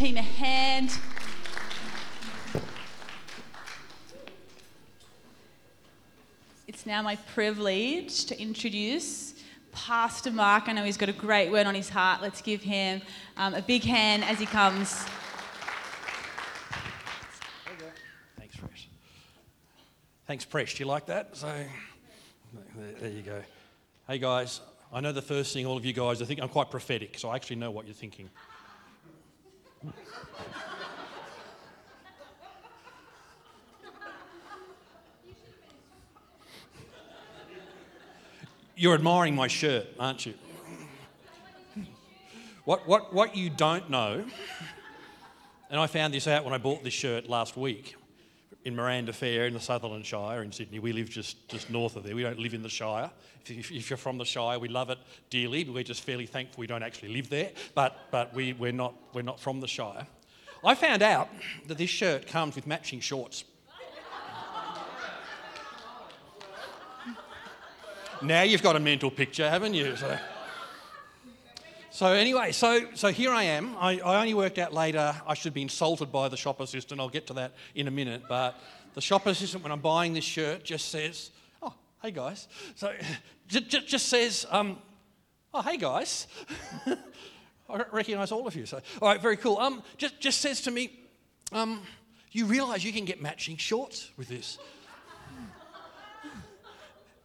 team 0.00 0.16
a 0.16 0.22
hand. 0.22 0.96
It's 6.66 6.86
now 6.86 7.02
my 7.02 7.16
privilege 7.34 8.24
to 8.24 8.40
introduce 8.40 9.34
Pastor 9.72 10.30
Mark. 10.30 10.70
I 10.70 10.72
know 10.72 10.84
he's 10.84 10.96
got 10.96 11.10
a 11.10 11.12
great 11.12 11.50
word 11.50 11.66
on 11.66 11.74
his 11.74 11.90
heart. 11.90 12.22
Let's 12.22 12.40
give 12.40 12.62
him 12.62 13.02
um, 13.36 13.52
a 13.52 13.60
big 13.60 13.82
hand 13.82 14.24
as 14.24 14.38
he 14.38 14.46
comes. 14.46 15.04
Thanks, 18.38 18.56
Fresh. 18.56 18.88
Thanks, 20.26 20.44
Fresh. 20.46 20.76
Do 20.76 20.82
you 20.82 20.88
like 20.88 21.04
that? 21.06 21.36
So, 21.36 21.46
there, 22.74 22.92
there 23.02 23.10
you 23.10 23.20
go. 23.20 23.42
Hey, 24.08 24.18
guys, 24.18 24.62
I 24.90 25.00
know 25.00 25.12
the 25.12 25.20
first 25.20 25.52
thing 25.52 25.66
all 25.66 25.76
of 25.76 25.84
you 25.84 25.92
guys, 25.92 26.22
I 26.22 26.24
think 26.24 26.40
I'm 26.40 26.48
quite 26.48 26.70
prophetic, 26.70 27.18
so 27.18 27.28
I 27.28 27.36
actually 27.36 27.56
know 27.56 27.70
what 27.70 27.84
you're 27.84 27.92
thinking. 27.92 28.30
You're 38.80 38.94
admiring 38.94 39.34
my 39.34 39.46
shirt, 39.46 39.88
aren't 39.98 40.24
you? 40.24 40.32
What, 42.64 42.88
what, 42.88 43.12
what 43.12 43.36
you 43.36 43.50
don't 43.50 43.90
know, 43.90 44.24
and 45.68 45.78
I 45.78 45.86
found 45.86 46.14
this 46.14 46.26
out 46.26 46.44
when 46.44 46.54
I 46.54 46.58
bought 46.58 46.82
this 46.82 46.94
shirt 46.94 47.28
last 47.28 47.58
week 47.58 47.96
in 48.64 48.74
Miranda 48.74 49.12
Fair 49.12 49.46
in 49.46 49.54
the 49.54 49.60
Sutherland 49.60 50.06
Shire 50.06 50.42
in 50.42 50.50
Sydney. 50.50 50.78
We 50.78 50.92
live 50.92 51.10
just, 51.10 51.48
just 51.48 51.68
north 51.68 51.96
of 51.96 52.04
there. 52.04 52.14
We 52.14 52.22
don't 52.22 52.38
live 52.38 52.54
in 52.54 52.62
the 52.62 52.68
Shire. 52.68 53.10
If, 53.46 53.70
if, 53.70 53.90
you're 53.90 53.96
from 53.96 54.18
the 54.18 54.24
Shire, 54.24 54.58
we 54.58 54.68
love 54.68 54.90
it 54.90 54.98
dearly, 55.30 55.64
but 55.64 55.74
we're 55.74 55.84
just 55.84 56.02
fairly 56.02 56.26
thankful 56.26 56.60
we 56.60 56.66
don't 56.66 56.82
actually 56.82 57.12
live 57.12 57.28
there. 57.28 57.50
But, 57.74 57.98
but 58.10 58.34
we, 58.34 58.52
we're, 58.52 58.72
not, 58.72 58.94
we're 59.12 59.22
not 59.22 59.40
from 59.40 59.60
the 59.60 59.68
Shire. 59.68 60.06
I 60.62 60.74
found 60.74 61.02
out 61.02 61.28
that 61.68 61.78
this 61.78 61.88
shirt 61.88 62.26
comes 62.26 62.54
with 62.54 62.66
matching 62.66 63.00
shorts. 63.00 63.44
now 68.22 68.42
you've 68.42 68.62
got 68.62 68.76
a 68.76 68.80
mental 68.80 69.10
picture, 69.10 69.48
haven't 69.48 69.72
you? 69.72 69.96
So, 69.96 70.18
so 71.90 72.06
anyway, 72.12 72.52
so, 72.52 72.88
so 72.94 73.08
here 73.08 73.32
I 73.32 73.44
am. 73.44 73.74
I, 73.78 74.00
I 74.00 74.20
only 74.20 74.34
worked 74.34 74.58
out 74.58 74.74
later 74.74 75.14
I 75.26 75.32
should 75.32 75.54
be 75.54 75.62
insulted 75.62 76.12
by 76.12 76.28
the 76.28 76.36
shop 76.36 76.60
assistant. 76.60 77.00
I'll 77.00 77.08
get 77.08 77.26
to 77.28 77.34
that 77.34 77.54
in 77.74 77.88
a 77.88 77.90
minute. 77.90 78.24
But 78.28 78.60
the 78.94 79.00
shop 79.00 79.26
assistant, 79.26 79.62
when 79.62 79.72
I'm 79.72 79.80
buying 79.80 80.12
this 80.12 80.24
shirt, 80.24 80.62
just 80.62 80.90
says, 80.90 81.30
oh, 81.62 81.72
hey 82.02 82.10
guys. 82.10 82.48
So 82.74 82.92
just, 83.48 83.88
just 83.88 84.08
says, 84.08 84.46
um, 84.50 84.76
oh, 85.54 85.62
hey 85.62 85.78
guys. 85.78 86.26
I 87.72 87.84
recognise 87.92 88.32
all 88.32 88.46
of 88.46 88.54
you. 88.54 88.66
So, 88.66 88.80
all 89.00 89.08
right, 89.08 89.20
very 89.20 89.36
cool. 89.36 89.58
Um, 89.58 89.82
just, 89.96 90.20
just 90.20 90.40
says 90.40 90.60
to 90.62 90.70
me, 90.70 90.98
um, 91.52 91.80
you 92.32 92.46
realise 92.46 92.84
you 92.84 92.92
can 92.92 93.04
get 93.04 93.20
matching 93.20 93.56
shorts 93.56 94.10
with 94.16 94.28
this. 94.28 94.58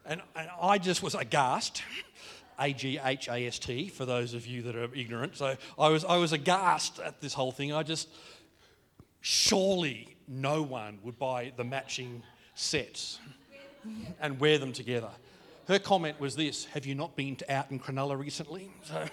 And, 0.05 0.21
and 0.35 0.49
I 0.61 0.77
just 0.77 1.01
was 1.01 1.15
aghast. 1.15 1.83
A 2.57 2.71
G 2.71 2.99
H 3.03 3.27
A 3.27 3.47
S 3.47 3.59
T, 3.59 3.89
for 3.89 4.05
those 4.05 4.33
of 4.33 4.47
you 4.47 4.61
that 4.61 4.77
are 4.77 4.87
ignorant. 4.95 5.35
So 5.35 5.57
I 5.77 5.89
was, 5.89 6.05
I 6.05 6.15
was 6.15 6.31
aghast 6.31 6.99
at 6.99 7.19
this 7.19 7.33
whole 7.33 7.51
thing. 7.51 7.73
I 7.73 7.83
just, 7.83 8.07
surely 9.19 10.15
no 10.27 10.61
one 10.63 10.99
would 11.03 11.19
buy 11.19 11.51
the 11.57 11.65
matching 11.65 12.23
sets 12.53 13.19
and 14.21 14.39
wear 14.39 14.57
them 14.57 14.71
together. 14.71 15.09
Her 15.67 15.79
comment 15.79 16.19
was 16.19 16.35
this 16.35 16.65
Have 16.65 16.85
you 16.85 16.95
not 16.95 17.15
been 17.15 17.37
out 17.49 17.71
in 17.71 17.79
Cronulla 17.79 18.17
recently? 18.17 18.71
So, 18.83 19.05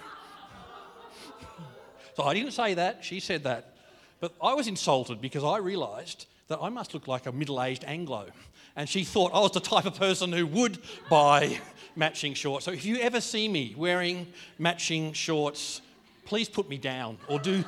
so 2.15 2.23
I 2.23 2.33
didn't 2.33 2.51
say 2.51 2.73
that, 2.75 3.03
she 3.03 3.19
said 3.19 3.43
that. 3.43 3.73
But 4.19 4.33
I 4.41 4.53
was 4.53 4.67
insulted 4.67 5.21
because 5.21 5.43
I 5.43 5.57
realised 5.57 6.27
that 6.47 6.59
I 6.61 6.69
must 6.69 6.93
look 6.93 7.07
like 7.07 7.25
a 7.25 7.31
middle 7.31 7.61
aged 7.61 7.83
Anglo. 7.85 8.27
And 8.75 8.87
she 8.87 9.03
thought 9.03 9.33
I 9.33 9.39
was 9.39 9.51
the 9.51 9.59
type 9.59 9.85
of 9.85 9.95
person 9.95 10.31
who 10.31 10.47
would 10.47 10.77
buy 11.09 11.59
matching 11.95 12.33
shorts. 12.33 12.65
So 12.65 12.71
if 12.71 12.85
you 12.85 12.97
ever 12.97 13.21
see 13.21 13.47
me 13.47 13.75
wearing 13.77 14.27
matching 14.57 15.13
shorts, 15.13 15.81
please 16.25 16.49
put 16.49 16.69
me 16.69 16.77
down 16.77 17.17
or 17.27 17.39
do 17.39 17.63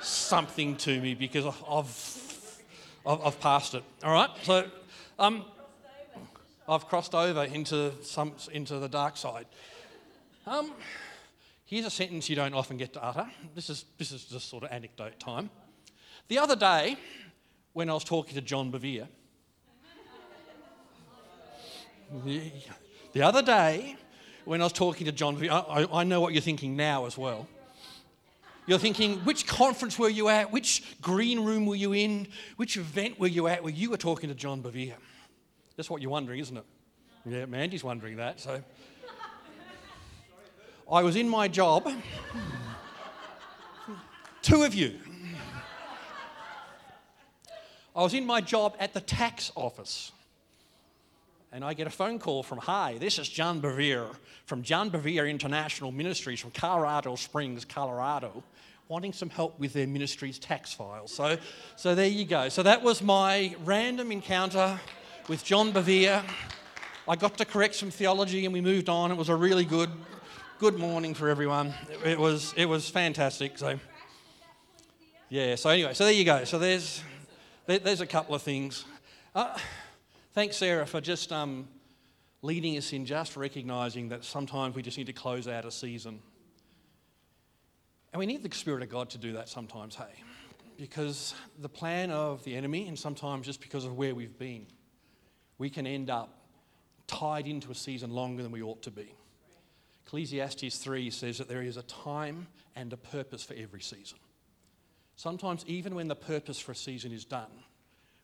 something 0.00 0.76
to 0.76 1.00
me 1.00 1.14
because 1.14 1.46
I've, 1.46 1.62
I've, 3.06 3.26
I've 3.26 3.40
passed 3.40 3.74
it. 3.74 3.82
All 4.02 4.12
right? 4.12 4.30
So 4.42 4.70
um, 5.18 5.44
I've 6.68 6.86
crossed 6.86 7.14
over 7.14 7.44
into, 7.44 7.92
some, 8.02 8.32
into 8.52 8.78
the 8.78 8.88
dark 8.88 9.16
side. 9.16 9.46
Um, 10.46 10.72
here's 11.64 11.84
a 11.86 11.90
sentence 11.90 12.28
you 12.28 12.36
don't 12.36 12.54
often 12.54 12.76
get 12.76 12.92
to 12.94 13.04
utter. 13.04 13.26
This 13.54 13.70
is, 13.70 13.84
this 13.98 14.12
is 14.12 14.24
just 14.24 14.48
sort 14.48 14.64
of 14.64 14.70
anecdote 14.70 15.18
time. 15.18 15.50
The 16.28 16.38
other 16.38 16.56
day, 16.56 16.96
when 17.72 17.90
I 17.90 17.94
was 17.94 18.04
talking 18.04 18.34
to 18.34 18.40
John 18.40 18.72
Bevere, 18.72 19.08
the 23.12 23.22
other 23.22 23.42
day, 23.42 23.96
when 24.44 24.60
I 24.60 24.64
was 24.64 24.72
talking 24.72 25.06
to 25.06 25.12
John, 25.12 25.36
I, 25.48 25.86
I 25.92 26.04
know 26.04 26.20
what 26.20 26.32
you're 26.32 26.42
thinking 26.42 26.76
now 26.76 27.06
as 27.06 27.18
well. 27.18 27.48
You're 28.66 28.78
thinking, 28.78 29.18
which 29.20 29.46
conference 29.46 29.98
were 29.98 30.08
you 30.08 30.28
at? 30.28 30.50
Which 30.50 30.96
green 31.02 31.44
room 31.44 31.66
were 31.66 31.74
you 31.74 31.92
in? 31.92 32.28
Which 32.56 32.76
event 32.78 33.20
were 33.20 33.26
you 33.26 33.46
at 33.48 33.62
where 33.62 33.72
you 33.72 33.90
were 33.90 33.98
talking 33.98 34.30
to 34.30 34.34
John 34.34 34.62
Bevere? 34.62 34.94
That's 35.76 35.90
what 35.90 36.00
you're 36.00 36.10
wondering, 36.10 36.40
isn't 36.40 36.56
it? 36.56 36.64
Yeah, 37.26 37.46
Mandy's 37.46 37.84
wondering 37.84 38.16
that. 38.16 38.40
So, 38.40 38.62
I 40.90 41.02
was 41.02 41.16
in 41.16 41.28
my 41.28 41.48
job. 41.48 41.90
Two 44.42 44.62
of 44.62 44.74
you. 44.74 44.94
I 47.96 48.02
was 48.02 48.12
in 48.12 48.26
my 48.26 48.40
job 48.40 48.76
at 48.78 48.92
the 48.92 49.00
tax 49.00 49.52
office 49.54 50.12
and 51.52 51.64
I 51.64 51.72
get 51.72 51.86
a 51.86 51.90
phone 51.90 52.18
call 52.18 52.42
from, 52.42 52.58
Hi, 52.58 52.98
this 52.98 53.18
is 53.18 53.28
John 53.28 53.62
Bevere 53.62 54.08
from 54.44 54.62
John 54.62 54.90
Bevere 54.90 55.30
International 55.30 55.92
Ministries 55.92 56.40
from 56.40 56.50
Colorado 56.50 57.14
Springs, 57.14 57.64
Colorado, 57.64 58.42
wanting 58.88 59.12
some 59.12 59.30
help 59.30 59.58
with 59.58 59.72
their 59.72 59.86
ministry's 59.86 60.38
tax 60.38 60.72
files. 60.72 61.14
So, 61.14 61.38
so 61.76 61.94
there 61.94 62.08
you 62.08 62.24
go. 62.24 62.48
So 62.48 62.62
that 62.64 62.82
was 62.82 63.00
my 63.00 63.54
random 63.64 64.12
encounter 64.12 64.78
with 65.28 65.44
John 65.44 65.72
Bevere. 65.72 66.22
I 67.08 67.16
got 67.16 67.38
to 67.38 67.44
correct 67.44 67.76
some 67.76 67.90
theology 67.90 68.44
and 68.44 68.52
we 68.52 68.60
moved 68.60 68.88
on. 68.88 69.12
It 69.12 69.16
was 69.16 69.28
a 69.28 69.36
really 69.36 69.64
good, 69.64 69.90
good 70.64 70.78
morning 70.78 71.12
for 71.12 71.28
everyone. 71.28 71.74
It, 72.06 72.18
was, 72.18 72.54
it 72.56 72.64
was 72.64 72.88
fantastic. 72.88 73.58
So, 73.58 73.78
yeah, 75.28 75.56
so 75.56 75.68
anyway, 75.68 75.92
so 75.92 76.04
there 76.04 76.14
you 76.14 76.24
go. 76.24 76.44
So 76.44 76.58
there's, 76.58 77.02
there, 77.66 77.80
there's 77.80 78.00
a 78.00 78.06
couple 78.06 78.34
of 78.34 78.40
things. 78.40 78.86
Uh, 79.34 79.58
Thanks, 80.32 80.56
Sarah, 80.56 80.86
for 80.86 81.02
just 81.02 81.32
um, 81.32 81.68
leading 82.40 82.78
us 82.78 82.94
in 82.94 83.04
just 83.04 83.36
recognizing 83.36 84.08
that 84.08 84.24
sometimes 84.24 84.74
we 84.74 84.80
just 84.80 84.96
need 84.96 85.08
to 85.08 85.12
close 85.12 85.46
out 85.46 85.66
a 85.66 85.70
season. 85.70 86.20
And 88.14 88.18
we 88.18 88.24
need 88.24 88.42
the 88.42 88.56
Spirit 88.56 88.82
of 88.82 88.88
God 88.88 89.10
to 89.10 89.18
do 89.18 89.34
that 89.34 89.50
sometimes, 89.50 89.94
hey? 89.94 90.22
Because 90.78 91.34
the 91.58 91.68
plan 91.68 92.10
of 92.10 92.42
the 92.42 92.56
enemy, 92.56 92.88
and 92.88 92.98
sometimes 92.98 93.44
just 93.44 93.60
because 93.60 93.84
of 93.84 93.98
where 93.98 94.14
we've 94.14 94.38
been, 94.38 94.66
we 95.58 95.68
can 95.68 95.86
end 95.86 96.08
up 96.08 96.38
tied 97.06 97.46
into 97.48 97.70
a 97.70 97.74
season 97.74 98.08
longer 98.08 98.42
than 98.42 98.50
we 98.50 98.62
ought 98.62 98.80
to 98.84 98.90
be. 98.90 99.14
Ecclesiastes 100.06 100.78
3 100.78 101.10
says 101.10 101.38
that 101.38 101.48
there 101.48 101.62
is 101.62 101.76
a 101.76 101.82
time 101.82 102.46
and 102.76 102.92
a 102.92 102.96
purpose 102.96 103.42
for 103.42 103.54
every 103.54 103.80
season. 103.80 104.18
Sometimes, 105.16 105.64
even 105.66 105.94
when 105.94 106.08
the 106.08 106.16
purpose 106.16 106.58
for 106.58 106.72
a 106.72 106.76
season 106.76 107.12
is 107.12 107.24
done, 107.24 107.50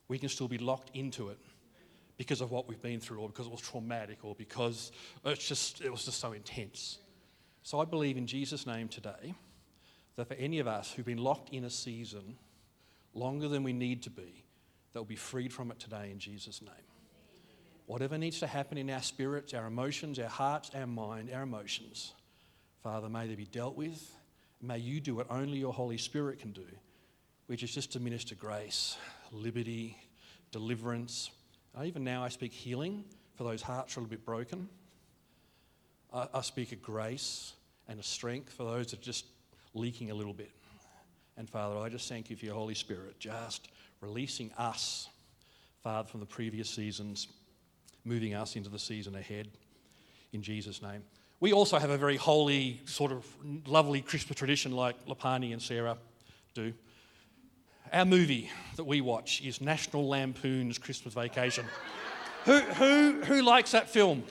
we 0.09 0.19
can 0.19 0.29
still 0.29 0.49
be 0.49 0.59
locked 0.59 0.91
into 0.95 1.29
it 1.29 1.39
because 2.17 2.41
of 2.41 2.51
what 2.51 2.69
we've 2.69 2.83
been 2.83 3.01
through 3.01 3.19
or 3.19 3.29
because 3.29 3.47
it 3.47 3.53
was 3.53 3.61
traumatic 3.61 4.19
or 4.25 4.35
because 4.35 4.93
it's 5.25 5.47
just, 5.47 5.81
it 5.81 5.91
was 5.91 6.05
just 6.05 6.21
so 6.21 6.33
intense. 6.33 6.99
So 7.63 7.81
I 7.81 7.85
believe 7.85 8.17
in 8.17 8.27
Jesus' 8.27 8.67
name 8.67 8.89
today 8.89 9.35
that 10.17 10.29
for 10.29 10.35
any 10.35 10.59
of 10.59 10.67
us 10.67 10.93
who've 10.93 11.07
been 11.07 11.19
locked 11.19 11.51
in 11.51 11.65
a 11.65 11.71
season 11.71 12.37
longer 13.15 13.49
than 13.49 13.63
we 13.63 13.73
need 13.73 14.03
to 14.03 14.11
be, 14.11 14.45
that 14.93 14.99
will 14.99 15.07
be 15.07 15.17
freed 15.17 15.53
from 15.53 15.71
it 15.71 15.79
today 15.79 16.11
in 16.11 16.19
Jesus' 16.19 16.61
name. 16.61 16.90
Whatever 17.91 18.19
needs 18.19 18.39
to 18.39 18.47
happen 18.47 18.79
in 18.79 18.89
our 18.89 19.03
spirits, 19.03 19.53
our 19.53 19.67
emotions, 19.67 20.21
our 20.21 20.29
hearts, 20.29 20.71
our 20.77 20.87
mind, 20.87 21.29
our 21.35 21.43
emotions, 21.43 22.13
Father, 22.85 23.09
may 23.09 23.27
they 23.27 23.35
be 23.35 23.47
dealt 23.47 23.75
with. 23.75 24.15
May 24.63 24.79
you 24.79 25.01
do 25.01 25.17
what 25.17 25.29
only 25.29 25.59
your 25.59 25.73
Holy 25.73 25.99
Spirit 25.99 26.39
can 26.39 26.53
do, 26.53 26.67
which 27.47 27.65
is 27.65 27.75
just 27.75 27.91
to 27.95 27.99
minister 27.99 28.37
grace, 28.37 28.97
liberty, 29.33 29.97
deliverance, 30.53 31.31
uh, 31.77 31.83
even 31.83 32.05
now, 32.05 32.23
I 32.23 32.29
speak 32.29 32.53
healing 32.53 33.03
for 33.35 33.43
those 33.43 33.61
hearts 33.61 33.97
are 33.97 34.01
a 34.01 34.03
little 34.05 34.17
bit 34.17 34.25
broken. 34.25 34.69
I, 36.13 36.29
I 36.33 36.43
speak 36.43 36.71
a 36.71 36.77
grace 36.77 37.55
and 37.89 37.99
a 37.99 38.05
strength 38.05 38.53
for 38.53 38.63
those 38.63 38.93
that 38.93 39.01
are 39.01 39.03
just 39.03 39.25
leaking 39.75 40.13
a 40.13 40.15
little 40.15 40.33
bit. 40.33 40.53
And 41.37 41.51
Father, 41.51 41.77
I 41.77 41.89
just 41.89 42.09
thank 42.09 42.31
you 42.31 42.37
for 42.37 42.45
your 42.45 42.55
Holy 42.55 42.75
Spirit 42.75 43.19
just 43.19 43.69
releasing 44.01 44.53
us, 44.53 45.09
Father, 45.83 46.07
from 46.07 46.21
the 46.21 46.27
previous 46.27 46.71
seasons, 46.71 47.27
moving 48.11 48.35
us 48.35 48.57
into 48.57 48.69
the 48.69 48.79
season 48.79 49.15
ahead 49.15 49.47
in 50.33 50.43
Jesus' 50.43 50.83
name. 50.83 51.05
We 51.39 51.53
also 51.53 51.79
have 51.79 51.91
a 51.91 51.97
very 51.97 52.17
holy, 52.17 52.81
sort 52.85 53.13
of 53.13 53.25
lovely 53.67 54.01
Christmas 54.01 54.37
tradition 54.37 54.73
like 54.73 55.07
Lapani 55.07 55.53
and 55.53 55.63
Sarah 55.63 55.97
do. 56.53 56.75
our 57.93 58.05
movie 58.05 58.51
that 58.77 58.85
we 58.85 59.01
watch 59.01 59.41
is 59.43 59.61
National 59.61 60.09
Lampoon's 60.09 60.77
Christmas 60.77 61.15
Vacation. 61.15 61.65
who, 62.45 62.59
who, 62.59 63.23
who 63.23 63.43
likes 63.43 63.71
that 63.71 63.89
film? 63.89 64.25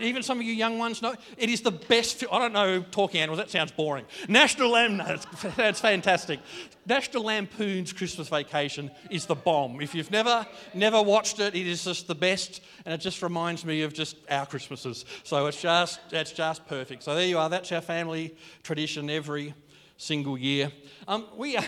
Even 0.00 0.22
some 0.22 0.38
of 0.38 0.44
you 0.44 0.52
young 0.52 0.78
ones 0.78 1.02
know. 1.02 1.14
It 1.36 1.50
is 1.50 1.60
the 1.60 1.70
best. 1.70 2.24
I 2.30 2.38
don't 2.38 2.52
know 2.52 2.82
talking 2.90 3.20
animals, 3.20 3.38
that 3.38 3.50
sounds 3.50 3.72
boring. 3.72 4.04
National 4.28 4.70
Lamb, 4.70 4.98
that's, 4.98 5.26
that's 5.56 5.80
fantastic. 5.80 6.40
National 6.86 7.24
Lampoon's 7.24 7.92
Christmas 7.92 8.28
Vacation 8.28 8.90
is 9.10 9.26
the 9.26 9.34
bomb. 9.34 9.80
If 9.80 9.94
you've 9.94 10.10
never, 10.10 10.46
never 10.74 11.02
watched 11.02 11.38
it, 11.38 11.54
it 11.54 11.66
is 11.66 11.84
just 11.84 12.06
the 12.06 12.14
best, 12.14 12.62
and 12.84 12.94
it 12.94 12.98
just 12.98 13.22
reminds 13.22 13.64
me 13.64 13.82
of 13.82 13.92
just 13.92 14.16
our 14.30 14.46
Christmases. 14.46 15.04
So 15.24 15.46
it's 15.46 15.60
just, 15.60 16.00
it's 16.10 16.32
just 16.32 16.66
perfect. 16.66 17.02
So 17.02 17.14
there 17.14 17.26
you 17.26 17.38
are, 17.38 17.50
that's 17.50 17.70
our 17.72 17.80
family 17.80 18.34
tradition 18.62 19.10
every 19.10 19.54
single 19.96 20.38
year. 20.38 20.72
Um, 21.06 21.26
we 21.36 21.56
are, 21.56 21.64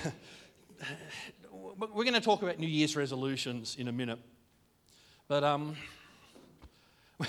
we're 1.78 2.04
going 2.04 2.14
to 2.14 2.20
talk 2.20 2.42
about 2.42 2.58
New 2.58 2.68
Year's 2.68 2.96
resolutions 2.96 3.76
in 3.78 3.88
a 3.88 3.92
minute. 3.92 4.18
But 5.28 5.44
um, 5.44 5.76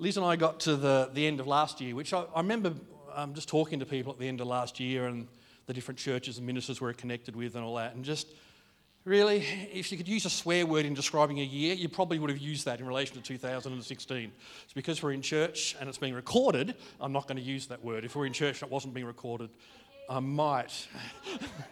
Liz 0.00 0.16
and 0.16 0.24
I 0.24 0.34
got 0.34 0.60
to 0.60 0.76
the, 0.76 1.10
the 1.12 1.26
end 1.26 1.40
of 1.40 1.46
last 1.46 1.78
year, 1.78 1.94
which 1.94 2.14
I, 2.14 2.24
I 2.34 2.40
remember 2.40 2.72
um, 3.14 3.34
just 3.34 3.50
talking 3.50 3.80
to 3.80 3.86
people 3.86 4.10
at 4.10 4.18
the 4.18 4.26
end 4.26 4.40
of 4.40 4.46
last 4.46 4.80
year 4.80 5.06
and 5.06 5.28
the 5.66 5.74
different 5.74 6.00
churches 6.00 6.38
and 6.38 6.46
ministers 6.46 6.80
we're 6.80 6.94
connected 6.94 7.36
with 7.36 7.54
and 7.54 7.62
all 7.62 7.74
that. 7.74 7.94
And 7.94 8.02
just 8.02 8.26
really, 9.04 9.44
if 9.70 9.92
you 9.92 9.98
could 9.98 10.08
use 10.08 10.24
a 10.24 10.30
swear 10.30 10.64
word 10.64 10.86
in 10.86 10.94
describing 10.94 11.38
a 11.40 11.44
year, 11.44 11.74
you 11.74 11.90
probably 11.90 12.18
would 12.18 12.30
have 12.30 12.38
used 12.38 12.64
that 12.64 12.80
in 12.80 12.86
relation 12.86 13.14
to 13.16 13.20
2016. 13.20 14.32
It's 14.64 14.72
because 14.72 15.02
we're 15.02 15.12
in 15.12 15.20
church 15.20 15.76
and 15.78 15.86
it's 15.86 15.98
being 15.98 16.14
recorded, 16.14 16.76
I'm 16.98 17.12
not 17.12 17.28
going 17.28 17.36
to 17.36 17.44
use 17.44 17.66
that 17.66 17.84
word. 17.84 18.06
If 18.06 18.16
we're 18.16 18.24
in 18.24 18.32
church 18.32 18.62
and 18.62 18.70
it 18.70 18.72
wasn't 18.72 18.94
being 18.94 19.06
recorded, 19.06 19.50
I 20.08 20.20
might. 20.20 20.88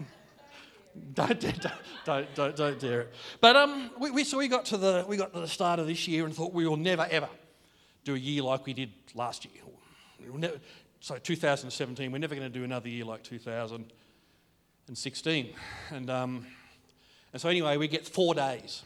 don't, 1.15 1.41
don't, 1.41 1.67
don't, 2.05 2.35
don't, 2.35 2.57
don't 2.57 2.79
dare 2.79 3.01
it. 3.01 3.15
But 3.41 3.57
um, 3.57 3.91
we, 3.99 4.11
we, 4.11 4.25
so 4.25 4.37
we 4.37 4.49
got, 4.49 4.67
to 4.67 4.77
the, 4.77 5.07
we 5.09 5.17
got 5.17 5.33
to 5.33 5.41
the 5.41 5.49
start 5.49 5.81
of 5.81 5.87
this 5.87 6.07
year 6.07 6.27
and 6.27 6.35
thought 6.35 6.53
we 6.53 6.67
will 6.67 6.77
never, 6.77 7.09
ever 7.11 7.31
do 8.05 8.15
a 8.15 8.19
year 8.19 8.43
like 8.43 8.67
we 8.67 8.73
did 8.73 8.91
last 9.15 9.45
year. 9.45 9.63
So 11.01 11.17
2017, 11.17 12.11
we're 12.11 12.19
never 12.19 12.35
going 12.35 12.51
to 12.51 12.59
do 12.59 12.65
another 12.65 12.89
year 12.89 13.05
like 13.05 13.23
2016. 13.23 15.55
And, 15.91 16.11
um, 16.11 16.45
and 17.33 17.41
so 17.41 17.49
anyway, 17.49 17.77
we 17.77 17.87
get 17.87 18.05
four 18.07 18.35
days 18.35 18.83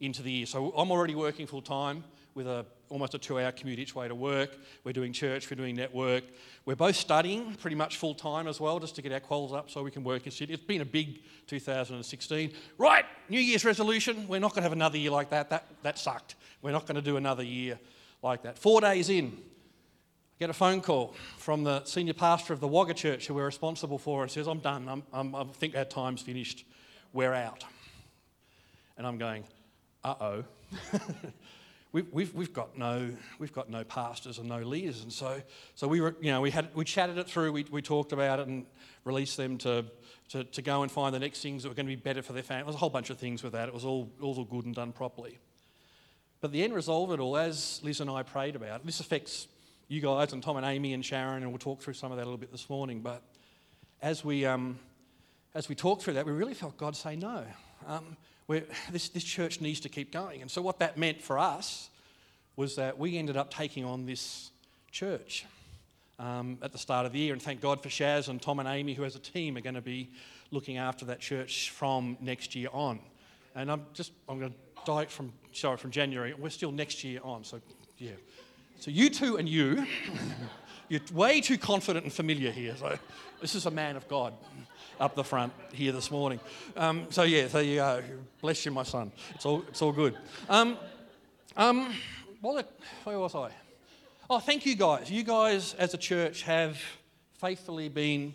into 0.00 0.22
the 0.22 0.32
year. 0.32 0.46
So 0.46 0.72
I'm 0.76 0.90
already 0.90 1.14
working 1.14 1.46
full 1.46 1.62
time 1.62 2.02
with 2.34 2.48
a, 2.48 2.66
almost 2.88 3.14
a 3.14 3.18
two 3.18 3.38
hour 3.40 3.52
commute 3.52 3.78
each 3.78 3.94
way 3.94 4.08
to 4.08 4.14
work. 4.14 4.58
We're 4.84 4.92
doing 4.92 5.12
church, 5.12 5.50
we're 5.50 5.56
doing 5.56 5.76
network. 5.76 6.24
We're 6.64 6.76
both 6.76 6.96
studying 6.96 7.54
pretty 7.54 7.76
much 7.76 7.96
full 7.96 8.14
time 8.14 8.48
as 8.48 8.60
well, 8.60 8.80
just 8.80 8.96
to 8.96 9.02
get 9.02 9.12
our 9.12 9.20
quals 9.20 9.54
up 9.54 9.70
so 9.70 9.82
we 9.82 9.92
can 9.92 10.02
work 10.02 10.26
in 10.26 10.32
city. 10.32 10.52
It's 10.52 10.62
been 10.62 10.82
a 10.82 10.84
big 10.84 11.20
2016. 11.46 12.52
Right, 12.76 13.04
New 13.28 13.40
Year's 13.40 13.64
resolution. 13.64 14.26
We're 14.28 14.40
not 14.40 14.50
going 14.50 14.62
to 14.62 14.64
have 14.64 14.72
another 14.72 14.98
year 14.98 15.12
like 15.12 15.30
that. 15.30 15.48
That, 15.50 15.66
that 15.82 15.98
sucked. 15.98 16.34
We're 16.60 16.72
not 16.72 16.86
going 16.86 16.96
to 16.96 17.02
do 17.02 17.16
another 17.16 17.44
year 17.44 17.78
like 18.22 18.42
that. 18.42 18.58
Four 18.58 18.80
days 18.80 19.10
in, 19.10 19.26
I 19.26 20.38
get 20.40 20.50
a 20.50 20.54
phone 20.54 20.80
call 20.80 21.14
from 21.38 21.64
the 21.64 21.84
senior 21.84 22.14
pastor 22.14 22.52
of 22.52 22.60
the 22.60 22.68
Wagga 22.68 22.94
Church 22.94 23.26
who 23.26 23.34
we're 23.34 23.46
responsible 23.46 23.98
for 23.98 24.22
and 24.22 24.30
says, 24.30 24.46
I'm 24.46 24.60
done. 24.60 24.88
I'm, 24.88 25.02
I'm, 25.12 25.34
i 25.34 25.44
think 25.44 25.76
our 25.76 25.84
time's 25.84 26.22
finished. 26.22 26.64
We're 27.12 27.34
out. 27.34 27.64
And 28.98 29.06
I'm 29.06 29.18
going, 29.18 29.44
uh 30.04 30.14
oh. 30.20 30.44
we've, 31.92 32.12
we've, 32.12 32.34
we've, 32.34 32.52
got 32.52 32.76
no, 32.76 33.10
we've 33.38 33.52
got 33.52 33.70
no 33.70 33.84
pastors 33.84 34.38
and 34.38 34.48
no 34.48 34.58
leaders. 34.58 35.02
And 35.02 35.12
so, 35.12 35.40
so 35.74 35.88
we, 35.88 36.00
were, 36.00 36.14
you 36.20 36.30
know, 36.30 36.40
we, 36.40 36.50
had, 36.50 36.68
we 36.74 36.84
chatted 36.84 37.18
it 37.18 37.26
through, 37.26 37.52
we, 37.52 37.64
we 37.70 37.80
talked 37.80 38.12
about 38.12 38.40
it 38.40 38.46
and 38.46 38.66
released 39.04 39.36
them 39.36 39.56
to, 39.58 39.84
to, 40.30 40.44
to 40.44 40.62
go 40.62 40.82
and 40.82 40.92
find 40.92 41.14
the 41.14 41.18
next 41.18 41.42
things 41.42 41.62
that 41.62 41.70
were 41.70 41.74
going 41.74 41.86
to 41.86 41.96
be 41.96 42.00
better 42.00 42.22
for 42.22 42.32
their 42.32 42.42
family. 42.42 42.62
There 42.62 42.66
was 42.66 42.76
a 42.76 42.78
whole 42.78 42.90
bunch 42.90 43.10
of 43.10 43.18
things 43.18 43.42
with 43.42 43.52
that. 43.52 43.68
It 43.68 43.74
was 43.74 43.84
all, 43.84 44.10
all 44.20 44.44
good 44.44 44.66
and 44.66 44.74
done 44.74 44.92
properly. 44.92 45.38
But 46.40 46.52
the 46.52 46.62
end 46.62 46.74
result 46.74 47.10
of 47.10 47.18
it 47.18 47.22
all, 47.22 47.36
as 47.36 47.80
Liz 47.82 48.00
and 48.00 48.10
I 48.10 48.22
prayed 48.22 48.56
about, 48.56 48.84
this 48.84 49.00
affects 49.00 49.48
you 49.88 50.00
guys 50.00 50.32
and 50.32 50.42
Tom 50.42 50.56
and 50.56 50.66
Amy 50.66 50.92
and 50.92 51.04
Sharon, 51.04 51.42
and 51.42 51.50
we'll 51.50 51.58
talk 51.58 51.80
through 51.80 51.94
some 51.94 52.10
of 52.10 52.18
that 52.18 52.24
a 52.24 52.26
little 52.26 52.38
bit 52.38 52.52
this 52.52 52.68
morning. 52.68 53.00
But 53.00 53.22
as 54.02 54.24
we, 54.24 54.44
um, 54.44 54.78
as 55.54 55.68
we 55.68 55.74
talked 55.74 56.02
through 56.02 56.14
that, 56.14 56.26
we 56.26 56.32
really 56.32 56.54
felt 56.54 56.76
God 56.76 56.96
say 56.96 57.16
no. 57.16 57.44
Um, 57.86 58.16
this, 58.90 59.08
this 59.08 59.24
church 59.24 59.60
needs 59.60 59.80
to 59.80 59.88
keep 59.88 60.12
going. 60.12 60.42
And 60.42 60.50
so, 60.50 60.62
what 60.62 60.78
that 60.80 60.96
meant 60.96 61.22
for 61.22 61.38
us 61.38 61.90
was 62.56 62.76
that 62.76 62.98
we 62.98 63.18
ended 63.18 63.36
up 63.36 63.52
taking 63.52 63.84
on 63.84 64.06
this 64.06 64.50
church 64.90 65.44
um, 66.18 66.58
at 66.62 66.72
the 66.72 66.78
start 66.78 67.06
of 67.06 67.12
the 67.12 67.18
year. 67.18 67.32
And 67.32 67.42
thank 67.42 67.60
God 67.60 67.82
for 67.82 67.88
Shaz 67.88 68.28
and 68.28 68.40
Tom 68.40 68.58
and 68.58 68.68
Amy, 68.68 68.94
who 68.94 69.04
as 69.04 69.16
a 69.16 69.20
team 69.20 69.56
are 69.56 69.60
going 69.60 69.74
to 69.74 69.82
be 69.82 70.10
looking 70.50 70.78
after 70.78 71.04
that 71.06 71.20
church 71.20 71.70
from 71.70 72.16
next 72.20 72.54
year 72.54 72.68
on. 72.72 73.00
And 73.54 73.70
I'm 73.70 73.86
just, 73.94 74.12
I'm 74.28 74.38
going 74.38 74.52
to 74.52 74.58
die 74.86 75.04
from, 75.04 75.32
sorry, 75.52 75.76
from 75.76 75.90
January. 75.90 76.32
We're 76.32 76.48
still 76.48 76.72
next 76.72 77.04
year 77.04 77.20
on, 77.22 77.44
so 77.44 77.60
yeah. 77.98 78.12
So 78.78 78.90
you 78.90 79.10
two 79.10 79.36
and 79.36 79.48
you, 79.48 79.86
you're 80.88 81.00
way 81.12 81.42
too 81.42 81.58
confident 81.58 82.04
and 82.04 82.12
familiar 82.12 82.50
here. 82.50 82.74
So 82.76 82.96
this 83.40 83.54
is 83.54 83.66
a 83.66 83.70
man 83.70 83.96
of 83.96 84.08
God 84.08 84.32
up 84.98 85.14
the 85.14 85.24
front 85.24 85.52
here 85.72 85.92
this 85.92 86.10
morning. 86.10 86.40
Um, 86.76 87.06
so 87.10 87.24
yeah, 87.24 87.46
there 87.48 87.62
you 87.62 87.76
go. 87.76 88.02
Bless 88.40 88.64
you, 88.64 88.70
my 88.70 88.84
son. 88.84 89.12
It's 89.34 89.44
all, 89.44 89.64
it's 89.68 89.82
all 89.82 89.92
good. 89.92 90.16
Um, 90.48 90.78
um, 91.56 91.92
what, 92.40 92.78
where 93.04 93.18
was 93.18 93.34
I? 93.34 93.50
Oh, 94.30 94.38
thank 94.38 94.64
you 94.64 94.76
guys. 94.76 95.10
You 95.10 95.22
guys, 95.24 95.74
as 95.74 95.94
a 95.94 95.98
church, 95.98 96.42
have 96.42 96.80
faithfully 97.34 97.88
been 97.88 98.34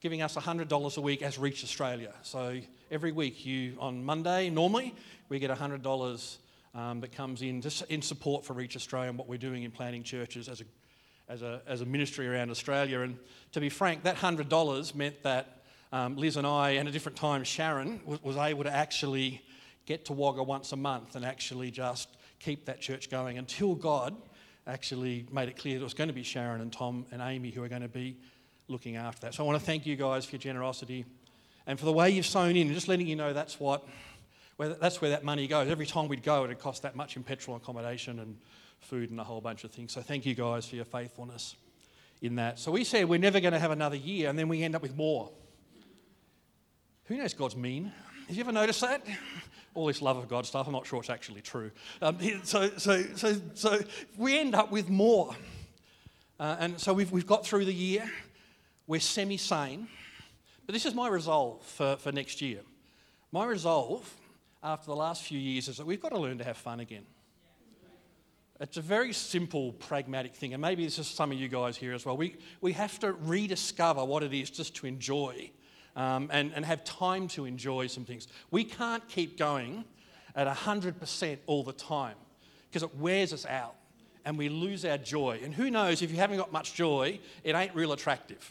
giving 0.00 0.22
us 0.22 0.36
$100 0.36 0.96
a 0.96 1.00
week 1.00 1.22
as 1.22 1.38
Reach 1.38 1.62
Australia. 1.62 2.12
So 2.22 2.60
every 2.92 3.10
week, 3.10 3.46
you 3.46 3.74
on 3.80 4.04
Monday, 4.04 4.50
normally, 4.50 4.94
we 5.30 5.38
get 5.38 5.50
$100 5.50 6.36
um, 6.74 7.00
that 7.00 7.10
comes 7.10 7.40
in 7.40 7.62
just 7.62 7.82
in 7.88 8.02
support 8.02 8.44
for 8.44 8.52
Reach 8.52 8.76
Australia 8.76 9.08
and 9.08 9.18
what 9.18 9.28
we're 9.28 9.38
doing 9.38 9.62
in 9.62 9.70
planting 9.70 10.02
churches 10.02 10.46
as 10.46 10.60
a, 10.60 10.64
as 11.26 11.40
a, 11.40 11.62
as 11.66 11.80
a 11.80 11.86
ministry 11.86 12.28
around 12.28 12.50
Australia. 12.50 13.00
And 13.00 13.16
to 13.52 13.60
be 13.60 13.70
frank, 13.70 14.02
that 14.02 14.16
$100 14.16 14.94
meant 14.94 15.22
that 15.22 15.62
um, 15.90 16.16
Liz 16.16 16.36
and 16.36 16.46
I, 16.46 16.72
and 16.72 16.86
at 16.86 16.92
different 16.92 17.16
times 17.16 17.48
Sharon, 17.48 17.98
was, 18.04 18.22
was 18.22 18.36
able 18.36 18.64
to 18.64 18.72
actually 18.72 19.40
get 19.86 20.04
to 20.06 20.12
Wagga 20.12 20.42
once 20.42 20.72
a 20.72 20.76
month 20.76 21.16
and 21.16 21.24
actually 21.24 21.70
just 21.70 22.10
keep 22.40 22.66
that 22.66 22.82
church 22.82 23.08
going 23.08 23.38
until 23.38 23.74
God 23.74 24.14
actually 24.66 25.24
made 25.32 25.48
it 25.48 25.56
clear 25.56 25.74
that 25.74 25.80
it 25.80 25.84
was 25.84 25.94
going 25.94 26.08
to 26.08 26.14
be 26.14 26.22
Sharon 26.22 26.60
and 26.60 26.70
Tom 26.70 27.06
and 27.10 27.22
Amy 27.22 27.50
who 27.50 27.64
are 27.64 27.68
going 27.68 27.82
to 27.82 27.88
be 27.88 28.18
looking 28.68 28.96
after 28.96 29.22
that. 29.22 29.34
So 29.34 29.44
I 29.44 29.46
want 29.46 29.58
to 29.58 29.64
thank 29.64 29.86
you 29.86 29.96
guys 29.96 30.26
for 30.26 30.32
your 30.32 30.40
generosity 30.40 31.06
and 31.66 31.78
for 31.78 31.84
the 31.84 31.92
way 31.92 32.10
you've 32.10 32.26
sown 32.26 32.56
in 32.56 32.72
just 32.72 32.88
letting 32.88 33.06
you 33.06 33.16
know 33.16 33.32
that's 33.32 33.58
what 33.60 33.86
where 34.56 34.70
that's 34.70 35.00
where 35.00 35.10
that 35.10 35.24
money 35.24 35.46
goes. 35.46 35.68
Every 35.68 35.86
time 35.86 36.08
we'd 36.08 36.22
go, 36.22 36.44
it'd 36.44 36.58
cost 36.58 36.82
that 36.82 36.96
much 36.96 37.16
in 37.16 37.22
petrol 37.22 37.56
accommodation 37.56 38.18
and 38.18 38.36
food 38.80 39.10
and 39.10 39.20
a 39.20 39.24
whole 39.24 39.40
bunch 39.40 39.64
of 39.64 39.70
things. 39.70 39.92
So 39.92 40.02
thank 40.02 40.26
you 40.26 40.34
guys 40.34 40.66
for 40.66 40.76
your 40.76 40.84
faithfulness 40.84 41.56
in 42.20 42.36
that. 42.36 42.58
So 42.58 42.70
we 42.72 42.84
said 42.84 43.08
we're 43.08 43.18
never 43.18 43.40
going 43.40 43.52
to 43.52 43.58
have 43.58 43.70
another 43.70 43.96
year, 43.96 44.28
and 44.28 44.38
then 44.38 44.48
we 44.48 44.62
end 44.62 44.74
up 44.74 44.82
with 44.82 44.96
more. 44.96 45.30
Who 47.06 47.16
knows 47.16 47.34
God's 47.34 47.56
mean? 47.56 47.92
Have 48.28 48.36
you 48.36 48.42
ever 48.42 48.52
noticed 48.52 48.80
that? 48.80 49.04
All 49.74 49.86
this 49.86 50.02
love 50.02 50.16
of 50.16 50.28
God 50.28 50.46
stuff, 50.46 50.66
I'm 50.66 50.72
not 50.72 50.86
sure 50.86 51.00
it's 51.00 51.10
actually 51.10 51.40
true. 51.40 51.70
Um, 52.00 52.18
so, 52.44 52.70
so, 52.76 53.02
so, 53.16 53.36
so 53.54 53.80
we 54.16 54.38
end 54.38 54.54
up 54.54 54.70
with 54.70 54.88
more. 54.88 55.34
Uh, 56.38 56.56
and 56.58 56.80
so 56.80 56.92
we've, 56.92 57.10
we've 57.10 57.26
got 57.26 57.44
through 57.44 57.64
the 57.64 57.74
year. 57.74 58.10
We're 58.86 59.00
semi 59.00 59.36
sane. 59.36 59.88
But 60.66 60.72
this 60.72 60.86
is 60.86 60.94
my 60.94 61.08
resolve 61.08 61.62
for, 61.64 61.96
for 61.96 62.12
next 62.12 62.40
year. 62.40 62.60
My 63.32 63.44
resolve 63.46 64.08
after 64.62 64.86
the 64.86 64.96
last 64.96 65.22
few 65.22 65.38
years 65.38 65.68
is 65.68 65.76
that 65.78 65.86
we've 65.86 66.00
got 66.00 66.10
to 66.10 66.18
learn 66.18 66.38
to 66.38 66.44
have 66.44 66.56
fun 66.56 66.80
again. 66.80 67.04
It's 68.60 68.76
a 68.76 68.82
very 68.82 69.12
simple, 69.12 69.72
pragmatic 69.72 70.36
thing, 70.36 70.52
and 70.52 70.62
maybe 70.62 70.84
this 70.84 70.98
is 71.00 71.08
some 71.08 71.32
of 71.32 71.38
you 71.38 71.48
guys 71.48 71.76
here 71.76 71.94
as 71.94 72.06
well. 72.06 72.16
We, 72.16 72.36
we 72.60 72.72
have 72.74 72.98
to 73.00 73.12
rediscover 73.12 74.04
what 74.04 74.22
it 74.22 74.32
is 74.32 74.50
just 74.50 74.76
to 74.76 74.86
enjoy 74.86 75.50
um, 75.96 76.28
and, 76.32 76.52
and 76.54 76.64
have 76.64 76.84
time 76.84 77.26
to 77.28 77.44
enjoy 77.44 77.88
some 77.88 78.04
things. 78.04 78.28
We 78.52 78.62
can't 78.62 79.06
keep 79.08 79.36
going 79.36 79.84
at 80.36 80.46
100% 80.46 81.38
all 81.46 81.64
the 81.64 81.72
time 81.72 82.14
because 82.70 82.84
it 82.84 82.94
wears 82.96 83.32
us 83.32 83.44
out 83.46 83.74
and 84.24 84.38
we 84.38 84.48
lose 84.48 84.84
our 84.84 84.98
joy. 84.98 85.40
And 85.42 85.52
who 85.52 85.68
knows, 85.68 86.00
if 86.00 86.12
you 86.12 86.18
haven't 86.18 86.36
got 86.36 86.52
much 86.52 86.74
joy, 86.74 87.18
it 87.42 87.56
ain't 87.56 87.74
real 87.74 87.92
attractive. 87.92 88.48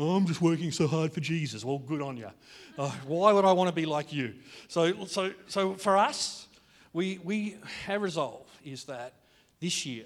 Oh, 0.00 0.14
I'm 0.14 0.26
just 0.26 0.40
working 0.40 0.70
so 0.70 0.86
hard 0.86 1.12
for 1.12 1.18
Jesus. 1.18 1.64
Well, 1.64 1.78
good 1.78 2.00
on 2.00 2.16
you. 2.16 2.30
Oh, 2.78 2.96
why 3.04 3.32
would 3.32 3.44
I 3.44 3.50
want 3.50 3.68
to 3.68 3.74
be 3.74 3.84
like 3.84 4.12
you? 4.12 4.34
So, 4.68 5.06
so, 5.06 5.32
so 5.48 5.74
for 5.74 5.96
us, 5.96 6.46
we, 6.92 7.18
we, 7.24 7.56
our 7.88 7.98
resolve 7.98 8.46
is 8.64 8.84
that 8.84 9.14
this 9.58 9.84
year 9.84 10.04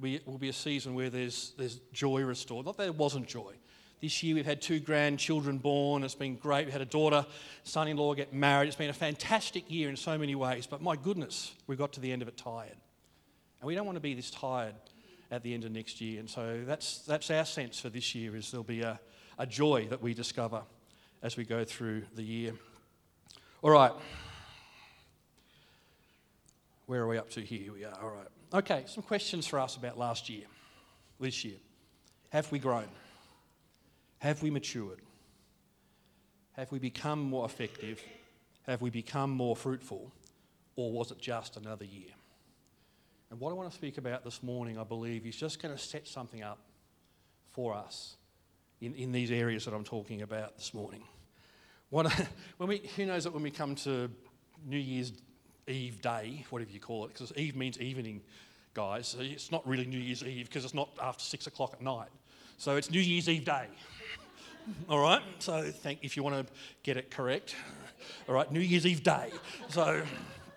we, 0.00 0.20
will 0.26 0.36
be 0.36 0.48
a 0.48 0.52
season 0.52 0.94
where 0.94 1.10
there's, 1.10 1.52
there's 1.56 1.76
joy 1.92 2.22
restored. 2.22 2.66
Not 2.66 2.76
that 2.78 2.82
there 2.82 2.92
wasn't 2.92 3.28
joy. 3.28 3.52
This 4.00 4.20
year 4.24 4.34
we've 4.34 4.44
had 4.44 4.60
two 4.60 4.80
grandchildren 4.80 5.58
born. 5.58 6.02
It's 6.02 6.16
been 6.16 6.34
great. 6.34 6.66
We 6.66 6.72
had 6.72 6.80
a 6.80 6.86
daughter, 6.86 7.24
son 7.62 7.86
in 7.86 7.96
law 7.96 8.14
get 8.14 8.32
married. 8.32 8.66
It's 8.66 8.76
been 8.76 8.90
a 8.90 8.92
fantastic 8.92 9.70
year 9.70 9.88
in 9.88 9.96
so 9.96 10.18
many 10.18 10.34
ways. 10.34 10.66
But 10.66 10.82
my 10.82 10.96
goodness, 10.96 11.54
we 11.68 11.76
got 11.76 11.92
to 11.92 12.00
the 12.00 12.10
end 12.10 12.22
of 12.22 12.26
it 12.26 12.36
tired. 12.36 12.76
And 13.60 13.66
we 13.68 13.76
don't 13.76 13.86
want 13.86 13.96
to 13.96 14.00
be 14.00 14.14
this 14.14 14.32
tired 14.32 14.74
at 15.30 15.42
the 15.42 15.54
end 15.54 15.64
of 15.64 15.72
next 15.72 16.00
year. 16.00 16.20
And 16.20 16.28
so 16.28 16.62
that's, 16.66 17.00
that's 17.00 17.30
our 17.30 17.44
sense 17.44 17.80
for 17.80 17.90
this 17.90 18.14
year 18.14 18.34
is 18.36 18.50
there'll 18.50 18.64
be 18.64 18.82
a, 18.82 18.98
a 19.38 19.46
joy 19.46 19.86
that 19.90 20.02
we 20.02 20.14
discover 20.14 20.62
as 21.22 21.36
we 21.36 21.44
go 21.44 21.64
through 21.64 22.04
the 22.14 22.22
year. 22.22 22.52
All 23.62 23.70
right. 23.70 23.92
Where 26.86 27.02
are 27.02 27.08
we 27.08 27.18
up 27.18 27.30
to 27.30 27.40
here? 27.40 27.72
We 27.72 27.84
are. 27.84 27.98
All 28.00 28.10
right. 28.10 28.28
Okay, 28.54 28.84
some 28.86 29.02
questions 29.02 29.46
for 29.46 29.58
us 29.58 29.76
about 29.76 29.98
last 29.98 30.30
year, 30.30 30.44
this 31.20 31.44
year. 31.44 31.58
Have 32.30 32.50
we 32.50 32.58
grown? 32.58 32.88
Have 34.20 34.42
we 34.42 34.50
matured? 34.50 35.00
Have 36.52 36.72
we 36.72 36.78
become 36.78 37.22
more 37.22 37.44
effective? 37.44 38.02
Have 38.66 38.80
we 38.80 38.90
become 38.90 39.30
more 39.30 39.54
fruitful? 39.54 40.10
Or 40.76 40.92
was 40.92 41.10
it 41.10 41.18
just 41.18 41.56
another 41.56 41.84
year? 41.84 42.10
And 43.30 43.38
what 43.40 43.50
I 43.50 43.54
want 43.54 43.70
to 43.70 43.76
speak 43.76 43.98
about 43.98 44.24
this 44.24 44.42
morning, 44.42 44.78
I 44.78 44.84
believe, 44.84 45.26
is 45.26 45.36
just 45.36 45.60
going 45.60 45.74
to 45.74 45.80
set 45.80 46.08
something 46.08 46.42
up 46.42 46.58
for 47.50 47.74
us 47.74 48.16
in, 48.80 48.94
in 48.94 49.12
these 49.12 49.30
areas 49.30 49.64
that 49.66 49.74
I'm 49.74 49.84
talking 49.84 50.22
about 50.22 50.56
this 50.56 50.72
morning. 50.72 51.02
What, 51.90 52.10
when 52.56 52.68
we, 52.68 52.88
who 52.96 53.06
knows 53.06 53.24
that 53.24 53.34
when 53.34 53.42
we 53.42 53.50
come 53.50 53.74
to 53.76 54.10
New 54.66 54.78
Year's 54.78 55.12
Eve 55.66 56.00
day, 56.00 56.46
whatever 56.48 56.70
you 56.70 56.80
call 56.80 57.04
it, 57.04 57.08
because 57.08 57.32
Eve 57.36 57.54
means 57.54 57.78
evening, 57.78 58.22
guys. 58.72 59.08
So 59.08 59.18
it's 59.20 59.52
not 59.52 59.66
really 59.66 59.84
New 59.84 59.98
Year's 59.98 60.22
Eve 60.22 60.46
because 60.46 60.64
it's 60.64 60.74
not 60.74 60.88
after 61.02 61.22
six 61.22 61.46
o'clock 61.46 61.74
at 61.74 61.82
night. 61.82 62.08
So 62.56 62.76
it's 62.76 62.90
New 62.90 63.00
Year's 63.00 63.28
Eve 63.28 63.44
day. 63.44 63.66
All 64.88 65.00
right. 65.00 65.22
So 65.38 65.70
thank 65.70 66.00
if 66.02 66.16
you 66.16 66.22
want 66.22 66.46
to 66.46 66.52
get 66.82 66.96
it 66.96 67.10
correct. 67.10 67.56
All 68.28 68.34
right. 68.34 68.50
New 68.50 68.60
Year's 68.60 68.86
Eve 68.86 69.02
day. 69.02 69.30
So 69.68 70.02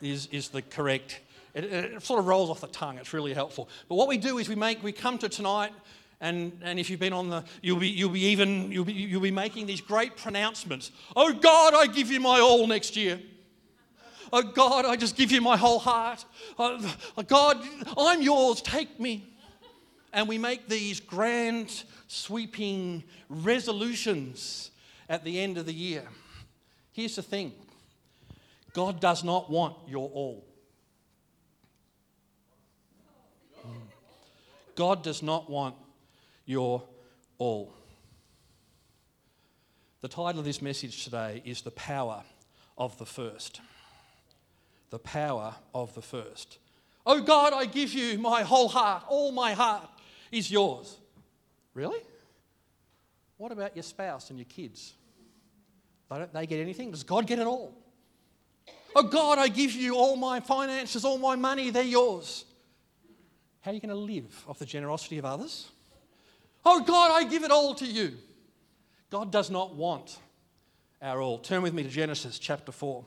is 0.01 0.27
is 0.27 0.49
the 0.49 0.61
correct. 0.61 1.19
It, 1.53 1.65
it 1.65 2.01
sort 2.01 2.20
of 2.20 2.27
rolls 2.27 2.50
off 2.50 2.62
the 2.62 2.67
tongue. 2.67 2.98
It's 2.98 3.13
really 3.13 3.34
helpful. 3.34 3.70
But 3.89 3.96
what 3.96 4.08
we 4.08 4.17
do 4.17 4.38
is 4.38 4.48
we 4.48 4.55
make 4.55 4.81
we 4.84 4.91
come 4.91 5.17
to 5.20 5.29
tonight 5.29 5.74
and, 6.22 6.60
and 6.62 6.79
if 6.79 6.89
you've 6.89 7.00
been 7.00 7.13
on 7.13 7.29
the, 7.29 7.43
you'll 7.63 7.79
be, 7.79 7.89
you'll 7.89 8.12
be 8.12 8.25
even, 8.25 8.72
you'll 8.72 8.86
be, 8.86 8.93
you'll 8.93 9.22
be 9.22 9.31
making 9.31 9.65
these 9.65 9.81
great 9.81 10.15
pronouncements. 10.15 10.91
Oh 11.15 11.34
God, 11.34 11.74
I 11.74 11.88
give 11.88 12.12
you 12.12 12.20
my 12.20 12.39
all 12.39 12.67
next 12.67 12.96
year. 12.96 13.20
Oh 14.31 14.43
God, 14.43 14.86
I 14.86 14.96
just 14.96 15.17
give 15.17 15.31
you 15.31 15.41
my 15.41 15.58
whole 15.58 15.79
heart. 15.79 16.24
Oh, 16.60 16.96
oh 17.17 17.24
God, 17.24 17.60
I'm 17.98 18.22
yours, 18.22 18.62
take 18.62 19.00
me. 19.00 19.34
And 20.13 20.27
we 20.27 20.38
make 20.38 20.70
these 20.70 21.00
grand, 21.00 21.84
sweeping 22.08 23.03
resolutions 23.27 24.70
at 25.10 25.24
the 25.24 25.39
end 25.39 25.58
of 25.58 25.65
the 25.65 25.74
year. 25.74 26.03
Here's 26.93 27.15
the 27.15 27.24
thing 27.24 27.53
God 28.74 29.01
does 29.01 29.24
not 29.24 29.50
want 29.50 29.75
your 29.88 30.10
all. 30.10 30.46
God 34.81 35.03
does 35.03 35.21
not 35.21 35.47
want 35.47 35.75
your 36.43 36.81
all. 37.38 37.71
The 40.01 40.07
title 40.07 40.39
of 40.39 40.43
this 40.43 40.59
message 40.59 41.03
today 41.03 41.43
is 41.45 41.61
The 41.61 41.69
Power 41.69 42.23
of 42.79 42.97
the 42.97 43.05
First. 43.05 43.61
The 44.89 44.97
Power 44.97 45.53
of 45.75 45.93
the 45.93 46.01
First. 46.01 46.57
Oh 47.05 47.21
God, 47.21 47.53
I 47.53 47.65
give 47.67 47.93
you 47.93 48.17
my 48.17 48.41
whole 48.41 48.67
heart, 48.67 49.03
all 49.07 49.31
my 49.31 49.53
heart 49.53 49.88
is 50.31 50.50
yours. 50.50 50.97
Really? 51.75 52.01
What 53.38 53.51
about 53.51 53.75
your 53.75 53.83
spouse 53.83 54.31
and 54.31 54.39
your 54.39 54.47
kids? 54.47 54.95
Don't 56.09 56.33
they 56.33 56.47
get 56.47 56.59
anything? 56.59 56.89
Does 56.89 57.03
God 57.03 57.27
get 57.27 57.38
it 57.38 57.45
all? 57.45 57.77
Oh 58.95 59.03
God, 59.03 59.38
I 59.38 59.47
give 59.47 59.73
you 59.73 59.95
all 59.95 60.15
my 60.15 60.39
finances, 60.39 61.05
all 61.05 61.19
my 61.19 61.35
money, 61.35 61.69
they're 61.69 61.83
yours. 61.83 62.45
How 63.62 63.70
are 63.70 63.74
you 63.75 63.80
going 63.80 63.89
to 63.89 63.96
live 63.96 64.44
off 64.48 64.58
the 64.58 64.65
generosity 64.65 65.20
of 65.20 65.25
others? 65.25 65.70
Oh 66.65 66.82
God, 66.82 67.12
I 67.12 67.30
give 67.30 67.44
it 67.44 67.51
all 67.51 67.75
to 67.75 67.86
you. 67.86 68.13
God 69.12 69.32
does 69.32 69.50
not 69.50 69.75
want 69.75 70.18
our 71.01 71.22
all. 71.22 71.38
Turn 71.38 71.62
with 71.62 71.74
me 71.74 71.84
to 71.84 71.89
Genesis 71.89 72.39
chapter 72.39 72.72
4. 72.72 73.03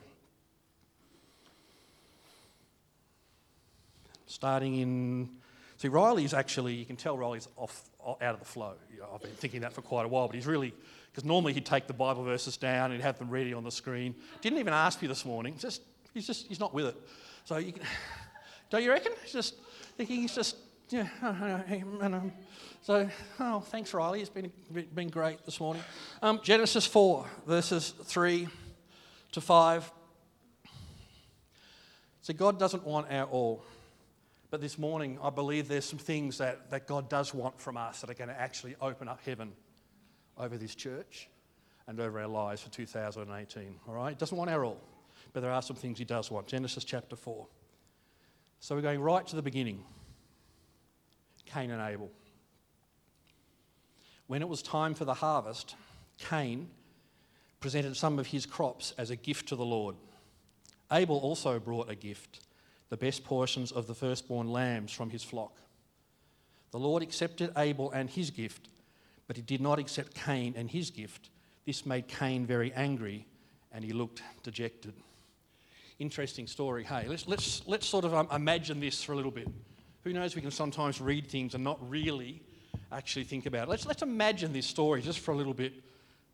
Starting 4.26 4.76
in. 4.76 5.28
See, 5.76 5.88
Riley's 5.88 6.34
actually, 6.34 6.74
you 6.74 6.84
can 6.84 6.96
tell 6.96 7.18
Riley's 7.18 7.48
off, 7.56 7.90
out 8.06 8.34
of 8.34 8.38
the 8.38 8.44
flow. 8.44 8.74
I've 9.12 9.22
been 9.22 9.30
thinking 9.32 9.62
that 9.62 9.72
for 9.72 9.82
quite 9.82 10.04
a 10.04 10.08
while, 10.08 10.28
but 10.28 10.36
he's 10.36 10.46
really, 10.46 10.72
because 11.10 11.24
normally 11.24 11.52
he'd 11.52 11.66
take 11.66 11.86
the 11.88 11.92
Bible 11.92 12.22
verses 12.22 12.56
down 12.56 12.92
and 12.92 13.02
have 13.02 13.18
them 13.18 13.28
ready 13.28 13.54
on 13.54 13.64
the 13.64 13.70
screen. 13.70 14.14
Didn't 14.40 14.58
even 14.58 14.72
ask 14.72 15.02
you 15.02 15.08
this 15.08 15.24
morning. 15.24 15.56
Just, 15.58 15.82
he's 16.12 16.26
just, 16.26 16.46
he's 16.46 16.60
not 16.60 16.72
with 16.72 16.86
it. 16.86 16.96
So 17.44 17.56
you 17.56 17.72
can, 17.72 17.82
don't 18.70 18.84
you 18.84 18.90
reckon? 18.90 19.12
He's 19.22 19.32
just 19.32 19.54
thinking 19.96 20.20
he's 20.20 20.34
just, 20.34 20.56
yeah, 20.90 21.08
and 21.68 22.14
um, 22.14 22.32
so, 22.82 23.08
oh, 23.40 23.60
thanks, 23.60 23.94
Riley. 23.94 24.20
It's 24.20 24.30
been, 24.30 24.52
been 24.94 25.08
great 25.08 25.44
this 25.44 25.60
morning. 25.60 25.82
Um, 26.20 26.40
Genesis 26.42 26.86
4, 26.86 27.26
verses 27.46 27.94
3 28.04 28.48
to 29.32 29.40
5. 29.40 29.92
So, 32.20 32.34
God 32.34 32.58
doesn't 32.58 32.84
want 32.84 33.10
our 33.10 33.24
all. 33.24 33.64
But 34.50 34.60
this 34.60 34.78
morning, 34.78 35.18
I 35.22 35.30
believe 35.30 35.66
there's 35.66 35.84
some 35.84 35.98
things 35.98 36.38
that, 36.38 36.70
that 36.70 36.86
God 36.86 37.08
does 37.08 37.34
want 37.34 37.60
from 37.60 37.76
us 37.76 38.00
that 38.00 38.10
are 38.10 38.14
going 38.14 38.28
to 38.28 38.40
actually 38.40 38.76
open 38.80 39.08
up 39.08 39.20
heaven 39.24 39.52
over 40.38 40.56
this 40.56 40.74
church 40.74 41.28
and 41.88 41.98
over 42.00 42.20
our 42.20 42.28
lives 42.28 42.62
for 42.62 42.70
2018. 42.70 43.74
All 43.88 43.94
right? 43.94 44.10
He 44.10 44.14
doesn't 44.14 44.36
want 44.36 44.50
our 44.50 44.64
all, 44.64 44.80
but 45.32 45.40
there 45.40 45.50
are 45.50 45.62
some 45.62 45.76
things 45.76 45.98
He 45.98 46.04
does 46.04 46.30
want. 46.30 46.46
Genesis 46.46 46.84
chapter 46.84 47.16
4. 47.16 47.46
So, 48.64 48.74
we're 48.74 48.80
going 48.80 49.02
right 49.02 49.26
to 49.26 49.36
the 49.36 49.42
beginning 49.42 49.84
Cain 51.44 51.70
and 51.70 51.82
Abel. 51.82 52.10
When 54.26 54.40
it 54.40 54.48
was 54.48 54.62
time 54.62 54.94
for 54.94 55.04
the 55.04 55.12
harvest, 55.12 55.74
Cain 56.16 56.70
presented 57.60 57.94
some 57.94 58.18
of 58.18 58.28
his 58.28 58.46
crops 58.46 58.94
as 58.96 59.10
a 59.10 59.16
gift 59.16 59.50
to 59.50 59.56
the 59.56 59.66
Lord. 59.66 59.96
Abel 60.90 61.18
also 61.18 61.58
brought 61.58 61.90
a 61.90 61.94
gift, 61.94 62.40
the 62.88 62.96
best 62.96 63.22
portions 63.22 63.70
of 63.70 63.86
the 63.86 63.94
firstborn 63.94 64.48
lambs 64.48 64.92
from 64.92 65.10
his 65.10 65.22
flock. 65.22 65.58
The 66.70 66.78
Lord 66.78 67.02
accepted 67.02 67.52
Abel 67.58 67.90
and 67.90 68.08
his 68.08 68.30
gift, 68.30 68.70
but 69.26 69.36
he 69.36 69.42
did 69.42 69.60
not 69.60 69.78
accept 69.78 70.14
Cain 70.14 70.54
and 70.56 70.70
his 70.70 70.88
gift. 70.88 71.28
This 71.66 71.84
made 71.84 72.08
Cain 72.08 72.46
very 72.46 72.72
angry, 72.72 73.26
and 73.70 73.84
he 73.84 73.92
looked 73.92 74.22
dejected. 74.42 74.94
Interesting 76.04 76.46
story. 76.46 76.84
Hey, 76.84 77.06
let's, 77.08 77.26
let's, 77.26 77.62
let's 77.66 77.86
sort 77.86 78.04
of 78.04 78.12
um, 78.12 78.28
imagine 78.30 78.78
this 78.78 79.02
for 79.02 79.14
a 79.14 79.16
little 79.16 79.30
bit. 79.30 79.48
Who 80.02 80.12
knows, 80.12 80.36
we 80.36 80.42
can 80.42 80.50
sometimes 80.50 81.00
read 81.00 81.28
things 81.28 81.54
and 81.54 81.64
not 81.64 81.78
really 81.88 82.42
actually 82.92 83.24
think 83.24 83.46
about 83.46 83.68
it. 83.68 83.70
Let's, 83.70 83.86
let's 83.86 84.02
imagine 84.02 84.52
this 84.52 84.66
story 84.66 85.00
just 85.00 85.20
for 85.20 85.32
a 85.32 85.34
little 85.34 85.54
bit. 85.54 85.72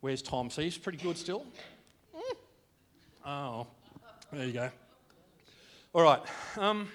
Where's 0.01 0.21
Tom? 0.21 0.49
See, 0.49 0.63
he's 0.63 0.77
pretty 0.77 0.97
good 0.97 1.17
still. 1.17 1.45
Mm. 2.13 2.35
Oh, 3.25 3.67
there 4.33 4.45
you 4.45 4.51
go. 4.51 4.69
All 5.93 6.03
right. 6.03 6.21
Um, 6.57 6.89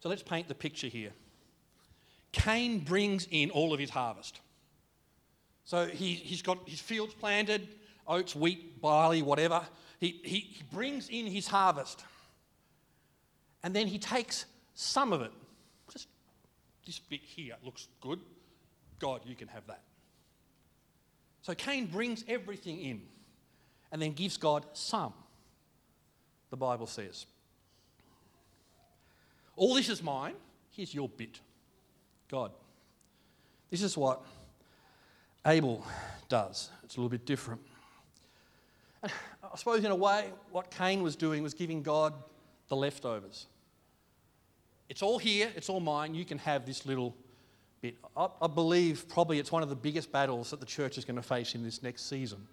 so 0.00 0.08
let's 0.08 0.22
paint 0.22 0.48
the 0.48 0.54
picture 0.54 0.86
here. 0.86 1.10
Cain 2.32 2.78
brings 2.78 3.28
in 3.30 3.50
all 3.50 3.74
of 3.74 3.78
his 3.78 3.90
harvest. 3.90 4.40
So 5.66 5.84
he, 5.84 6.14
he's 6.14 6.40
got 6.40 6.66
his 6.66 6.80
fields 6.80 7.12
planted, 7.12 7.68
oats, 8.08 8.34
wheat, 8.34 8.80
barley, 8.80 9.22
whatever. 9.22 9.62
He, 9.98 10.20
he, 10.22 10.38
he 10.40 10.62
brings 10.72 11.08
in 11.08 11.26
his 11.26 11.48
harvest. 11.48 12.04
And 13.62 13.74
then 13.74 13.86
he 13.86 13.98
takes 13.98 14.46
some 14.74 15.12
of 15.12 15.22
it 15.22 15.32
Just 15.90 16.08
this 16.84 16.98
bit 16.98 17.20
here 17.22 17.54
looks 17.64 17.88
good. 18.00 18.20
God, 18.98 19.22
you 19.24 19.34
can 19.34 19.48
have 19.48 19.66
that. 19.66 19.82
So 21.42 21.54
Cain 21.54 21.86
brings 21.86 22.24
everything 22.28 22.80
in 22.80 23.02
and 23.92 24.00
then 24.00 24.12
gives 24.12 24.36
God 24.36 24.64
some, 24.72 25.12
the 26.50 26.56
Bible 26.56 26.86
says. 26.86 27.26
All 29.56 29.74
this 29.74 29.88
is 29.88 30.02
mine. 30.02 30.34
Here's 30.70 30.94
your 30.94 31.08
bit. 31.08 31.40
God. 32.28 32.52
This 33.70 33.82
is 33.82 33.96
what 33.96 34.22
Abel 35.46 35.84
does. 36.28 36.70
It's 36.84 36.96
a 36.96 37.00
little 37.00 37.08
bit 37.08 37.24
different. 37.24 37.60
I 39.42 39.56
suppose, 39.56 39.84
in 39.84 39.90
a 39.90 39.96
way, 39.96 40.30
what 40.50 40.70
Cain 40.70 41.02
was 41.02 41.16
doing 41.16 41.42
was 41.42 41.54
giving 41.54 41.82
God 41.82 42.14
the 42.68 42.76
leftovers. 42.76 43.46
It's 44.88 45.02
all 45.02 45.18
here, 45.18 45.50
it's 45.56 45.68
all 45.68 45.80
mine. 45.80 46.14
You 46.14 46.24
can 46.24 46.38
have 46.38 46.64
this 46.64 46.86
little 46.86 47.16
bit. 47.80 47.96
I, 48.16 48.28
I 48.42 48.46
believe 48.46 49.08
probably 49.08 49.38
it's 49.38 49.52
one 49.52 49.62
of 49.62 49.68
the 49.68 49.76
biggest 49.76 50.12
battles 50.12 50.50
that 50.50 50.60
the 50.60 50.66
church 50.66 50.98
is 50.98 51.04
going 51.04 51.16
to 51.16 51.22
face 51.22 51.54
in 51.54 51.62
this 51.62 51.82
next 51.82 52.08
season 52.08 52.46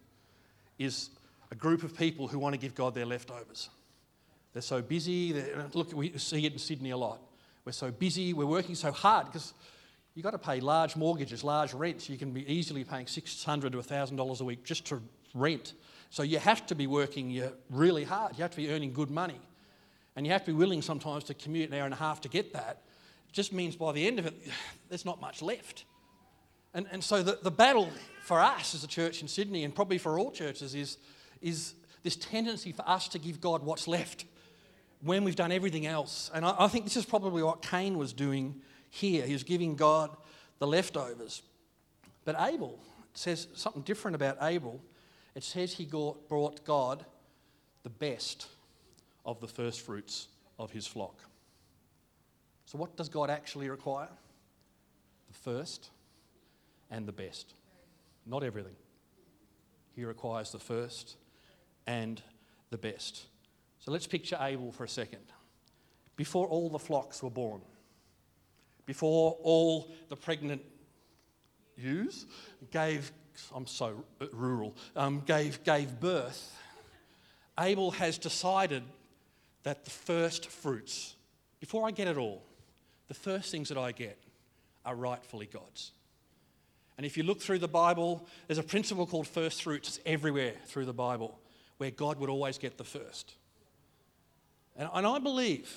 is 0.79 1.09
a 1.51 1.55
group 1.55 1.83
of 1.83 1.95
people 1.95 2.27
who 2.27 2.39
want 2.39 2.53
to 2.53 2.59
give 2.59 2.73
God 2.73 2.95
their 2.95 3.05
leftovers. 3.05 3.69
They're 4.53 4.61
so 4.61 4.81
busy. 4.81 5.31
They're, 5.31 5.67
look, 5.73 5.93
we 5.93 6.17
see 6.17 6.45
it 6.45 6.53
in 6.53 6.59
Sydney 6.59 6.91
a 6.91 6.97
lot. 6.97 7.21
We're 7.65 7.71
so 7.71 7.91
busy, 7.91 8.33
we're 8.33 8.45
working 8.45 8.75
so 8.75 8.91
hard 8.91 9.27
because 9.27 9.53
you've 10.15 10.23
got 10.23 10.31
to 10.31 10.37
pay 10.37 10.59
large 10.59 10.95
mortgages, 10.95 11.43
large 11.43 11.73
rents. 11.73 12.09
You 12.09 12.17
can 12.17 12.31
be 12.31 12.51
easily 12.51 12.83
paying 12.83 13.07
600 13.07 13.71
to 13.71 13.77
$1,000 13.77 14.41
a 14.41 14.43
week 14.43 14.63
just 14.65 14.85
to 14.87 15.01
rent. 15.33 15.73
So 16.13 16.21
you 16.21 16.37
have 16.37 16.67
to 16.67 16.75
be 16.75 16.85
working 16.85 17.41
really 17.71 18.03
hard. 18.03 18.37
You 18.37 18.43
have 18.43 18.51
to 18.51 18.57
be 18.57 18.69
earning 18.69 18.93
good 18.93 19.09
money 19.09 19.41
and 20.15 20.27
you 20.27 20.31
have 20.31 20.41
to 20.41 20.51
be 20.51 20.55
willing 20.55 20.83
sometimes 20.83 21.23
to 21.23 21.33
commute 21.33 21.71
an 21.71 21.75
hour 21.75 21.85
and 21.85 21.93
a 21.93 21.97
half 21.97 22.21
to 22.21 22.29
get 22.29 22.53
that, 22.53 22.83
it 23.27 23.33
just 23.33 23.51
means 23.51 23.75
by 23.75 23.91
the 23.93 24.05
end 24.05 24.19
of 24.19 24.27
it, 24.27 24.35
there's 24.89 25.05
not 25.05 25.19
much 25.19 25.41
left. 25.41 25.85
And, 26.75 26.85
and 26.91 27.03
so 27.03 27.23
the, 27.23 27.39
the 27.41 27.49
battle 27.49 27.89
for 28.21 28.39
us 28.39 28.75
as 28.75 28.83
a 28.83 28.87
church 28.87 29.23
in 29.23 29.27
Sydney, 29.27 29.63
and 29.63 29.73
probably 29.73 29.97
for 29.97 30.19
all 30.19 30.29
churches, 30.29 30.75
is, 30.75 30.99
is 31.41 31.73
this 32.03 32.15
tendency 32.15 32.71
for 32.71 32.87
us 32.87 33.07
to 33.07 33.17
give 33.17 33.41
God 33.41 33.63
what's 33.63 33.87
left 33.87 34.25
when 35.01 35.23
we've 35.23 35.35
done 35.35 35.51
everything 35.51 35.87
else. 35.87 36.29
And 36.31 36.45
I, 36.45 36.53
I 36.59 36.67
think 36.67 36.83
this 36.83 36.95
is 36.95 37.05
probably 37.05 37.41
what 37.41 37.63
Cain 37.63 37.97
was 37.97 38.13
doing 38.13 38.61
here. 38.91 39.25
He 39.25 39.33
was 39.33 39.41
giving 39.41 39.75
God 39.75 40.15
the 40.59 40.67
leftovers. 40.67 41.41
But 42.23 42.35
Abel 42.39 42.77
says 43.15 43.47
something 43.55 43.81
different 43.81 44.13
about 44.13 44.37
Abel. 44.43 44.79
It 45.35 45.43
says 45.43 45.73
he 45.73 45.85
brought 45.85 46.63
God 46.63 47.05
the 47.83 47.89
best 47.89 48.47
of 49.25 49.39
the 49.39 49.47
first 49.47 49.81
fruits 49.81 50.27
of 50.59 50.71
his 50.71 50.85
flock. 50.85 51.19
So, 52.65 52.77
what 52.77 52.95
does 52.95 53.09
God 53.09 53.29
actually 53.29 53.69
require? 53.69 54.09
The 55.27 55.33
first 55.33 55.89
and 56.89 57.07
the 57.07 57.11
best. 57.11 57.53
Not 58.25 58.43
everything. 58.43 58.75
He 59.95 60.05
requires 60.05 60.51
the 60.51 60.59
first 60.59 61.17
and 61.87 62.21
the 62.69 62.77
best. 62.77 63.25
So 63.79 63.91
let's 63.91 64.07
picture 64.07 64.37
Abel 64.39 64.71
for 64.71 64.85
a 64.85 64.89
second. 64.89 65.21
Before 66.15 66.47
all 66.47 66.69
the 66.69 66.79
flocks 66.79 67.21
were 67.21 67.29
born, 67.29 67.61
before 68.85 69.37
all 69.43 69.91
the 70.09 70.15
pregnant 70.15 70.61
ewes 71.75 72.25
gave, 72.71 73.11
I'm 73.53 73.67
so 73.67 74.03
rural, 74.31 74.75
um, 74.95 75.21
gave, 75.25 75.63
gave 75.63 75.99
birth, 75.99 76.55
Abel 77.59 77.91
has 77.91 78.17
decided 78.17 78.83
that 79.63 79.85
the 79.85 79.91
first 79.91 80.47
fruits, 80.47 81.15
before 81.59 81.87
I 81.87 81.91
get 81.91 82.07
it 82.07 82.17
all, 82.17 82.43
the 83.07 83.13
first 83.13 83.51
things 83.51 83.69
that 83.69 83.77
I 83.77 83.91
get 83.91 84.17
are 84.85 84.95
rightfully 84.95 85.45
God's. 85.45 85.91
And 86.97 87.05
if 87.05 87.17
you 87.17 87.23
look 87.23 87.41
through 87.41 87.59
the 87.59 87.67
Bible, 87.67 88.27
there's 88.47 88.57
a 88.57 88.63
principle 88.63 89.05
called 89.05 89.27
first 89.27 89.63
fruits 89.63 89.99
everywhere 90.05 90.53
through 90.65 90.85
the 90.85 90.93
Bible 90.93 91.39
where 91.77 91.91
God 91.91 92.19
would 92.19 92.29
always 92.29 92.57
get 92.57 92.77
the 92.77 92.83
first. 92.83 93.33
And, 94.75 94.89
and 94.93 95.07
I 95.07 95.19
believe 95.19 95.75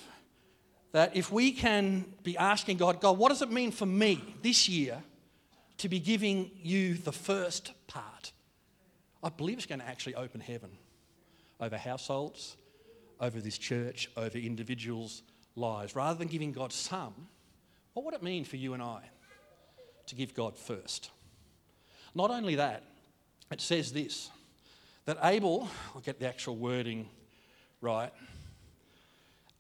that 0.93 1.17
if 1.17 1.33
we 1.33 1.53
can 1.53 2.05
be 2.23 2.37
asking 2.37 2.79
God, 2.79 3.01
God, 3.01 3.19
what 3.19 3.29
does 3.29 3.43
it 3.43 3.51
mean 3.51 3.71
for 3.71 3.87
me 3.87 4.23
this 4.43 4.69
year 4.69 5.03
to 5.79 5.89
be 5.89 6.01
giving 6.01 6.51
you 6.63 6.95
the 6.95 7.13
first 7.13 7.73
part? 7.87 8.33
I 9.23 9.29
believe 9.29 9.59
it's 9.59 9.67
going 9.67 9.81
to 9.81 9.87
actually 9.87 10.15
open 10.15 10.41
heaven 10.41 10.71
over 11.61 11.77
households, 11.77 12.57
over 13.21 13.41
this 13.41 13.59
church, 13.59 14.11
over 14.17 14.39
individuals' 14.39 15.23
lives. 15.55 15.97
Rather 15.97 16.19
than 16.19 16.29
giving 16.29 16.53
God 16.53 16.73
some, 16.73 17.15
what 17.95 18.05
would 18.05 18.15
it 18.15 18.23
mean 18.23 18.45
for 18.45 18.57
you 18.57 18.75
and 18.75 18.83
I 18.83 19.01
to 20.07 20.15
give 20.15 20.35
God 20.35 20.57
first? 20.57 21.11
Not 22.15 22.31
only 22.31 22.57
that, 22.57 22.83
it 23.51 23.61
says 23.61 23.93
this 23.93 24.31
that 25.07 25.19
Abel, 25.23 25.69
I'll 25.95 26.01
get 26.01 26.19
the 26.19 26.29
actual 26.29 26.57
wording 26.57 27.09
right, 27.81 28.13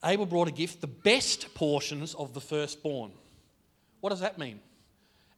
Abel 0.04 0.26
brought 0.26 0.48
a 0.48 0.52
gift, 0.52 0.80
the 0.80 0.86
best 0.86 1.54
portions 1.54 2.14
of 2.14 2.34
the 2.34 2.40
firstborn. 2.40 3.12
What 4.00 4.10
does 4.10 4.20
that 4.20 4.38
mean? 4.38 4.60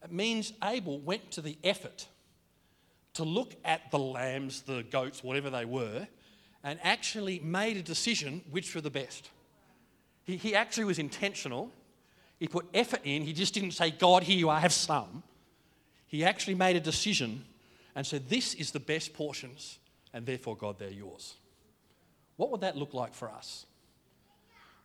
It 0.03 0.13
means 0.13 0.53
Abel 0.63 1.01
went 1.01 1.31
to 1.33 1.41
the 1.41 1.59
effort 1.65 2.07
to 3.15 3.25
look 3.25 3.57
at 3.65 3.91
the 3.91 3.99
lambs, 3.99 4.63
the 4.63 4.85
goats, 4.85 5.25
whatever 5.25 5.51
they 5.51 5.65
were, 5.65 6.07
and 6.63 6.79
actually 6.83 7.41
made 7.41 7.77
a 7.77 7.83
decision 7.83 8.43
which 8.51 8.75
were 8.75 8.81
the 8.81 8.91
best. 8.91 9.31
He, 10.25 10.37
he 10.37 10.55
actually 10.55 10.85
was 10.85 10.99
intentional. 10.99 11.73
He 12.39 12.47
put 12.47 12.67
effort 12.75 13.01
in. 13.05 13.23
He 13.23 13.33
just 13.33 13.55
didn't 13.55 13.73
say, 13.73 13.91
God, 13.91 14.23
here 14.23 14.39
you 14.39 14.51
are, 14.51 14.61
have 14.61 14.73
some. 14.73 15.23
He 16.07 16.25
actually 16.25 16.55
made 16.55 16.77
a 16.77 16.81
decision 16.81 17.45
and 17.95 18.07
said, 18.07 18.29
This 18.29 18.55
is 18.55 18.71
the 18.71 18.81
best 18.81 19.15
portions, 19.15 19.79
and 20.13 20.25
therefore, 20.25 20.57
God, 20.57 20.79
they're 20.79 20.91
yours. 20.91 21.35
What 22.37 22.51
would 22.53 22.61
that 22.61 22.77
look 22.77 22.95
like 22.95 23.15
for 23.15 23.29
us? 23.31 23.67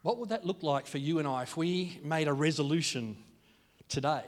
What 0.01 0.17
would 0.17 0.29
that 0.29 0.45
look 0.45 0.63
like 0.63 0.87
for 0.87 0.97
you 0.97 1.19
and 1.19 1.27
I 1.27 1.43
if 1.43 1.55
we 1.55 1.99
made 2.03 2.27
a 2.27 2.33
resolution 2.33 3.15
today 3.87 4.23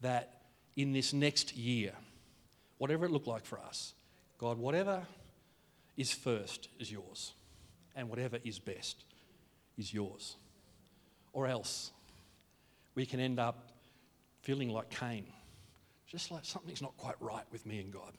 that 0.00 0.42
in 0.76 0.92
this 0.92 1.12
next 1.12 1.56
year, 1.56 1.92
whatever 2.78 3.06
it 3.06 3.10
looked 3.10 3.26
like 3.26 3.44
for 3.44 3.58
us, 3.58 3.94
God, 4.38 4.58
whatever 4.58 5.02
is 5.96 6.12
first 6.12 6.68
is 6.78 6.92
yours, 6.92 7.32
and 7.94 8.08
whatever 8.08 8.38
is 8.44 8.58
best 8.58 9.04
is 9.78 9.92
yours. 9.92 10.36
Or 11.32 11.46
else 11.46 11.90
we 12.94 13.06
can 13.06 13.20
end 13.20 13.40
up 13.40 13.70
feeling 14.42 14.68
like 14.68 14.90
Cain, 14.90 15.26
just 16.06 16.30
like 16.30 16.44
something's 16.44 16.82
not 16.82 16.96
quite 16.96 17.16
right 17.20 17.44
with 17.50 17.66
me 17.66 17.80
and 17.80 17.92
God. 17.92 18.12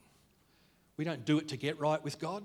We 0.98 1.06
don't 1.06 1.26
do 1.26 1.38
it 1.38 1.48
to 1.50 1.58
get 1.58 1.80
right 1.80 2.04
with 2.04 2.20
God, 2.20 2.44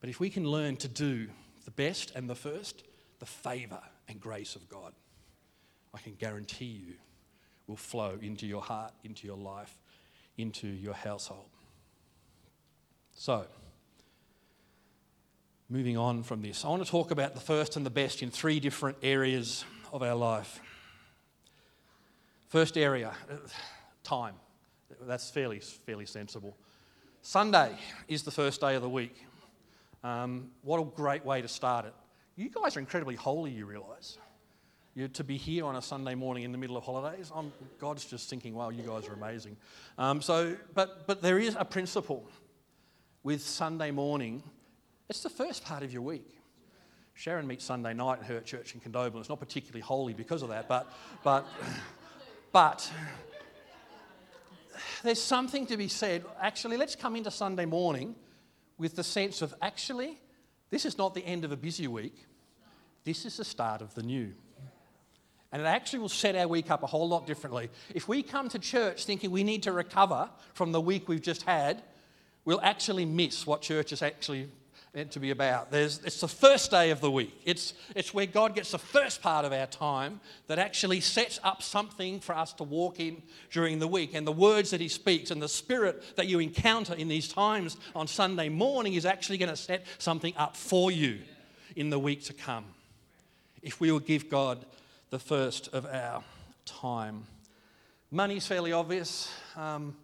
but 0.00 0.10
if 0.10 0.20
we 0.20 0.30
can 0.30 0.44
learn 0.44 0.76
to 0.76 0.88
do 0.88 1.28
the 1.64 1.70
best 1.70 2.12
and 2.14 2.28
the 2.28 2.34
first, 2.34 2.82
the 3.18 3.26
favour 3.26 3.80
and 4.08 4.20
grace 4.20 4.54
of 4.56 4.68
God, 4.68 4.92
I 5.94 5.98
can 5.98 6.14
guarantee 6.14 6.66
you 6.66 6.94
will 7.70 7.76
flow 7.76 8.18
into 8.20 8.48
your 8.48 8.60
heart, 8.60 8.92
into 9.04 9.28
your 9.28 9.36
life, 9.36 9.72
into 10.36 10.66
your 10.66 10.92
household. 10.92 11.46
So, 13.14 13.46
moving 15.68 15.96
on 15.96 16.24
from 16.24 16.42
this, 16.42 16.64
I 16.64 16.68
want 16.68 16.84
to 16.84 16.90
talk 16.90 17.12
about 17.12 17.34
the 17.34 17.40
first 17.40 17.76
and 17.76 17.86
the 17.86 17.90
best 17.90 18.22
in 18.22 18.30
three 18.30 18.58
different 18.58 18.98
areas 19.04 19.64
of 19.92 20.02
our 20.02 20.16
life. 20.16 20.60
First 22.48 22.76
area, 22.76 23.12
time. 24.02 24.34
That's 25.02 25.30
fairly, 25.30 25.60
fairly 25.60 26.06
sensible. 26.06 26.56
Sunday 27.22 27.76
is 28.08 28.24
the 28.24 28.32
first 28.32 28.60
day 28.60 28.74
of 28.74 28.82
the 28.82 28.88
week. 28.88 29.14
Um, 30.02 30.50
what 30.62 30.80
a 30.80 30.84
great 30.84 31.24
way 31.24 31.40
to 31.40 31.48
start 31.48 31.86
it. 31.86 31.94
You 32.34 32.50
guys 32.50 32.76
are 32.76 32.80
incredibly 32.80 33.14
holy, 33.14 33.52
you 33.52 33.66
realise. 33.66 34.18
You, 34.94 35.08
to 35.08 35.24
be 35.24 35.36
here 35.36 35.64
on 35.64 35.76
a 35.76 35.82
Sunday 35.82 36.14
morning 36.14 36.42
in 36.42 36.52
the 36.52 36.58
middle 36.58 36.76
of 36.76 36.84
holidays, 36.84 37.30
I'm, 37.34 37.52
God's 37.78 38.04
just 38.04 38.28
thinking, 38.28 38.54
wow, 38.54 38.70
you 38.70 38.82
guys 38.82 39.08
are 39.08 39.12
amazing. 39.12 39.56
Um, 39.96 40.20
so, 40.20 40.56
but, 40.74 41.06
but 41.06 41.22
there 41.22 41.38
is 41.38 41.56
a 41.58 41.64
principle 41.64 42.28
with 43.22 43.42
Sunday 43.42 43.92
morning 43.92 44.42
it's 45.10 45.24
the 45.24 45.28
first 45.28 45.64
part 45.64 45.82
of 45.82 45.92
your 45.92 46.02
week. 46.02 46.38
Sharon 47.14 47.44
meets 47.44 47.64
Sunday 47.64 47.92
night 47.92 48.20
at 48.20 48.26
her 48.26 48.40
church 48.40 48.74
in 48.74 48.80
Condobolin. 48.80 49.18
It's 49.18 49.28
not 49.28 49.40
particularly 49.40 49.80
holy 49.80 50.14
because 50.14 50.42
of 50.42 50.50
that, 50.50 50.68
but, 50.68 50.90
but, 51.24 51.48
but 52.52 52.90
there's 55.02 55.20
something 55.20 55.66
to 55.66 55.76
be 55.76 55.88
said. 55.88 56.24
Actually, 56.40 56.76
let's 56.76 56.94
come 56.94 57.16
into 57.16 57.30
Sunday 57.32 57.64
morning 57.64 58.14
with 58.78 58.94
the 58.94 59.02
sense 59.02 59.42
of 59.42 59.52
actually, 59.60 60.16
this 60.70 60.84
is 60.86 60.96
not 60.96 61.12
the 61.12 61.26
end 61.26 61.44
of 61.44 61.50
a 61.50 61.56
busy 61.56 61.88
week, 61.88 62.14
this 63.02 63.26
is 63.26 63.36
the 63.36 63.44
start 63.44 63.82
of 63.82 63.92
the 63.96 64.04
new. 64.04 64.32
And 65.52 65.60
it 65.62 65.66
actually 65.66 65.98
will 65.98 66.08
set 66.08 66.36
our 66.36 66.46
week 66.46 66.70
up 66.70 66.82
a 66.82 66.86
whole 66.86 67.08
lot 67.08 67.26
differently. 67.26 67.70
If 67.94 68.06
we 68.06 68.22
come 68.22 68.48
to 68.50 68.58
church 68.58 69.04
thinking 69.04 69.30
we 69.30 69.42
need 69.42 69.64
to 69.64 69.72
recover 69.72 70.30
from 70.54 70.72
the 70.72 70.80
week 70.80 71.08
we've 71.08 71.22
just 71.22 71.42
had, 71.42 71.82
we'll 72.44 72.60
actually 72.60 73.04
miss 73.04 73.46
what 73.46 73.60
church 73.60 73.92
is 73.92 74.00
actually 74.00 74.48
meant 74.94 75.12
to 75.12 75.20
be 75.20 75.30
about. 75.30 75.70
There's, 75.70 76.00
it's 76.04 76.20
the 76.20 76.28
first 76.28 76.70
day 76.70 76.90
of 76.90 77.00
the 77.00 77.10
week. 77.10 77.32
It's, 77.44 77.74
it's 77.94 78.12
where 78.12 78.26
God 78.26 78.54
gets 78.54 78.72
the 78.72 78.78
first 78.78 79.22
part 79.22 79.44
of 79.44 79.52
our 79.52 79.66
time 79.66 80.20
that 80.48 80.58
actually 80.58 81.00
sets 81.00 81.38
up 81.44 81.62
something 81.62 82.18
for 82.18 82.36
us 82.36 82.52
to 82.54 82.64
walk 82.64 82.98
in 82.98 83.22
during 83.52 83.78
the 83.78 83.86
week. 83.86 84.14
And 84.14 84.26
the 84.26 84.32
words 84.32 84.70
that 84.70 84.80
He 84.80 84.88
speaks 84.88 85.30
and 85.30 85.40
the 85.40 85.48
Spirit 85.48 86.16
that 86.16 86.26
you 86.26 86.40
encounter 86.40 86.94
in 86.94 87.06
these 87.06 87.28
times 87.28 87.76
on 87.94 88.08
Sunday 88.08 88.48
morning 88.48 88.94
is 88.94 89.06
actually 89.06 89.38
going 89.38 89.50
to 89.50 89.56
set 89.56 89.84
something 89.98 90.34
up 90.36 90.56
for 90.56 90.90
you 90.90 91.18
in 91.76 91.90
the 91.90 91.98
week 91.98 92.24
to 92.24 92.32
come. 92.32 92.64
If 93.62 93.80
we 93.80 93.92
will 93.92 94.00
give 94.00 94.28
God 94.28 94.64
the 95.10 95.18
first 95.18 95.68
of 95.74 95.86
our 95.86 96.22
time. 96.64 97.24
Money's 98.12 98.46
fairly 98.46 98.72
obvious. 98.72 99.30
Um, 99.56 99.96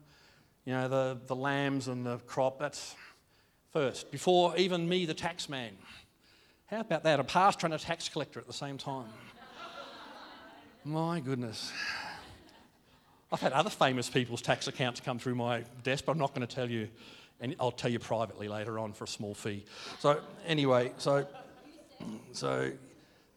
you 0.64 0.72
know, 0.72 0.88
the, 0.88 1.18
the 1.26 1.36
lambs 1.36 1.86
and 1.86 2.04
the 2.04 2.18
crop, 2.18 2.58
that's 2.58 2.96
first, 3.72 4.10
before 4.10 4.56
even 4.56 4.88
me, 4.88 5.06
the 5.06 5.14
tax 5.14 5.48
man. 5.48 5.72
How 6.66 6.80
about 6.80 7.04
that? 7.04 7.20
A 7.20 7.24
pastor 7.24 7.66
and 7.66 7.74
a 7.74 7.78
tax 7.78 8.08
collector 8.08 8.40
at 8.40 8.48
the 8.48 8.52
same 8.52 8.78
time. 8.78 9.06
My 10.84 11.20
goodness. 11.20 11.72
I've 13.30 13.40
had 13.40 13.52
other 13.52 13.70
famous 13.70 14.10
people's 14.10 14.42
tax 14.42 14.66
accounts 14.66 15.00
come 15.00 15.18
through 15.18 15.34
my 15.34 15.64
desk, 15.82 16.04
but 16.04 16.12
I'm 16.12 16.18
not 16.18 16.32
going 16.32 16.46
to 16.46 16.54
tell 16.54 16.70
you, 16.70 16.88
and 17.40 17.56
I'll 17.58 17.72
tell 17.72 17.90
you 17.90 17.98
privately 17.98 18.46
later 18.46 18.78
on 18.78 18.92
for 18.92 19.02
a 19.02 19.08
small 19.08 19.34
fee. 19.34 19.64
So, 19.98 20.20
anyway, 20.46 20.92
so, 20.96 21.26
so 22.32 22.70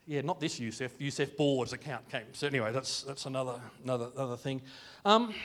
yeah, 0.10 0.22
not 0.22 0.40
this 0.40 0.60
Yusef, 0.60 1.00
Yusef 1.00 1.38
Board's 1.38 1.72
account 1.72 2.10
came. 2.10 2.34
So, 2.34 2.48
anyway, 2.48 2.72
that's, 2.72 3.04
that's 3.04 3.28
another, 3.28 3.62
another, 3.84 4.08
another 4.16 4.38
thing. 4.38 4.60
Um, 5.06 5.36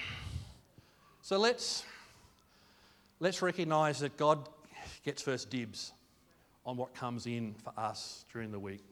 so, 1.20 1.36
let's, 1.38 1.84
let's 3.20 3.42
recognize 3.42 4.00
that 4.00 4.16
God 4.16 4.48
gets 5.04 5.20
first 5.20 5.50
dibs 5.50 5.92
on 6.64 6.78
what 6.78 6.94
comes 6.94 7.26
in 7.26 7.52
for 7.62 7.74
us 7.78 8.24
during 8.32 8.52
the 8.52 8.58
week. 8.58 8.82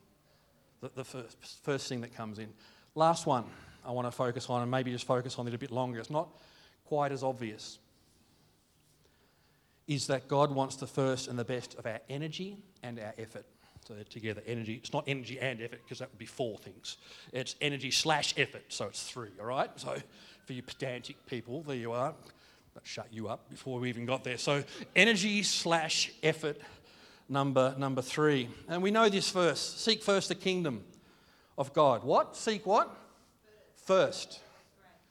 The, 0.83 0.91
the 0.95 1.05
first, 1.07 1.39
first 1.63 1.89
thing 1.89 2.03
that 2.03 2.15
comes 2.15 2.39
in. 2.39 2.49
Last 2.95 3.25
one 3.25 3.45
I 3.83 3.93
want 3.93 4.07
to 4.07 4.13
focus 4.13 4.51
on, 4.51 4.61
and 4.61 4.71
maybe 4.71 4.93
just 4.93 5.07
focus 5.07 5.39
on 5.39 5.49
it 5.49 5.55
a 5.55 5.59
bit 5.59 5.71
longer. 5.71 6.01
It's 6.01 6.11
not 6.11 6.29
quite 6.85 7.13
as 7.13 7.23
obvious. 7.23 7.79
is 9.87 10.07
that 10.09 10.29
God 10.29 10.55
wants 10.55 10.77
the 10.77 10.87
first 10.87 11.29
and 11.29 11.39
the 11.39 11.47
best 11.47 11.77
of 11.79 11.87
our 11.87 12.01
energy 12.11 12.59
and 12.83 13.01
our 13.01 13.15
effort. 13.17 13.47
So 13.87 13.95
they're 13.95 14.05
together. 14.05 14.42
Energy. 14.47 14.75
It's 14.75 14.92
not 14.92 15.05
energy 15.07 15.40
and 15.40 15.61
effort 15.61 15.81
because 15.85 15.99
that 15.99 16.11
would 16.11 16.18
be 16.18 16.27
four 16.27 16.57
things. 16.59 16.99
It's 17.33 17.57
energy 17.61 17.90
slash 17.90 18.35
effort, 18.37 18.64
so 18.68 18.87
it's 18.87 19.03
three. 19.03 19.31
All 19.40 19.47
right. 19.47 19.71
So 19.77 19.97
for 20.47 20.53
you 20.53 20.62
pedantic 20.62 21.27
people, 21.27 21.62
there 21.62 21.77
you 21.77 21.92
are. 21.92 22.14
That 22.75 22.87
shut 22.87 23.09
you 23.11 23.29
up 23.29 23.51
before 23.51 23.81
we 23.81 23.88
even 23.88 24.07
got 24.07 24.25
there. 24.25 24.38
So 24.38 24.64
energy 24.97 25.42
slash 25.42 26.12
effort, 26.23 26.59
number 27.29 27.75
number 27.77 28.03
three. 28.03 28.49
And 28.68 28.83
we 28.83 28.90
know 28.90 29.09
this 29.09 29.31
verse: 29.31 29.61
seek 29.61 30.03
first 30.03 30.29
the 30.29 30.37
kingdom 30.37 30.85
of 31.59 31.75
God. 31.75 32.05
What? 32.05 32.37
Seek 32.37 32.64
what? 32.64 32.95
First. 33.75 34.40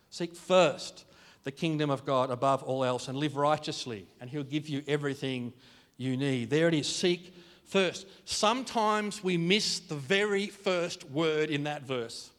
Seek 0.09 0.35
first 0.35 1.05
the 1.43 1.51
kingdom 1.51 1.89
of 1.89 2.05
God 2.05 2.29
above 2.29 2.63
all 2.63 2.83
else 2.83 3.07
and 3.07 3.17
live 3.17 3.35
righteously, 3.35 4.07
and 4.19 4.29
He'll 4.29 4.43
give 4.43 4.69
you 4.69 4.81
everything 4.87 5.53
you 5.97 6.15
need. 6.17 6.49
There 6.49 6.67
it 6.67 6.73
is. 6.73 6.87
Seek 6.87 7.33
first. 7.71 8.05
Sometimes 8.25 9.23
we 9.23 9.37
miss 9.37 9.79
the 9.79 9.95
very 9.95 10.47
first 10.47 11.09
word 11.09 11.49
in 11.49 11.63
that 11.63 11.83
verse 11.83 12.29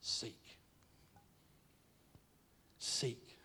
seek. 0.00 0.40
Seek. 2.78 3.36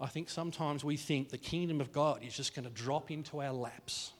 I 0.00 0.06
think 0.06 0.30
sometimes 0.30 0.84
we 0.84 0.96
think 0.96 1.28
the 1.28 1.38
kingdom 1.38 1.80
of 1.80 1.92
God 1.92 2.22
is 2.22 2.34
just 2.34 2.54
going 2.54 2.64
to 2.64 2.70
drop 2.70 3.10
into 3.10 3.42
our 3.42 3.52
laps 3.52 4.12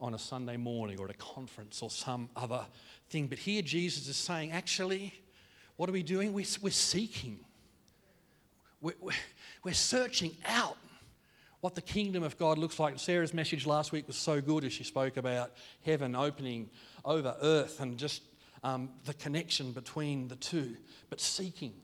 on 0.00 0.14
a 0.14 0.18
Sunday 0.18 0.56
morning 0.56 0.98
or 0.98 1.04
at 1.06 1.10
a 1.10 1.18
conference 1.18 1.82
or 1.82 1.90
some 1.90 2.30
other 2.34 2.64
thing. 3.10 3.26
But 3.26 3.38
here 3.38 3.62
Jesus 3.62 4.08
is 4.08 4.16
saying, 4.16 4.52
actually, 4.52 5.12
what 5.76 5.88
are 5.88 5.92
we 5.92 6.02
doing? 6.02 6.32
We're, 6.32 6.46
we're 6.62 6.70
seeking, 6.70 7.40
we're, 8.80 8.94
we're 9.64 9.74
searching 9.74 10.36
out 10.46 10.77
what 11.60 11.74
the 11.74 11.82
kingdom 11.82 12.22
of 12.22 12.38
God 12.38 12.58
looks 12.58 12.78
like. 12.78 12.98
Sarah's 12.98 13.34
message 13.34 13.66
last 13.66 13.90
week 13.90 14.06
was 14.06 14.16
so 14.16 14.40
good 14.40 14.64
as 14.64 14.72
she 14.72 14.84
spoke 14.84 15.16
about 15.16 15.52
heaven 15.84 16.14
opening 16.14 16.70
over 17.04 17.36
earth 17.42 17.80
and 17.80 17.98
just 17.98 18.22
um, 18.62 18.90
the 19.04 19.14
connection 19.14 19.72
between 19.72 20.28
the 20.28 20.36
two. 20.36 20.76
But 21.10 21.20
seeking, 21.20 21.74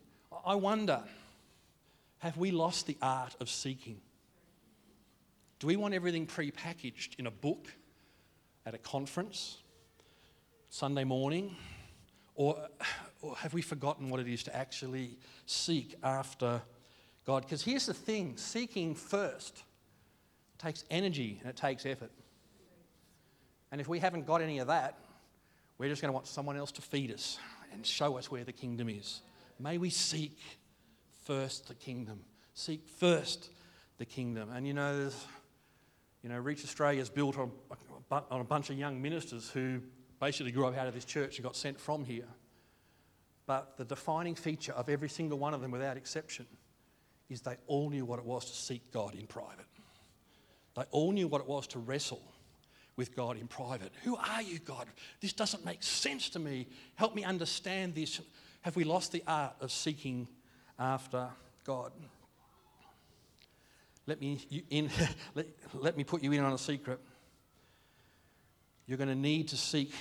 I 0.47 0.55
wonder, 0.55 1.03
have 2.19 2.37
we 2.37 2.51
lost 2.51 2.87
the 2.87 2.97
art 3.03 3.35
of 3.41 3.49
seeking? 3.49 4.01
Do 5.59 5.67
we 5.67 5.77
want 5.77 5.95
everything 5.95 6.27
pre-packaged 6.27 7.17
in 7.19 7.27
a 7.27 7.31
book, 7.31 7.73
at 8.67 8.75
a 8.75 8.79
conference, 8.79 9.59
Sunday 10.69 11.05
morning? 11.05 11.57
Or, 12.35 12.69
or 13.23 13.37
have 13.37 13.55
we 13.55 13.63
forgotten 13.63 14.09
what 14.11 14.21
it 14.21 14.29
is 14.29 14.43
to 14.45 14.57
actually 14.57 15.17
seek 15.47 15.95
after 16.03 16.63
God. 17.27 17.43
Because 17.43 17.63
here's 17.63 17.87
the 17.87 17.95
thing 17.95 18.37
seeking 18.37 18.95
first 18.95 19.63
takes 20.59 20.85
energy 20.91 21.39
and 21.41 21.51
it 21.51 21.57
takes 21.57 21.87
effort. 21.87 22.11
And 23.73 23.81
if 23.81 23.89
we 23.89 23.99
haven't 23.99 24.27
got 24.27 24.41
any 24.41 24.59
of 24.59 24.69
that, 24.69 24.99
we're 25.79 25.89
just 25.89 26.01
going 26.01 26.11
to 26.11 26.15
want 26.15 26.27
someone 26.27 26.57
else 26.57 26.71
to 26.73 26.83
feed 26.83 27.11
us 27.11 27.39
and 27.73 27.85
show 27.85 28.17
us 28.17 28.31
where 28.31 28.45
the 28.45 28.53
kingdom 28.53 28.89
is. 28.89 29.21
May 29.59 29.79
we 29.79 29.91
seek 29.91 30.39
first 31.25 31.69
the 31.69 31.75
kingdom. 31.75 32.21
Seek 32.55 32.87
first 32.87 33.51
the 33.99 34.05
kingdom. 34.05 34.51
And 34.55 34.67
you 34.67 34.75
know, 34.75 35.11
you 36.23 36.29
know, 36.29 36.39
Reach 36.39 36.63
Australia 36.65 37.01
is 37.01 37.11
built 37.11 37.37
on, 37.39 37.51
on 38.11 38.41
a 38.41 38.45
bunch 38.45 38.71
of 38.71 38.79
young 38.79 39.03
ministers 39.03 39.51
who 39.51 39.81
basically 40.21 40.53
grew 40.53 40.67
up 40.67 40.77
out 40.77 40.87
of 40.87 40.95
this 40.95 41.05
church 41.05 41.37
and 41.37 41.45
got 41.45 41.57
sent 41.57 41.81
from 41.81 42.05
here. 42.05 42.29
But 43.47 43.77
the 43.77 43.85
defining 43.85 44.35
feature 44.35 44.73
of 44.73 44.89
every 44.89 45.09
single 45.09 45.39
one 45.39 45.53
of 45.53 45.61
them, 45.61 45.71
without 45.71 45.97
exception, 45.97 46.47
is 47.29 47.41
they 47.41 47.57
all 47.67 47.91
knew 47.91 48.05
what 48.05 48.19
it 48.19 48.25
was 48.25 48.45
to 48.47 48.57
seek 48.57 48.93
God 48.93 49.15
in 49.15 49.27
private. 49.27 49.67
They 50.77 50.85
all 50.91 51.13
knew 51.13 51.29
what 51.29 51.41
it 51.41 51.47
was 51.47 51.67
to 51.69 51.79
wrestle 51.79 52.23
with 52.97 53.15
God 53.15 53.37
in 53.37 53.49
private. 53.49 53.93
Who 54.05 54.17
are 54.17 54.43
you, 54.43 54.59
God? 54.59 54.87
This 55.21 55.33
doesn't 55.33 55.65
make 55.65 55.83
sense 55.83 56.29
to 56.31 56.39
me. 56.39 56.69
Help 56.95 57.15
me 57.15 57.25
understand 57.25 57.95
this. 57.95 58.21
Have 58.63 58.77
we 58.77 58.85
lost 58.85 59.13
the 59.13 59.23
art 59.27 59.55
of 59.61 59.73
seeking 59.73 60.29
after 60.79 61.29
God? 61.65 61.93
Let 64.07 64.21
me, 64.21 64.65
in, 64.71 64.91
let, 65.35 65.47
let 65.75 65.97
me 65.97 66.05
put 66.05 66.23
you 66.23 66.33
in 66.33 66.41
on 66.41 66.53
a 66.53 66.59
secret. 66.59 67.01
You're 68.87 68.99
going 68.99 69.09
to 69.09 69.15
need 69.15 69.49
to 69.49 69.57
seek 69.57 69.93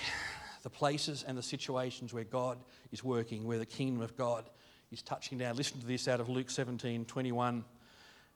the 0.62 0.70
places 0.70 1.24
and 1.26 1.36
the 1.36 1.42
situations 1.42 2.12
where 2.12 2.24
God 2.24 2.58
is 2.92 3.02
working, 3.02 3.44
where 3.44 3.58
the 3.58 3.66
kingdom 3.66 4.02
of 4.02 4.16
God 4.16 4.48
is 4.94 5.02
touching 5.02 5.38
down. 5.38 5.56
Listen 5.56 5.80
to 5.80 5.86
this 5.86 6.06
out 6.06 6.20
of 6.20 6.28
Luke 6.28 6.48
17, 6.48 7.04
21, 7.04 7.64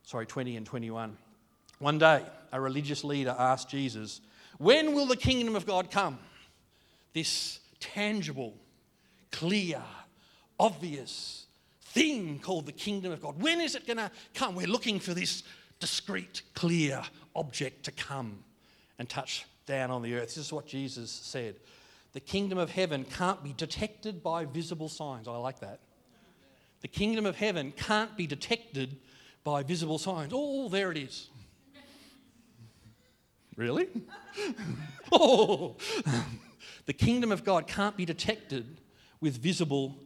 sorry, 0.02 0.26
20 0.26 0.56
and 0.56 0.66
21. 0.66 1.16
One 1.78 1.98
day, 1.98 2.22
a 2.52 2.60
religious 2.60 3.04
leader 3.04 3.34
asked 3.38 3.70
Jesus, 3.70 4.20
When 4.58 4.92
will 4.92 5.06
the 5.06 5.16
kingdom 5.16 5.54
of 5.54 5.66
God 5.66 5.88
come? 5.90 6.18
This 7.14 7.60
tangible, 7.78 8.54
clear, 9.30 9.80
obvious 10.58 11.46
thing 11.80 12.40
called 12.40 12.66
the 12.66 12.72
kingdom 12.72 13.12
of 13.12 13.22
God. 13.22 13.40
When 13.40 13.60
is 13.60 13.76
it 13.76 13.86
going 13.86 13.98
to 13.98 14.10
come? 14.34 14.56
We're 14.56 14.66
looking 14.66 14.98
for 14.98 15.14
this 15.14 15.44
discrete, 15.78 16.42
clear 16.54 17.02
object 17.36 17.84
to 17.84 17.92
come 17.92 18.42
and 18.98 19.08
touch 19.08 19.46
down 19.64 19.92
on 19.92 20.02
the 20.02 20.16
earth. 20.16 20.34
This 20.34 20.38
is 20.38 20.52
what 20.52 20.66
Jesus 20.66 21.12
said. 21.12 21.54
The 22.14 22.20
kingdom 22.20 22.58
of 22.58 22.70
heaven 22.70 23.04
can't 23.04 23.44
be 23.44 23.52
detected 23.52 24.24
by 24.24 24.44
visible 24.44 24.88
signs. 24.88 25.28
I 25.28 25.36
like 25.36 25.60
that. 25.60 25.78
The 26.80 26.88
kingdom 26.88 27.26
of 27.26 27.36
heaven 27.36 27.72
can't 27.72 28.16
be 28.16 28.26
detected 28.26 28.96
by 29.44 29.62
visible 29.62 29.98
signs. 29.98 30.32
Oh, 30.34 30.68
there 30.68 30.90
it 30.90 30.98
is. 30.98 31.28
Really? 33.56 33.88
oh, 35.12 35.76
the 36.86 36.92
kingdom 36.92 37.32
of 37.32 37.44
God 37.44 37.66
can't 37.66 37.96
be 37.96 38.04
detected 38.04 38.80
with 39.20 39.36
visible 39.36 39.96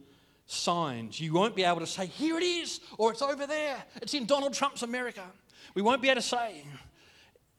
signs. 0.47 1.19
You 1.19 1.33
won't 1.33 1.55
be 1.55 1.63
able 1.63 1.79
to 1.79 1.87
say, 1.87 2.07
here 2.07 2.37
it 2.37 2.43
is, 2.43 2.79
or 2.97 3.11
it's 3.11 3.21
over 3.21 3.45
there, 3.45 3.83
it's 4.01 4.15
in 4.15 4.25
Donald 4.25 4.53
Trump's 4.53 4.81
America. 4.81 5.23
We 5.75 5.81
won't 5.81 6.01
be 6.01 6.09
able 6.09 6.21
to 6.21 6.27
say 6.27 6.63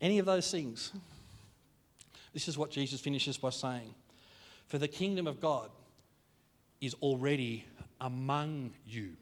any 0.00 0.18
of 0.18 0.26
those 0.26 0.50
things. 0.50 0.92
This 2.32 2.48
is 2.48 2.58
what 2.58 2.70
Jesus 2.70 3.00
finishes 3.00 3.36
by 3.36 3.50
saying 3.50 3.94
For 4.66 4.78
the 4.78 4.88
kingdom 4.88 5.26
of 5.26 5.40
God 5.40 5.70
is 6.80 6.94
already 6.94 7.64
among 8.00 8.72
you. 8.86 9.16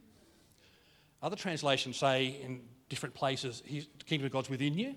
Other 1.23 1.37
translations 1.37 1.97
say 1.97 2.41
in 2.43 2.61
different 2.89 3.15
places, 3.15 3.63
the 3.67 3.87
kingdom 4.05 4.27
of 4.27 4.33
God's 4.33 4.51
within 4.51 4.77
you. 4.77 4.95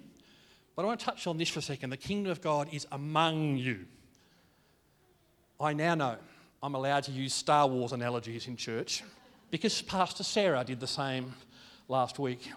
But 0.76 0.84
I 0.84 0.86
want 0.88 1.00
to 1.00 1.06
touch 1.06 1.28
on 1.28 1.38
this 1.38 1.50
for 1.50 1.60
a 1.60 1.62
second. 1.62 1.92
The 1.92 1.98
kingdom 1.98 2.32
of 2.32 2.42
God 2.42 2.68
is 2.74 2.86
among 2.92 3.58
you. 3.58 3.86
I 5.60 5.74
now 5.74 5.96
know 5.96 6.18
I'm 6.62 6.76
allowed 6.76 7.04
to 7.04 7.12
use 7.12 7.34
Star 7.34 7.68
Wars 7.68 7.94
analogies 7.94 8.48
in 8.48 8.58
church 8.58 9.04
because 9.52 9.82
Pastor 9.82 10.24
Sarah 10.24 10.64
did 10.66 10.80
the 10.80 10.88
same 10.88 11.34
last 11.88 12.20
week. 12.20 12.52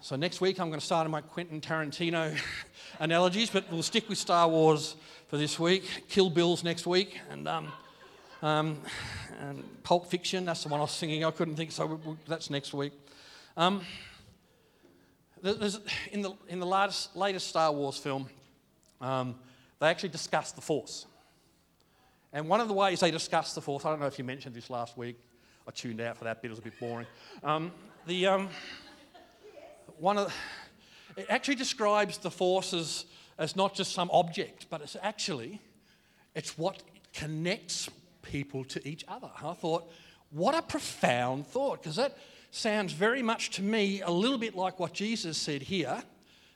So 0.00 0.16
next 0.16 0.40
week 0.40 0.58
I'm 0.58 0.68
going 0.68 0.80
to 0.80 0.84
start 0.84 1.04
on 1.04 1.12
my 1.12 1.20
Quentin 1.20 1.60
Tarantino 1.60 2.36
analogies, 2.98 3.50
but 3.50 3.70
we'll 3.70 3.84
stick 3.84 4.08
with 4.08 4.18
Star 4.18 4.48
Wars 4.48 4.96
for 5.28 5.36
this 5.36 5.60
week. 5.60 5.84
Kill 6.08 6.28
Bills 6.28 6.64
next 6.64 6.88
week, 6.88 7.20
and 7.30 7.46
um, 7.46 7.70
um, 8.42 8.78
and 9.40 9.82
Pulp 9.84 10.10
Fiction, 10.10 10.44
that's 10.44 10.64
the 10.64 10.68
one 10.68 10.80
I 10.80 10.82
was 10.82 10.92
singing. 10.92 11.24
I 11.24 11.30
couldn't 11.30 11.56
think, 11.56 11.72
so 11.72 12.16
that's 12.26 12.50
next 12.50 12.74
week. 12.74 12.92
Um, 13.56 13.82
there's, 15.40 15.80
in, 16.10 16.22
the, 16.22 16.32
in 16.48 16.60
the 16.60 16.66
latest, 16.66 17.16
latest 17.16 17.48
Star 17.48 17.72
Wars 17.72 17.96
film, 17.96 18.28
um, 19.00 19.36
they 19.80 19.88
actually 19.88 20.10
discuss 20.10 20.52
the 20.52 20.60
Force. 20.60 21.06
And 22.32 22.48
one 22.48 22.60
of 22.60 22.68
the 22.68 22.74
ways 22.74 23.00
they 23.00 23.10
discuss 23.10 23.54
the 23.54 23.60
Force, 23.60 23.84
I 23.84 23.90
don't 23.90 24.00
know 24.00 24.06
if 24.06 24.18
you 24.18 24.24
mentioned 24.24 24.54
this 24.54 24.70
last 24.70 24.96
week, 24.96 25.18
I 25.66 25.70
tuned 25.70 26.00
out 26.00 26.16
for 26.16 26.24
that 26.24 26.42
bit, 26.42 26.48
it 26.48 26.50
was 26.50 26.58
a 26.58 26.62
bit 26.62 26.78
boring. 26.80 27.06
Um, 27.44 27.72
the, 28.06 28.26
um, 28.26 28.48
one 29.98 30.18
of 30.18 30.34
it 31.16 31.26
actually 31.28 31.56
describes 31.56 32.18
the 32.18 32.30
Force 32.30 32.72
as, 32.72 33.04
as 33.38 33.54
not 33.54 33.74
just 33.74 33.92
some 33.92 34.10
object, 34.12 34.66
but 34.70 34.80
it's 34.80 34.96
actually, 35.02 35.60
it's 36.34 36.56
what 36.56 36.82
connects 37.12 37.88
people 38.22 38.64
to 38.64 38.88
each 38.88 39.04
other. 39.08 39.30
I 39.42 39.52
thought, 39.52 39.90
what 40.30 40.54
a 40.54 40.62
profound 40.62 41.46
thought, 41.46 41.82
because 41.82 41.96
that 41.96 42.16
sounds 42.50 42.92
very 42.92 43.22
much 43.22 43.50
to 43.50 43.62
me 43.62 44.00
a 44.00 44.10
little 44.10 44.38
bit 44.38 44.54
like 44.54 44.78
what 44.78 44.92
Jesus 44.92 45.36
said 45.36 45.62
here. 45.62 46.02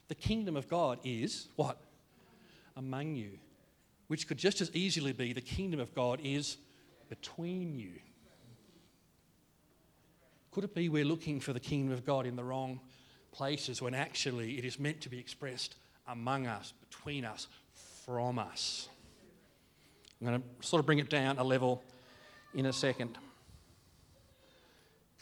The 0.09 0.15
kingdom 0.15 0.57
of 0.57 0.69
God 0.69 0.99
is 1.05 1.49
what? 1.57 1.79
Among 2.77 3.17
you. 3.17 3.39
Which 4.07 4.29
could 4.29 4.39
just 4.39 4.61
as 4.61 4.71
easily 4.75 5.13
be 5.13 5.33
the 5.33 5.41
kingdom 5.41 5.81
of 5.81 5.95
God 5.95 6.21
is 6.23 6.59
between 7.09 7.75
you. 7.75 7.93
Could 10.53 10.65
it 10.65 10.75
be 10.75 10.89
we're 10.89 11.05
looking 11.05 11.41
for 11.41 11.53
the 11.53 11.61
kingdom 11.61 11.93
of 11.93 12.07
God 12.07 12.25
in 12.25 12.37
the 12.37 12.45
wrong 12.45 12.81
places 13.33 13.83
when 13.83 13.95
actually 13.95 14.59
it 14.59 14.65
is 14.65 14.79
meant 14.79 15.03
to 15.03 15.11
be 15.11 15.19
expressed 15.19 15.75
among 16.09 16.47
us, 16.47 16.73
between 16.89 17.25
us, 17.25 17.49
from 18.05 18.39
us? 18.39 18.89
I'm 20.21 20.27
going 20.27 20.41
to 20.41 20.67
sort 20.67 20.81
of 20.81 20.87
bring 20.87 20.99
it 20.99 21.11
down 21.11 21.39
a 21.39 21.45
level 21.45 21.83
in 22.55 22.67
a 22.67 22.73
second. 22.73 23.19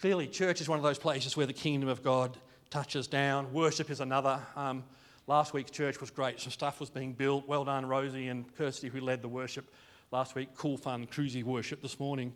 clearly, 0.01 0.27
church 0.29 0.61
is 0.61 0.69
one 0.69 0.79
of 0.79 0.85
those 0.85 0.99
places 0.99 1.37
where 1.37 1.47
the 1.47 1.53
kingdom 1.53 1.89
of 1.89 2.03
God 2.03 2.37
touches 2.71 3.07
down. 3.07 3.53
Worship 3.53 3.91
is 3.91 4.01
another. 4.01 4.41
Um, 4.55 4.85
last 5.27 5.53
week's 5.53 5.71
church 5.71 6.01
was 6.01 6.11
great. 6.11 6.39
Some 6.41 6.53
stuff 6.53 6.79
was 6.79 6.91
being 6.91 7.13
built. 7.13 7.49
Well 7.49 7.65
done, 7.65 7.87
Rosie 7.87 8.29
and 8.29 8.45
Kirsty, 8.57 8.89
who 8.89 9.01
led 9.01 9.23
the 9.23 9.29
worship 9.29 9.73
last 10.13 10.35
week. 10.35 10.51
Cool, 10.57 10.77
fun, 10.77 11.07
cruisy 11.07 11.43
worship 11.43 11.83
this 11.83 11.99
morning, 11.99 12.33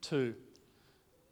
too. 0.00 0.34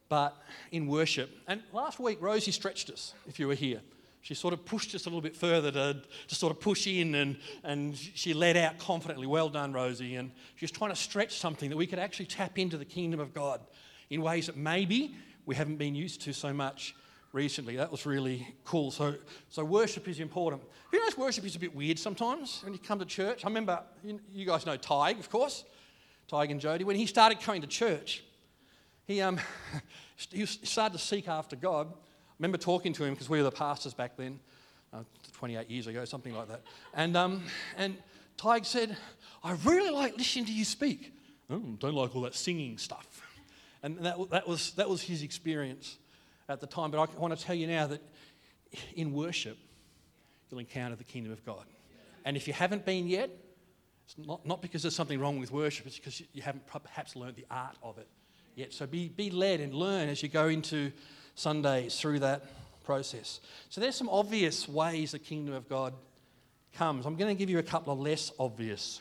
But 0.08 0.36
in 0.70 0.86
worship, 0.86 1.30
and 1.46 1.62
last 1.72 1.98
week, 1.98 2.18
Rosie 2.20 2.52
stretched 2.52 2.90
us, 2.90 3.14
if 3.26 3.38
you 3.38 3.46
were 3.46 3.54
here. 3.54 3.80
She 4.28 4.34
sort 4.34 4.52
of 4.52 4.66
pushed 4.66 4.94
us 4.94 5.06
a 5.06 5.08
little 5.08 5.22
bit 5.22 5.34
further 5.34 5.70
to, 5.70 6.02
to 6.26 6.34
sort 6.34 6.50
of 6.50 6.60
push 6.60 6.86
in, 6.86 7.14
and, 7.14 7.38
and 7.64 7.96
she 7.96 8.34
led 8.34 8.58
out 8.58 8.76
confidently. 8.76 9.26
Well 9.26 9.48
done, 9.48 9.72
Rosie. 9.72 10.16
And 10.16 10.32
she 10.56 10.66
was 10.66 10.70
trying 10.70 10.90
to 10.90 10.96
stretch 10.96 11.38
something 11.38 11.70
that 11.70 11.78
we 11.78 11.86
could 11.86 11.98
actually 11.98 12.26
tap 12.26 12.58
into 12.58 12.76
the 12.76 12.84
kingdom 12.84 13.20
of 13.20 13.32
God 13.32 13.62
in 14.10 14.20
ways 14.20 14.44
that 14.44 14.56
maybe 14.58 15.14
we 15.46 15.54
haven't 15.54 15.76
been 15.76 15.94
used 15.94 16.20
to 16.24 16.34
so 16.34 16.52
much 16.52 16.94
recently. 17.32 17.76
That 17.76 17.90
was 17.90 18.04
really 18.04 18.46
cool. 18.64 18.90
So, 18.90 19.14
so 19.48 19.64
worship 19.64 20.06
is 20.08 20.20
important. 20.20 20.60
You 20.92 20.98
know, 20.98 21.08
worship 21.16 21.46
is 21.46 21.56
a 21.56 21.58
bit 21.58 21.74
weird 21.74 21.98
sometimes 21.98 22.60
when 22.62 22.74
you 22.74 22.78
come 22.78 22.98
to 22.98 23.06
church. 23.06 23.46
I 23.46 23.48
remember, 23.48 23.82
you, 24.04 24.20
you 24.30 24.44
guys 24.44 24.66
know 24.66 24.76
Tig, 24.76 25.18
of 25.18 25.30
course, 25.30 25.64
Tig 26.28 26.50
and 26.50 26.60
Jody. 26.60 26.84
When 26.84 26.96
he 26.96 27.06
started 27.06 27.40
coming 27.40 27.62
to 27.62 27.66
church, 27.66 28.22
he, 29.06 29.22
um, 29.22 29.40
he 30.30 30.44
started 30.44 30.98
to 30.98 31.02
seek 31.02 31.28
after 31.28 31.56
God. 31.56 31.94
Remember 32.38 32.58
talking 32.58 32.92
to 32.94 33.04
him 33.04 33.14
because 33.14 33.28
we 33.28 33.38
were 33.38 33.44
the 33.44 33.50
pastors 33.50 33.94
back 33.94 34.16
then, 34.16 34.38
uh, 34.92 35.02
28 35.34 35.68
years 35.70 35.86
ago, 35.86 36.04
something 36.04 36.34
like 36.34 36.48
that. 36.48 36.62
And, 36.94 37.16
um, 37.16 37.42
and 37.76 37.96
Tig 38.36 38.64
said, 38.64 38.96
I 39.42 39.52
really 39.64 39.90
like 39.90 40.16
listening 40.16 40.46
to 40.46 40.52
you 40.52 40.64
speak. 40.64 41.12
Oh, 41.50 41.58
don't 41.78 41.94
like 41.94 42.14
all 42.14 42.22
that 42.22 42.34
singing 42.34 42.78
stuff. 42.78 43.22
And 43.82 43.98
that, 43.98 44.30
that, 44.30 44.48
was, 44.48 44.72
that 44.72 44.88
was 44.88 45.02
his 45.02 45.22
experience 45.22 45.98
at 46.48 46.60
the 46.60 46.66
time. 46.66 46.90
But 46.90 46.98
I 46.98 47.18
want 47.18 47.36
to 47.36 47.44
tell 47.44 47.54
you 47.54 47.66
now 47.66 47.86
that 47.88 48.02
in 48.94 49.12
worship, 49.12 49.56
you'll 50.50 50.60
encounter 50.60 50.96
the 50.96 51.04
kingdom 51.04 51.32
of 51.32 51.44
God. 51.44 51.64
And 52.24 52.36
if 52.36 52.46
you 52.46 52.52
haven't 52.52 52.84
been 52.84 53.06
yet, 53.06 53.30
it's 54.04 54.16
not, 54.18 54.44
not 54.46 54.62
because 54.62 54.82
there's 54.82 54.96
something 54.96 55.20
wrong 55.20 55.38
with 55.38 55.50
worship, 55.50 55.86
it's 55.86 55.96
because 55.96 56.22
you 56.32 56.42
haven't 56.42 56.66
perhaps 56.66 57.16
learned 57.16 57.36
the 57.36 57.46
art 57.50 57.76
of 57.82 57.98
it 57.98 58.08
yet. 58.54 58.72
So 58.72 58.86
be, 58.86 59.08
be 59.08 59.30
led 59.30 59.60
and 59.60 59.74
learn 59.74 60.08
as 60.08 60.22
you 60.22 60.28
go 60.28 60.48
into 60.48 60.92
Sundays 61.38 61.98
through 61.98 62.20
that 62.20 62.44
process. 62.84 63.40
So 63.68 63.80
there's 63.80 63.94
some 63.94 64.08
obvious 64.08 64.68
ways 64.68 65.12
the 65.12 65.18
kingdom 65.18 65.54
of 65.54 65.68
God 65.68 65.94
comes. 66.74 67.06
I'm 67.06 67.16
going 67.16 67.34
to 67.34 67.38
give 67.38 67.50
you 67.50 67.58
a 67.58 67.62
couple 67.62 67.92
of 67.92 68.00
less 68.00 68.32
obvious 68.38 69.00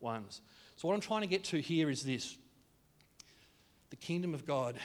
ones. 0.00 0.40
So 0.76 0.88
what 0.88 0.94
I'm 0.94 1.00
trying 1.00 1.22
to 1.22 1.26
get 1.26 1.44
to 1.44 1.60
here 1.60 1.90
is 1.90 2.02
this. 2.02 2.36
The 3.90 3.96
kingdom 3.96 4.34
of 4.34 4.46
God. 4.46 4.76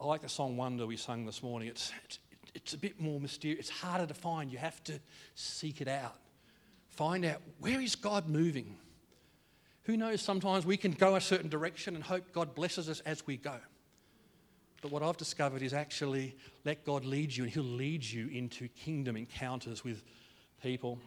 I 0.00 0.04
like 0.04 0.22
the 0.22 0.28
song 0.28 0.56
Wonder 0.56 0.86
we 0.86 0.96
sung 0.96 1.26
this 1.26 1.42
morning. 1.42 1.68
It's, 1.68 1.92
it's, 2.04 2.18
it's 2.54 2.74
a 2.74 2.78
bit 2.78 3.00
more 3.00 3.20
mysterious. 3.20 3.60
It's 3.60 3.70
harder 3.70 4.06
to 4.06 4.14
find. 4.14 4.50
You 4.50 4.58
have 4.58 4.82
to 4.84 5.00
seek 5.34 5.80
it 5.80 5.88
out. 5.88 6.16
Find 6.90 7.24
out 7.24 7.42
where 7.58 7.80
is 7.80 7.96
God 7.96 8.28
moving? 8.28 8.76
Who 9.84 9.96
knows, 9.96 10.22
sometimes 10.22 10.64
we 10.64 10.76
can 10.76 10.92
go 10.92 11.16
a 11.16 11.20
certain 11.20 11.48
direction 11.48 11.96
and 11.96 12.04
hope 12.04 12.32
God 12.32 12.54
blesses 12.54 12.88
us 12.88 13.00
as 13.00 13.26
we 13.26 13.36
go. 13.36 13.56
But 14.82 14.90
what 14.90 15.04
I've 15.04 15.16
discovered 15.16 15.62
is 15.62 15.72
actually 15.72 16.34
let 16.64 16.84
God 16.84 17.04
lead 17.04 17.34
you, 17.34 17.44
and 17.44 17.52
He'll 17.52 17.62
lead 17.62 18.04
you 18.04 18.26
into 18.28 18.66
kingdom 18.66 19.16
encounters 19.16 19.84
with 19.84 20.02
people. 20.60 20.98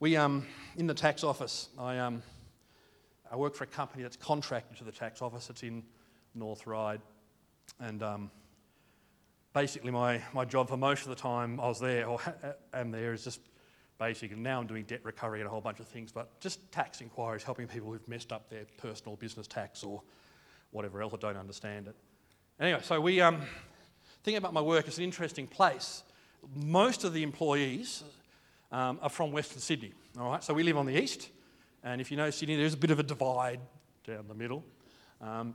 We, 0.00 0.16
um, 0.16 0.46
in 0.76 0.86
the 0.86 0.92
tax 0.92 1.24
office, 1.24 1.70
I, 1.78 1.98
um, 1.98 2.22
I 3.32 3.36
work 3.36 3.54
for 3.54 3.64
a 3.64 3.68
company 3.68 4.02
that's 4.02 4.18
contracted 4.18 4.76
to 4.78 4.84
the 4.84 4.92
tax 4.92 5.22
office. 5.22 5.48
It's 5.48 5.62
in 5.62 5.82
North 6.34 6.66
Ryde. 6.66 7.00
And 7.80 8.02
um, 8.02 8.30
basically, 9.54 9.90
my, 9.90 10.20
my 10.34 10.44
job 10.44 10.68
for 10.68 10.76
most 10.76 11.04
of 11.04 11.08
the 11.08 11.14
time 11.14 11.58
I 11.58 11.68
was 11.68 11.80
there 11.80 12.06
or 12.06 12.20
am 12.74 12.90
there 12.90 13.14
is 13.14 13.24
just 13.24 13.40
basic. 13.98 14.32
And 14.32 14.42
now 14.42 14.60
I'm 14.60 14.66
doing 14.66 14.84
debt 14.84 15.00
recovery 15.04 15.40
and 15.40 15.46
a 15.46 15.50
whole 15.50 15.62
bunch 15.62 15.80
of 15.80 15.88
things, 15.88 16.12
but 16.12 16.38
just 16.40 16.70
tax 16.70 17.00
inquiries, 17.00 17.42
helping 17.42 17.66
people 17.66 17.90
who've 17.90 18.06
messed 18.06 18.30
up 18.30 18.50
their 18.50 18.66
personal 18.76 19.16
business 19.16 19.46
tax 19.46 19.82
or 19.82 20.02
whatever 20.70 21.00
else 21.00 21.14
or 21.14 21.18
don't 21.18 21.38
understand 21.38 21.88
it. 21.88 21.96
Anyway, 22.58 22.80
so 22.82 22.98
we, 22.98 23.20
um, 23.20 23.42
thinking 24.22 24.38
about 24.38 24.54
my 24.54 24.62
work, 24.62 24.88
it's 24.88 24.96
an 24.96 25.04
interesting 25.04 25.46
place. 25.46 26.02
Most 26.54 27.04
of 27.04 27.12
the 27.12 27.22
employees 27.22 28.02
um, 28.72 28.98
are 29.02 29.10
from 29.10 29.30
Western 29.30 29.58
Sydney, 29.58 29.92
all 30.18 30.30
right? 30.30 30.42
So 30.42 30.54
we 30.54 30.62
live 30.62 30.78
on 30.78 30.86
the 30.86 30.98
east, 30.98 31.28
and 31.84 32.00
if 32.00 32.10
you 32.10 32.16
know 32.16 32.30
Sydney, 32.30 32.56
there's 32.56 32.72
a 32.72 32.78
bit 32.78 32.90
of 32.90 32.98
a 32.98 33.02
divide 33.02 33.60
down 34.06 34.24
the 34.26 34.34
middle. 34.34 34.64
Um, 35.20 35.54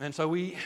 and 0.00 0.12
so 0.12 0.26
we, 0.26 0.58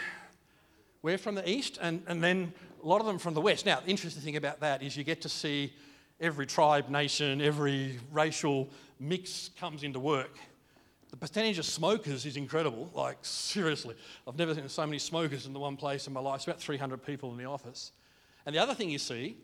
we're 1.02 1.18
from 1.18 1.34
the 1.34 1.46
east, 1.46 1.78
and, 1.82 2.02
and 2.06 2.24
then 2.24 2.54
a 2.82 2.86
lot 2.86 3.02
of 3.02 3.06
them 3.06 3.18
from 3.18 3.34
the 3.34 3.42
west. 3.42 3.66
Now, 3.66 3.80
the 3.80 3.90
interesting 3.90 4.22
thing 4.22 4.36
about 4.36 4.60
that 4.60 4.82
is 4.82 4.96
you 4.96 5.04
get 5.04 5.20
to 5.20 5.28
see 5.28 5.74
every 6.18 6.46
tribe, 6.46 6.88
nation, 6.88 7.42
every 7.42 8.00
racial 8.10 8.70
mix 8.98 9.50
comes 9.60 9.82
into 9.82 10.00
work. 10.00 10.38
The 11.10 11.16
percentage 11.16 11.58
of 11.58 11.64
smokers 11.64 12.26
is 12.26 12.36
incredible. 12.36 12.90
Like, 12.94 13.18
seriously, 13.22 13.94
I've 14.26 14.36
never 14.36 14.54
seen 14.54 14.68
so 14.68 14.84
many 14.86 14.98
smokers 14.98 15.46
in 15.46 15.52
the 15.52 15.58
one 15.58 15.76
place 15.76 16.06
in 16.06 16.12
my 16.12 16.20
life. 16.20 16.36
It's 16.36 16.46
about 16.46 16.60
300 16.60 17.04
people 17.04 17.30
in 17.32 17.38
the 17.38 17.46
office. 17.46 17.92
And 18.44 18.54
the 18.54 18.58
other 18.58 18.74
thing 18.74 18.90
you 18.90 18.98
see 18.98 19.36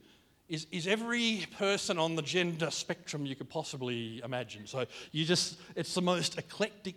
is, 0.48 0.66
is 0.70 0.86
every 0.86 1.46
person 1.58 1.98
on 1.98 2.16
the 2.16 2.22
gender 2.22 2.70
spectrum 2.70 3.24
you 3.24 3.34
could 3.34 3.48
possibly 3.48 4.20
imagine. 4.22 4.66
So 4.66 4.84
you 5.10 5.24
just, 5.24 5.58
it's 5.74 5.94
the 5.94 6.02
most 6.02 6.38
eclectic 6.38 6.96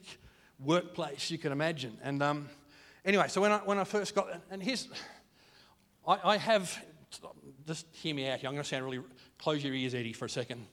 workplace 0.60 1.32
you 1.32 1.38
can 1.38 1.52
imagine. 1.52 1.98
And 2.04 2.22
um, 2.22 2.50
anyway, 3.06 3.28
so 3.30 3.42
when 3.42 3.52
I, 3.52 3.58
when 3.60 3.78
I 3.78 3.86
first 3.86 4.16
got, 4.16 4.28
and 4.52 4.62
here's, 4.62 4.90
I, 6.06 6.20
I 6.24 6.38
have, 6.38 6.78
just 7.66 7.88
hear 7.94 8.14
me 8.14 8.30
out 8.30 8.40
here, 8.40 8.50
I'm 8.50 8.56
going 8.56 8.64
to 8.64 8.70
sound 8.70 8.84
really, 8.84 9.02
close 9.38 9.64
your 9.64 9.74
ears, 9.74 9.94
Eddie, 9.94 10.14
for 10.14 10.26
a 10.26 10.30
second. 10.30 10.66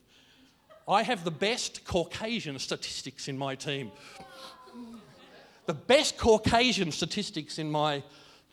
I 0.87 1.03
have 1.03 1.23
the 1.23 1.31
best 1.31 1.83
Caucasian 1.85 2.59
statistics 2.59 3.27
in 3.27 3.37
my 3.37 3.55
team. 3.55 3.91
The 5.65 5.73
best 5.73 6.17
Caucasian 6.17 6.91
statistics 6.91 7.57
in 7.57 7.71
my 7.71 8.03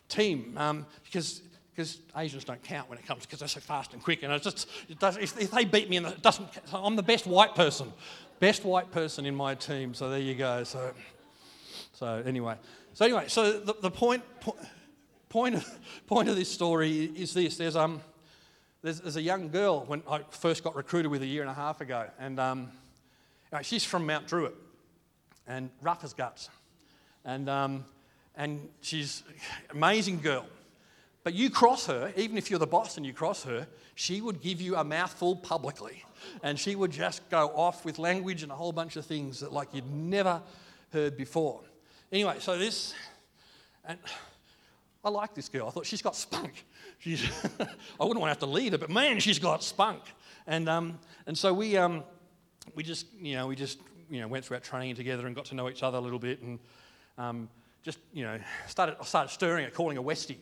team 0.09 0.55
um, 0.57 0.85
because 1.03 1.41
because 1.73 1.99
Asians 2.15 2.43
don't 2.43 2.63
count 2.63 2.87
when 2.87 2.99
it 2.99 3.05
comes 3.05 3.25
because 3.25 3.39
they're 3.39 3.47
so 3.47 3.59
fast 3.59 3.93
and 3.93 4.03
quick. 4.03 4.21
And 4.21 4.31
it's 4.31 4.43
just, 4.43 4.69
it 4.87 4.99
does, 4.99 5.17
if, 5.17 5.39
if, 5.39 5.49
they 5.49 5.65
beat 5.65 5.89
me, 5.89 5.97
it 5.97 6.21
doesn't, 6.21 6.47
I'm 6.71 6.95
the 6.95 7.01
best 7.01 7.25
white 7.25 7.55
person, 7.55 7.91
best 8.39 8.63
white 8.63 8.91
person 8.91 9.25
in 9.25 9.33
my 9.33 9.55
team. 9.55 9.95
So 9.95 10.07
there 10.09 10.19
you 10.19 10.35
go. 10.35 10.63
So, 10.63 10.93
so 11.93 12.21
anyway, 12.25 12.57
so 12.93 13.05
anyway, 13.05 13.25
so 13.27 13.59
the, 13.59 13.73
the 13.81 13.89
point, 13.89 14.21
point, 15.29 15.55
of, 15.55 15.79
point 16.05 16.29
of 16.29 16.35
this 16.35 16.51
story 16.51 17.05
is 17.15 17.33
this: 17.33 17.57
there's 17.57 17.75
um, 17.75 18.01
there's, 18.83 18.99
there's, 18.99 19.15
a 19.15 19.21
young 19.21 19.49
girl 19.49 19.85
when 19.85 20.03
I 20.09 20.21
first 20.29 20.63
got 20.63 20.75
recruited 20.75 21.09
with 21.09 21.21
a 21.21 21.25
year 21.25 21.41
and 21.41 21.49
a 21.49 21.53
half 21.53 21.81
ago, 21.81 22.05
and 22.19 22.39
um, 22.39 22.71
she's 23.61 23.83
from 23.83 24.05
Mount 24.05 24.27
Druitt, 24.27 24.55
and 25.47 25.69
rough 25.81 26.03
as 26.03 26.13
guts, 26.13 26.49
and 27.25 27.49
um, 27.49 27.85
and 28.35 28.69
she's 28.81 29.23
an 29.69 29.77
amazing 29.77 30.19
girl. 30.19 30.45
But 31.23 31.33
you 31.33 31.49
cross 31.49 31.85
her, 31.87 32.11
even 32.17 32.37
if 32.37 32.49
you're 32.49 32.59
the 32.59 32.67
boss 32.67 32.97
and 32.97 33.05
you 33.05 33.13
cross 33.13 33.43
her, 33.43 33.65
she 33.95 34.19
would 34.19 34.41
give 34.41 34.59
you 34.59 34.75
a 34.75 34.83
mouthful 34.83 35.37
publicly. 35.37 36.03
And 36.41 36.59
she 36.59 36.75
would 36.75 36.91
just 36.91 37.29
go 37.29 37.47
off 37.55 37.85
with 37.85 37.97
language 37.97 38.43
and 38.43 38.51
a 38.51 38.55
whole 38.55 38.73
bunch 38.73 38.97
of 38.97 39.05
things 39.05 39.39
that 39.39 39.53
like 39.53 39.69
you'd 39.73 39.89
never 39.89 40.41
heard 40.91 41.15
before. 41.15 41.61
Anyway, 42.11 42.35
so 42.39 42.57
this, 42.57 42.93
and 43.85 43.97
I 45.03 45.09
like 45.09 45.33
this 45.33 45.49
girl. 45.49 45.67
I 45.67 45.71
thought 45.71 45.85
she's 45.85 46.01
got 46.01 46.15
spunk. 46.15 46.65
She's, 46.99 47.23
I 47.59 48.03
wouldn't 48.03 48.21
want 48.21 48.29
to 48.29 48.29
have 48.29 48.39
to 48.39 48.45
lead 48.45 48.71
her, 48.71 48.77
but 48.77 48.89
man, 48.89 49.19
she's 49.19 49.39
got 49.39 49.63
spunk. 49.63 50.01
And, 50.47 50.69
um, 50.69 50.99
and 51.27 51.37
so 51.37 51.53
we, 51.53 51.75
um, 51.75 52.03
we 52.73 52.83
just, 52.83 53.07
you 53.19 53.35
know, 53.35 53.47
we 53.47 53.55
just, 53.55 53.79
you 54.09 54.21
know, 54.21 54.27
went 54.27 54.45
through 54.45 54.55
our 54.55 54.61
training 54.61 54.95
together 54.95 55.27
and 55.27 55.35
got 55.35 55.45
to 55.45 55.55
know 55.55 55.69
each 55.69 55.83
other 55.83 55.97
a 55.97 56.01
little 56.01 56.19
bit 56.19 56.41
and 56.41 56.59
um, 57.17 57.49
just, 57.83 57.99
you 58.13 58.23
know, 58.23 58.39
started, 58.67 58.95
I 58.99 59.03
started 59.03 59.29
stirring 59.29 59.65
it, 59.65 59.73
calling 59.73 59.97
her 59.97 60.03
Westie. 60.03 60.37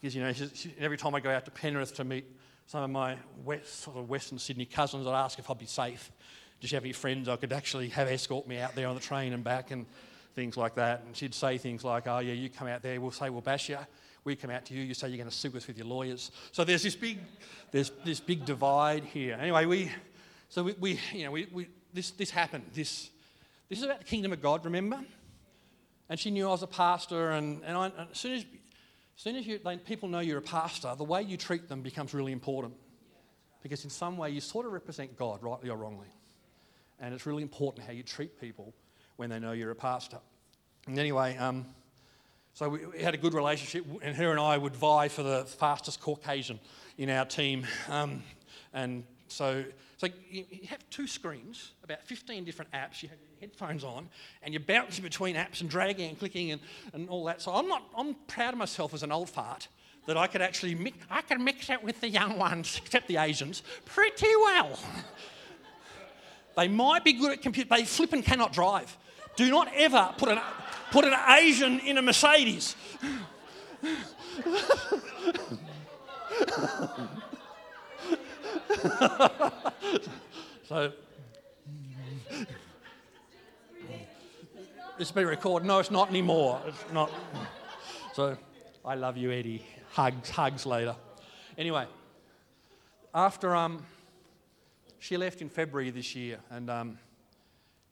Because, 0.00 0.14
you 0.14 0.22
know, 0.22 0.32
she, 0.32 0.50
she, 0.54 0.74
every 0.78 0.96
time 0.96 1.14
I 1.14 1.20
go 1.20 1.30
out 1.30 1.44
to 1.44 1.50
Penrith 1.50 1.94
to 1.96 2.04
meet 2.04 2.24
some 2.66 2.82
of 2.82 2.90
my 2.90 3.16
west, 3.44 3.82
sort 3.82 3.96
of 3.96 4.08
Western 4.08 4.38
Sydney 4.38 4.66
cousins, 4.66 5.06
I'd 5.06 5.14
ask 5.14 5.38
if 5.38 5.50
I'd 5.50 5.58
be 5.58 5.66
safe. 5.66 6.10
Just 6.60 6.74
have 6.74 6.82
any 6.82 6.92
friends 6.92 7.28
I 7.28 7.36
could 7.36 7.52
actually 7.52 7.88
have 7.90 8.08
escort 8.08 8.48
me 8.48 8.58
out 8.58 8.74
there 8.74 8.88
on 8.88 8.96
the 8.96 9.00
train 9.00 9.32
and 9.32 9.44
back 9.44 9.70
and 9.70 9.86
things 10.38 10.56
like 10.56 10.76
that. 10.76 11.02
And 11.04 11.16
she'd 11.16 11.34
say 11.34 11.58
things 11.58 11.82
like, 11.82 12.06
oh, 12.06 12.20
yeah, 12.20 12.32
you 12.32 12.48
come 12.48 12.68
out 12.68 12.80
there, 12.80 13.00
we'll 13.00 13.10
say 13.10 13.28
we'll 13.28 13.40
bash 13.40 13.68
you. 13.68 13.78
We 14.22 14.36
come 14.36 14.50
out 14.50 14.64
to 14.66 14.74
you, 14.74 14.84
you 14.84 14.94
say 14.94 15.08
you're 15.08 15.16
going 15.16 15.28
to 15.28 15.34
sue 15.34 15.52
us 15.56 15.66
with 15.66 15.76
your 15.76 15.88
lawyers. 15.88 16.30
So 16.52 16.62
there's 16.62 16.84
this 16.84 16.94
big, 16.94 17.18
there's 17.72 17.90
this 18.04 18.20
big 18.20 18.44
divide 18.44 19.02
here. 19.02 19.36
Anyway, 19.40 19.64
we, 19.66 19.90
so 20.48 20.62
we, 20.62 20.74
we 20.78 21.00
you 21.12 21.24
know, 21.24 21.32
we, 21.32 21.48
we, 21.52 21.66
this, 21.92 22.12
this 22.12 22.30
happened. 22.30 22.62
This, 22.72 23.10
this 23.68 23.80
is 23.80 23.84
about 23.84 23.98
the 23.98 24.04
kingdom 24.04 24.32
of 24.32 24.40
God, 24.40 24.64
remember? 24.64 25.00
And 26.08 26.20
she 26.20 26.30
knew 26.30 26.46
I 26.46 26.50
was 26.50 26.62
a 26.62 26.68
pastor, 26.68 27.30
and, 27.32 27.60
and, 27.64 27.76
I, 27.76 27.86
and 27.86 28.08
as 28.12 28.18
soon 28.18 28.34
as 28.34 28.44
as 29.16 29.22
soon 29.24 29.34
as 29.34 29.44
you, 29.44 29.58
people 29.84 30.08
know 30.08 30.20
you're 30.20 30.38
a 30.38 30.42
pastor, 30.42 30.94
the 30.96 31.02
way 31.02 31.22
you 31.22 31.36
treat 31.36 31.68
them 31.68 31.82
becomes 31.82 32.14
really 32.14 32.30
important. 32.30 32.74
Because 33.64 33.82
in 33.82 33.90
some 33.90 34.16
way, 34.16 34.30
you 34.30 34.40
sort 34.40 34.64
of 34.64 34.70
represent 34.70 35.18
God, 35.18 35.42
rightly 35.42 35.70
or 35.70 35.76
wrongly. 35.76 36.06
And 37.00 37.12
it's 37.12 37.26
really 37.26 37.42
important 37.42 37.84
how 37.84 37.92
you 37.92 38.04
treat 38.04 38.40
people 38.40 38.72
when 39.16 39.28
they 39.28 39.40
know 39.40 39.50
you're 39.50 39.72
a 39.72 39.74
pastor. 39.74 40.18
And 40.88 40.98
anyway, 40.98 41.36
um, 41.36 41.66
So 42.54 42.68
we, 42.70 42.86
we 42.86 42.98
had 43.00 43.12
a 43.12 43.18
good 43.18 43.34
relationship, 43.34 43.86
and 44.02 44.16
her 44.16 44.30
and 44.30 44.40
I 44.40 44.56
would 44.56 44.74
vie 44.74 45.08
for 45.08 45.22
the 45.22 45.44
fastest 45.44 46.00
Caucasian 46.00 46.58
in 46.96 47.10
our 47.10 47.26
team. 47.26 47.66
Um, 47.90 48.22
and 48.72 49.04
so, 49.28 49.64
so 49.98 50.08
you, 50.30 50.46
you 50.50 50.66
have 50.68 50.80
two 50.88 51.06
screens, 51.06 51.72
about 51.84 52.02
15 52.02 52.44
different 52.44 52.72
apps. 52.72 53.02
You 53.02 53.10
have 53.10 53.18
your 53.18 53.38
headphones 53.38 53.84
on, 53.84 54.08
and 54.42 54.54
you're 54.54 54.62
bouncing 54.62 55.04
between 55.04 55.36
apps 55.36 55.60
and 55.60 55.68
dragging 55.68 56.08
and 56.08 56.18
clicking 56.18 56.52
and, 56.52 56.60
and 56.94 57.10
all 57.10 57.24
that. 57.26 57.42
So 57.42 57.52
I'm 57.52 57.68
not. 57.68 57.82
I'm 57.94 58.14
proud 58.26 58.54
of 58.54 58.58
myself 58.58 58.94
as 58.94 59.02
an 59.02 59.12
old 59.12 59.28
fart 59.28 59.68
that 60.06 60.16
I 60.16 60.26
could 60.26 60.40
actually 60.40 60.74
mix, 60.74 60.96
I 61.10 61.20
could 61.20 61.38
mix 61.38 61.68
it 61.68 61.84
with 61.84 62.00
the 62.00 62.08
young 62.08 62.38
ones, 62.38 62.80
except 62.82 63.08
the 63.08 63.18
Asians, 63.18 63.62
pretty 63.84 64.34
well. 64.36 64.78
they 66.56 66.66
might 66.66 67.04
be 67.04 67.12
good 67.12 67.32
at 67.32 67.42
computer, 67.42 67.68
they 67.68 67.84
flipping 67.84 68.22
cannot 68.22 68.54
drive. 68.54 68.96
Do 69.38 69.48
not 69.50 69.68
ever 69.76 70.12
put 70.18 70.30
an, 70.30 70.40
put 70.90 71.04
an 71.04 71.14
Asian 71.28 71.78
in 71.78 71.96
a 71.96 72.02
Mercedes. 72.02 72.74
so, 80.66 80.92
it's 84.98 85.12
been 85.12 85.28
recorded. 85.28 85.68
No, 85.68 85.78
it's 85.78 85.92
not 85.92 86.10
anymore. 86.10 86.60
It's 86.66 86.92
not. 86.92 87.08
So, 88.14 88.36
I 88.84 88.96
love 88.96 89.16
you, 89.16 89.30
Eddie. 89.30 89.64
Hugs, 89.92 90.30
hugs 90.30 90.66
later. 90.66 90.96
Anyway, 91.56 91.86
after 93.14 93.54
um, 93.54 93.86
she 94.98 95.16
left 95.16 95.40
in 95.40 95.48
February 95.48 95.90
this 95.90 96.16
year, 96.16 96.40
and 96.50 96.68
um, 96.68 96.98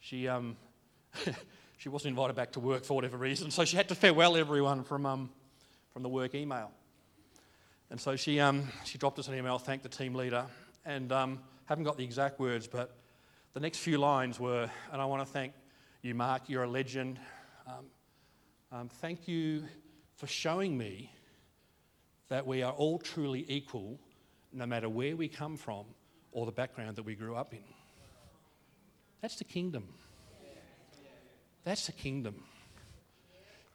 she 0.01 0.27
um, 0.27 0.57
she 1.79 1.89
wasn't 1.89 2.11
invited 2.11 2.37
back 2.37 2.53
to 2.53 2.61
work 2.61 2.85
for 2.85 2.95
whatever 2.95 3.17
reason, 3.17 3.51
so 3.51 3.65
she 3.65 3.77
had 3.77 3.89
to 3.89 3.95
farewell 3.95 4.37
everyone 4.37 4.85
from 4.85 5.07
um, 5.07 5.31
from 5.93 6.03
the 6.03 6.09
work 6.09 6.35
email. 6.35 6.71
And 7.91 8.01
so 8.01 8.17
she 8.17 8.41
um, 8.41 8.69
she 8.85 8.99
dropped 8.99 9.19
us 9.19 9.29
an 9.29 9.35
email, 9.35 9.59
thanked 9.59 9.83
the 9.83 9.89
team 9.89 10.15
leader, 10.15 10.47
and 10.85 11.13
um, 11.13 11.41
haven't 11.67 11.85
got 11.85 11.97
the 11.97 12.05
exact 12.05 12.39
words, 12.41 12.67
but 12.67 12.97
the 13.55 13.61
next 13.61 13.79
few 13.79 13.99
lines 13.99 14.39
were, 14.39 14.71
and 14.93 15.01
I 15.01 15.07
want 15.07 15.27
to 15.27 15.33
thank 15.33 15.53
you, 16.03 16.15
Mark. 16.15 16.43
You're 16.49 16.65
a 16.65 16.69
legend. 16.69 17.19
Um, 17.67 17.87
um, 18.73 18.89
thank 18.89 19.27
you 19.27 19.63
for 20.17 20.27
showing 20.27 20.77
me 20.77 21.11
that 22.29 22.47
we 22.47 22.63
are 22.63 22.73
all 22.73 22.99
truly 22.99 23.45
equal 23.49 23.99
no 24.53 24.67
matter 24.67 24.89
where 24.89 25.17
we 25.17 25.29
come 25.29 25.57
from 25.57 25.85
or 26.33 26.47
the 26.47 26.53
background 26.53 26.97
that 26.97 27.05
we 27.05 27.15
grew 27.15 27.35
up 27.37 27.53
in. 27.53 27.63
That's 29.21 29.37
the 29.37 29.45
kingdom. 29.45 29.89
That's 31.67 31.87
the 31.87 31.93
kingdom. 31.93 32.37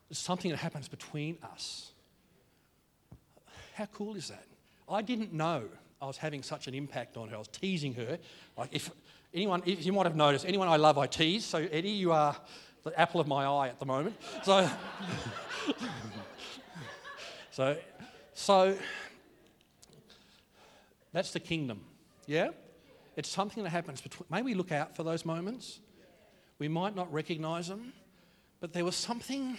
It's 0.10 0.17
something 0.17 0.49
that 0.49 0.58
happens 0.58 0.88
between 0.88 1.38
us. 1.43 1.91
How 3.73 3.86
cool 3.88 4.15
is 4.15 4.30
that? 4.30 4.45
I 4.89 5.01
didn't 5.01 5.34
know 5.34 5.65
I 6.01 6.06
was 6.06 6.15
having 6.15 6.41
such 6.41 6.67
an 6.67 6.73
impact 6.73 7.17
on 7.17 7.27
her. 7.27 7.36
I 7.36 7.39
was 7.39 7.49
teasing 7.49 7.93
her. 7.95 8.17
Like 8.58 8.69
if 8.71 8.89
anyone, 9.34 9.62
if 9.65 9.86
you 9.86 9.91
might 9.91 10.06
have 10.06 10.15
noticed, 10.15 10.45
anyone 10.45 10.69
I 10.69 10.77
love, 10.77 10.97
I 10.97 11.06
tease. 11.06 11.43
So 11.43 11.67
Eddie, 11.69 11.89
you 11.89 12.13
are 12.13 12.34
the 12.84 12.97
apple 12.97 13.19
of 13.19 13.27
my 13.27 13.43
eye 13.43 13.67
at 13.67 13.77
the 13.77 13.86
moment. 13.86 14.15
So, 14.43 14.69
so 17.51 17.77
so 18.34 18.77
that's 21.12 21.32
the 21.32 21.41
kingdom. 21.41 21.82
Yeah? 22.25 22.51
It's 23.17 23.27
something 23.27 23.63
that 23.63 23.69
happens 23.69 23.99
between. 23.99 24.27
May 24.30 24.43
we 24.43 24.54
look 24.54 24.71
out 24.71 24.95
for 24.95 25.04
those 25.04 25.25
moments? 25.25 25.82
We 26.62 26.67
might 26.67 26.95
not 26.95 27.12
recognize 27.12 27.69
them, 27.69 27.91
but 28.60 28.71
there 28.71 28.86
was 28.86 28.95
something 28.95 29.58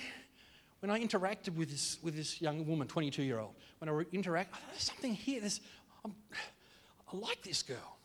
when 0.78 0.88
I 0.88 1.00
interacted 1.00 1.56
with 1.56 1.68
this, 1.68 1.98
with 2.00 2.14
this 2.14 2.40
young 2.40 2.64
woman, 2.64 2.86
22 2.86 3.24
year 3.24 3.40
old. 3.40 3.56
When 3.80 3.88
I 3.88 4.04
interact, 4.12 4.54
there's 4.70 4.84
something 4.84 5.12
here. 5.12 5.40
There's, 5.40 5.60
I'm, 6.04 6.14
I 7.12 7.16
like 7.16 7.42
this 7.42 7.64
girl. 7.64 7.98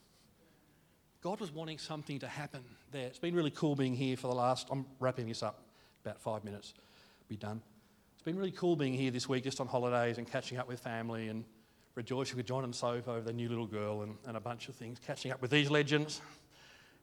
God 1.21 1.39
was 1.39 1.51
wanting 1.51 1.77
something 1.77 2.17
to 2.17 2.27
happen 2.27 2.63
there. 2.91 3.05
It's 3.05 3.19
been 3.19 3.36
really 3.36 3.51
cool 3.51 3.75
being 3.75 3.93
here 3.93 4.17
for 4.17 4.29
the 4.29 4.33
last, 4.33 4.67
I'm 4.71 4.83
wrapping 4.99 5.27
this 5.27 5.43
up 5.43 5.62
about 6.03 6.19
five 6.19 6.43
minutes, 6.43 6.73
be 7.29 7.38
done 7.38 7.62
It's 8.15 8.23
been 8.23 8.36
really 8.36 8.49
cool 8.49 8.75
being 8.75 8.95
here 8.95 9.12
this 9.12 9.29
week 9.29 9.43
just 9.43 9.62
on 9.62 9.67
holidays 9.67 10.17
and 10.17 10.25
catching 10.25 10.57
up 10.57 10.67
with 10.67 10.79
family 10.79 11.27
and 11.27 11.45
rejoicing 11.93 12.36
with 12.36 12.47
John 12.47 12.63
and 12.63 12.73
Soph 12.73 13.07
over 13.07 13.21
their 13.21 13.31
new 13.36 13.47
little 13.47 13.67
girl 13.67 14.01
and, 14.01 14.15
and 14.25 14.36
a 14.36 14.41
bunch 14.41 14.69
of 14.69 14.75
things, 14.75 14.97
catching 15.05 15.31
up 15.31 15.39
with 15.39 15.51
these 15.51 15.69
legends 15.69 16.19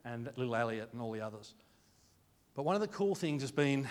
and 0.04 0.28
little 0.35 0.57
Elliot 0.57 0.88
and 0.92 1.00
all 1.00 1.12
the 1.12 1.20
others. 1.20 1.54
But 2.55 2.62
one 2.62 2.77
of 2.77 2.81
the 2.81 2.88
cool 2.88 3.17
things 3.17 3.43
has 3.43 3.51
been 3.51 3.88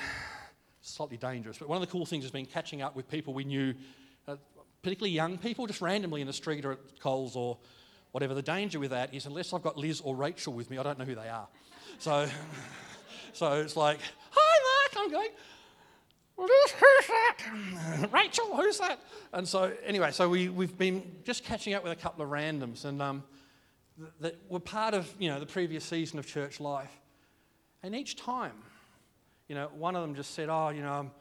slightly 0.82 1.17
dangerous, 1.17 1.58
but 1.58 1.67
one 1.67 1.76
of 1.76 1.82
the 1.82 1.91
cool 1.91 2.06
things 2.06 2.23
has 2.23 2.32
been 2.32 2.45
catching 2.45 2.82
up 2.82 2.95
with 2.95 3.10
people 3.10 3.34
we 3.34 3.43
knew, 3.43 3.73
uh, 4.26 4.38
particularly 4.82 5.12
young 5.12 5.38
people, 5.38 5.67
just 5.67 5.82
randomly 5.82 6.21
in 6.21 6.28
the 6.28 6.34
street 6.34 6.63
or 6.63 6.73
at 6.73 6.99
Coles 7.02 7.36
or 7.36 7.58
whatever. 8.13 8.34
The 8.34 8.41
danger 8.41 8.80
with 8.80 8.91
that 8.91 9.13
is 9.13 9.26
unless 9.26 9.54
I've 9.54 9.63
got 9.63 9.78
Liz 9.78 9.99
or 9.99 10.15
Rachel 10.15 10.54
with 10.54 10.69
me, 10.69 10.78
I 10.78 10.84
don't 10.84 10.97
know 10.97 11.04
who 11.04 11.15
they 11.15 11.28
are. 11.28 11.47
So, 11.99 12.30
so 13.34 13.52
it's 13.56 13.76
like, 13.76 13.99
hi, 14.32 14.95
Mark. 14.95 15.06
I'm 15.06 15.12
going, 15.12 15.32
Well, 16.38 16.47
who's 16.47 17.08
that? 17.08 18.10
Rachel, 18.13 18.56
who's 18.56 18.78
that? 18.80 18.97
And 19.34 19.45
so, 19.45 19.73
anyway, 19.86 20.12
so 20.12 20.30
we, 20.30 20.47
we've 20.47 20.78
been 20.78 21.04
just 21.26 21.43
catching 21.43 21.73
up 21.73 21.84
with 21.84 21.91
a 21.91 21.97
couple 21.97 22.23
of 22.23 22.32
randoms 22.32 22.86
and 22.86 23.02
um, 23.02 23.23
that 24.21 24.39
were 24.47 24.62
part 24.62 24.93
of, 24.93 25.13
you 25.19 25.30
know, 25.30 25.41
the 25.41 25.45
previous 25.45 25.84
season 25.84 26.17
of 26.17 26.26
church 26.26 26.62
life. 26.62 26.91
And 27.83 27.93
each 27.93 28.15
time, 28.15 28.53
you 29.49 29.55
know, 29.55 29.69
one 29.75 29.95
of 29.95 30.01
them 30.01 30.15
just 30.15 30.33
said, 30.33 30.47
oh, 30.49 30.69
you 30.69 30.81
know, 30.81 31.11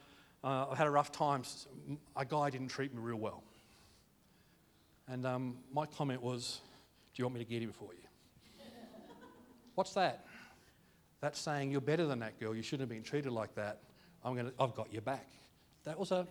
uh, 0.44 0.66
I 0.70 0.76
had 0.76 0.86
a 0.86 0.90
rough 0.90 1.10
time. 1.10 1.42
A 2.16 2.24
guy 2.24 2.50
didn't 2.50 2.68
treat 2.68 2.94
me 2.94 3.00
real 3.00 3.16
well. 3.16 3.42
And 5.08 5.26
um, 5.26 5.58
my 5.72 5.86
comment 5.86 6.22
was, 6.22 6.60
do 7.14 7.20
you 7.20 7.24
want 7.24 7.34
me 7.34 7.44
to 7.44 7.50
get 7.50 7.62
him 7.62 7.72
for 7.72 7.92
you? 7.92 8.64
What's 9.74 9.92
that? 9.94 10.24
That's 11.20 11.38
saying 11.38 11.70
you're 11.70 11.80
better 11.80 12.06
than 12.06 12.20
that 12.20 12.38
girl. 12.38 12.54
You 12.54 12.62
shouldn't 12.62 12.82
have 12.82 12.88
been 12.88 13.02
treated 13.02 13.32
like 13.32 13.54
that. 13.56 13.80
I'm 14.24 14.36
gonna, 14.36 14.52
I've 14.58 14.74
got 14.74 14.92
your 14.92 15.02
back. 15.02 15.26
That 15.84 15.98
was 15.98 16.12
a, 16.12 16.26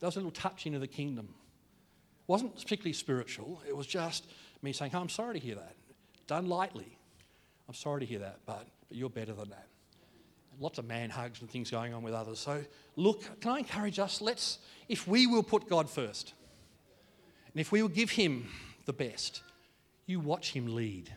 that 0.00 0.06
was 0.06 0.16
a 0.16 0.18
little 0.18 0.30
touch 0.30 0.66
into 0.66 0.78
the 0.78 0.86
kingdom. 0.86 1.26
It 1.26 2.28
wasn't 2.28 2.54
particularly 2.54 2.92
spiritual. 2.92 3.62
It 3.66 3.76
was 3.76 3.86
just 3.86 4.26
me 4.62 4.72
saying, 4.72 4.92
oh, 4.94 5.00
I'm 5.00 5.08
sorry 5.08 5.34
to 5.34 5.40
hear 5.40 5.56
that. 5.56 5.74
Done 6.26 6.46
lightly. 6.46 6.98
I'm 7.68 7.74
sorry 7.74 8.00
to 8.00 8.06
hear 8.06 8.18
that, 8.20 8.40
but, 8.46 8.66
but 8.92 8.98
you're 8.98 9.08
better 9.08 9.32
than 9.32 9.48
that. 9.48 9.68
And 10.52 10.60
lots 10.60 10.76
of 10.76 10.84
man 10.84 11.08
hugs 11.08 11.40
and 11.40 11.48
things 11.48 11.70
going 11.70 11.94
on 11.94 12.02
with 12.02 12.12
others. 12.12 12.38
So, 12.38 12.62
look, 12.94 13.40
can 13.40 13.52
I 13.52 13.58
encourage 13.60 13.98
us? 13.98 14.20
Let's, 14.20 14.58
if 14.86 15.08
we 15.08 15.26
will 15.26 15.42
put 15.42 15.66
God 15.66 15.88
first, 15.88 16.34
and 17.54 17.58
if 17.58 17.72
we 17.72 17.80
will 17.80 17.88
give 17.88 18.10
Him 18.10 18.48
the 18.84 18.92
best, 18.92 19.40
you 20.04 20.20
watch 20.20 20.52
Him 20.52 20.76
lead 20.76 21.10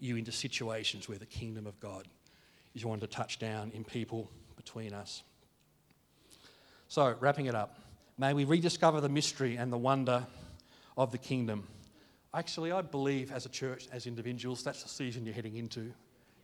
you 0.00 0.16
into 0.16 0.32
situations 0.32 1.08
where 1.08 1.18
the 1.18 1.26
kingdom 1.26 1.68
of 1.68 1.78
God 1.78 2.08
is 2.74 2.84
wanting 2.84 3.02
to 3.02 3.06
touch 3.06 3.38
down 3.38 3.70
in 3.76 3.84
people 3.84 4.28
between 4.56 4.92
us. 4.92 5.22
So, 6.88 7.14
wrapping 7.20 7.46
it 7.46 7.54
up, 7.54 7.78
may 8.18 8.34
we 8.34 8.44
rediscover 8.44 9.00
the 9.00 9.08
mystery 9.08 9.54
and 9.54 9.72
the 9.72 9.78
wonder 9.78 10.26
of 10.96 11.12
the 11.12 11.18
kingdom. 11.18 11.62
Actually, 12.34 12.72
I 12.72 12.82
believe 12.82 13.30
as 13.30 13.46
a 13.46 13.50
church, 13.50 13.86
as 13.92 14.08
individuals, 14.08 14.64
that's 14.64 14.82
the 14.82 14.88
season 14.88 15.24
you're 15.24 15.32
heading 15.32 15.54
into. 15.54 15.92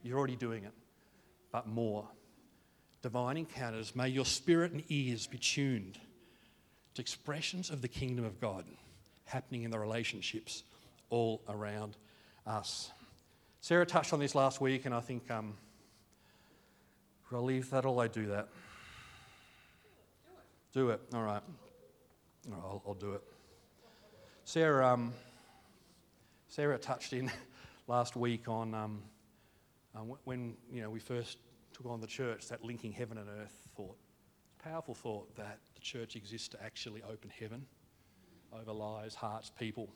You're 0.05 0.19
already 0.19 0.37
doing 0.37 0.64
it, 0.64 0.73
but 1.51 1.67
more. 1.67 2.07
Divine 3.03 3.38
encounters, 3.38 3.97
may 3.97 4.09
your 4.09 4.25
spirit 4.25 4.73
and 4.73 4.85
ears 4.88 5.27
be 5.27 5.38
tuned 5.38 5.99
to 6.95 7.01
expressions 7.01 7.71
of 7.71 7.83
the 7.83 7.88
kingdom 7.88 8.25
of 8.25 8.40
God 8.40 8.64
happening 9.25 9.62
in 9.62 9.71
the 9.71 9.79
relationships 9.79 10.62
all 11.11 11.43
around 11.49 11.97
us. 12.47 12.90
Sarah 13.62 13.87
touched 13.87 14.12
on 14.12 14.21
this 14.21 14.35
last 14.35 14.61
week, 14.61 14.85
and 14.85 14.95
I 14.95 15.01
think 15.01 15.31
um, 15.31 15.55
I'll 17.33 17.43
leave 17.43 17.71
that 17.71 17.85
all 17.85 17.99
I 17.99 18.09
do 18.09 18.27
that. 18.27 18.49
Do 20.72 20.91
it. 20.91 21.11
Do 21.11 21.16
All 21.16 21.22
right. 21.24 21.43
All 22.49 22.55
right 22.55 22.62
I'll, 22.62 22.83
I'll 22.87 22.95
do 22.95 23.12
it. 23.12 23.22
Sarah, 24.45 24.93
um, 24.93 25.14
Sarah 26.49 26.78
touched 26.78 27.14
in 27.14 27.31
last 27.89 28.16
week 28.16 28.49
on 28.49 28.74
um, 28.74 29.03
uh, 29.95 30.01
when 30.24 30.57
you 30.70 30.82
know 30.82 30.90
we 30.90 31.01
first 31.01 31.38
took 31.72 31.86
on 31.86 32.01
the 32.01 32.07
church 32.07 32.49
that 32.49 32.64
linking 32.64 32.92
heaven 32.92 33.18
and 33.18 33.28
earth 33.40 33.55
thought. 33.76 33.97
Powerful 34.62 34.95
thought 34.95 35.34
that 35.36 35.59
the 35.74 35.80
church 35.80 36.16
exists 36.16 36.49
to 36.49 36.62
actually 36.62 37.03
open 37.03 37.30
heaven 37.38 37.66
over 38.53 38.72
lives, 38.72 39.14
hearts, 39.14 39.51
people. 39.51 39.88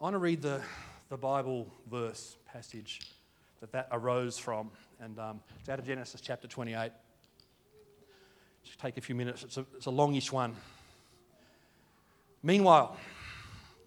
I 0.00 0.04
want 0.04 0.14
to 0.14 0.18
read 0.18 0.42
the, 0.42 0.60
the 1.08 1.16
Bible 1.16 1.72
verse 1.90 2.36
passage 2.46 3.00
that 3.60 3.72
that 3.72 3.88
arose 3.92 4.38
from. 4.38 4.70
And 5.00 5.18
um, 5.18 5.40
it's 5.58 5.68
out 5.68 5.78
of 5.78 5.86
Genesis 5.86 6.20
chapter 6.20 6.46
28. 6.46 6.92
Just 8.64 8.78
take 8.78 8.98
a 8.98 9.00
few 9.00 9.14
minutes, 9.14 9.42
it's 9.42 9.56
a, 9.56 9.66
it's 9.76 9.86
a 9.86 9.90
longish 9.90 10.30
one. 10.30 10.54
Meanwhile, 12.42 12.96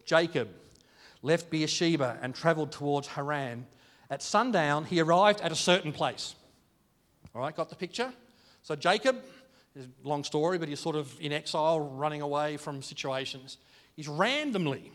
Jacob 0.06 0.50
left 1.22 1.50
Beersheba 1.50 2.18
and 2.22 2.36
traveled 2.36 2.72
towards 2.72 3.08
Haran. 3.08 3.66
At 4.10 4.22
sundown, 4.22 4.86
he 4.86 5.00
arrived 5.00 5.42
at 5.42 5.52
a 5.52 5.56
certain 5.56 5.92
place. 5.92 6.36
All 7.34 7.42
right, 7.42 7.56
got 7.56 7.70
the 7.70 7.76
picture? 7.76 8.14
So 8.62 8.76
Jacob 8.76 9.18
long 10.04 10.24
story, 10.24 10.58
but 10.58 10.70
he's 10.70 10.80
sort 10.80 10.96
of 10.96 11.20
in 11.20 11.32
exile, 11.32 11.80
running 11.80 12.22
away 12.22 12.58
from 12.58 12.82
situations. 12.82 13.58
He's 13.96 14.08
randomly 14.08 14.92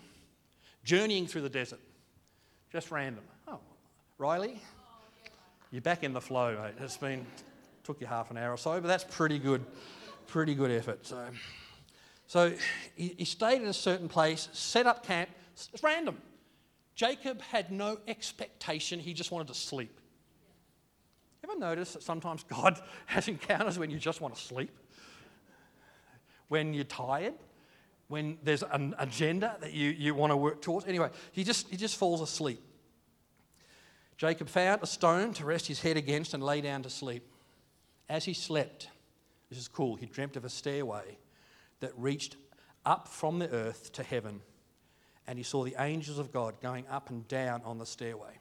journeying 0.85 1.27
through 1.27 1.43
the 1.43 1.49
desert. 1.49 1.81
Just 2.73 2.91
random. 2.91 3.25
Oh, 3.47 3.59
Riley, 4.19 4.61
you're 5.71 5.83
back 5.83 6.05
in 6.05 6.13
the 6.13 6.21
flow, 6.21 6.57
mate. 6.61 6.75
It's 6.81 6.97
been, 6.97 7.27
took 7.83 8.01
you 8.01 8.07
half 8.07 8.31
an 8.31 8.37
hour 8.37 8.53
or 8.53 8.59
so, 8.59 8.81
but 8.81 8.89
that's 8.89 9.05
pretty 9.05 9.39
good, 9.39 9.65
pretty 10.27 10.55
good 10.55 10.71
effort. 10.71 11.07
So, 11.07 11.25
so 12.27 12.53
he, 12.95 13.15
he 13.19 13.25
stayed 13.25 13.63
in 13.63 13.69
a 13.69 13.73
certain 13.73 14.09
place, 14.09 14.49
set 14.53 14.87
up 14.87 15.05
camp. 15.05 15.31
It's 15.55 15.83
random. 15.83 16.19
Jacob 16.99 17.41
had 17.41 17.71
no 17.71 18.01
expectation, 18.09 18.99
he 18.99 19.15
just 19.15 19.31
wanted 19.31 19.47
to 19.47 19.55
sleep. 19.55 20.01
Ever 21.45 21.57
notice 21.57 21.93
that 21.93 22.03
sometimes 22.03 22.43
God 22.43 22.81
has 23.07 23.29
encounters 23.29 23.79
when 23.79 23.89
you 23.89 23.99
just 23.99 24.21
want 24.21 24.35
to 24.35 24.41
sleep? 24.41 24.77
When 26.49 26.75
you're 26.75 26.83
tired? 26.83 27.35
When 28.09 28.37
there's 28.43 28.65
an 28.65 28.97
agenda 28.99 29.57
that 29.61 29.75
you, 29.75 29.91
you 29.91 30.13
want 30.13 30.33
to 30.33 30.37
work 30.37 30.61
towards? 30.61 30.87
Anyway, 30.87 31.11
he 31.31 31.45
just, 31.45 31.69
he 31.69 31.77
just 31.77 31.97
falls 31.97 32.21
asleep. 32.21 32.61
Jacob 34.17 34.49
found 34.49 34.83
a 34.83 34.87
stone 34.87 35.33
to 35.35 35.45
rest 35.45 35.69
his 35.69 35.81
head 35.81 35.97
against 35.97 36.35
and 36.35 36.43
lay 36.43 36.61
down 36.61 36.83
to 36.83 36.91
sleep. 36.91 37.23
As 38.09 38.25
he 38.25 38.35
slept, 38.35 38.89
this 39.51 39.59
is 39.61 39.69
cool, 39.69 39.95
he 39.95 40.07
dreamt 40.07 40.35
of 40.35 40.45
a 40.45 40.51
stairway 40.51 41.17
that 41.79 41.93
reached 41.97 42.35
up 42.85 43.07
from 43.07 43.39
the 43.39 43.49
earth 43.51 43.93
to 43.93 44.03
heaven, 44.03 44.41
and 45.29 45.39
he 45.39 45.45
saw 45.45 45.63
the 45.63 45.77
angels 45.79 46.19
of 46.19 46.33
God 46.33 46.55
going 46.63 46.87
up 46.89 47.11
and 47.11 47.29
down 47.29 47.61
on 47.65 47.79
the 47.79 47.85
stairway. 47.85 48.41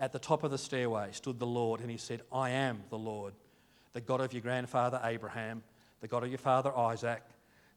At 0.00 0.12
the 0.12 0.18
top 0.18 0.42
of 0.42 0.50
the 0.50 0.58
stairway 0.58 1.10
stood 1.12 1.38
the 1.38 1.46
Lord, 1.46 1.80
and 1.80 1.88
he 1.88 1.96
said, 1.96 2.22
I 2.32 2.50
am 2.50 2.82
the 2.90 2.98
Lord, 2.98 3.32
the 3.92 4.00
God 4.00 4.20
of 4.20 4.32
your 4.32 4.42
grandfather 4.42 5.00
Abraham, 5.04 5.62
the 6.00 6.08
God 6.08 6.24
of 6.24 6.30
your 6.30 6.38
father 6.38 6.76
Isaac. 6.76 7.22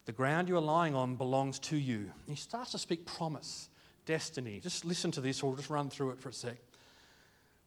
The 0.06 0.14
ground 0.14 0.50
you 0.50 0.58
are 0.58 0.62
lying 0.62 0.96
on 0.96 1.16
belongs 1.16 1.60
to 1.60 1.78
you. 1.78 1.98
And 1.98 2.12
he 2.28 2.36
starts 2.36 2.72
to 2.72 2.80
speak 2.80 3.06
promise, 3.06 3.70
destiny. 4.08 4.60
Just 4.62 4.84
listen 4.84 5.12
to 5.12 5.22
this, 5.22 5.44
or 5.44 5.52
we'll 5.52 5.58
just 5.58 5.70
run 5.70 5.92
through 5.92 6.10
it 6.10 6.20
for 6.20 6.30
a 6.30 6.34
sec. 6.34 6.58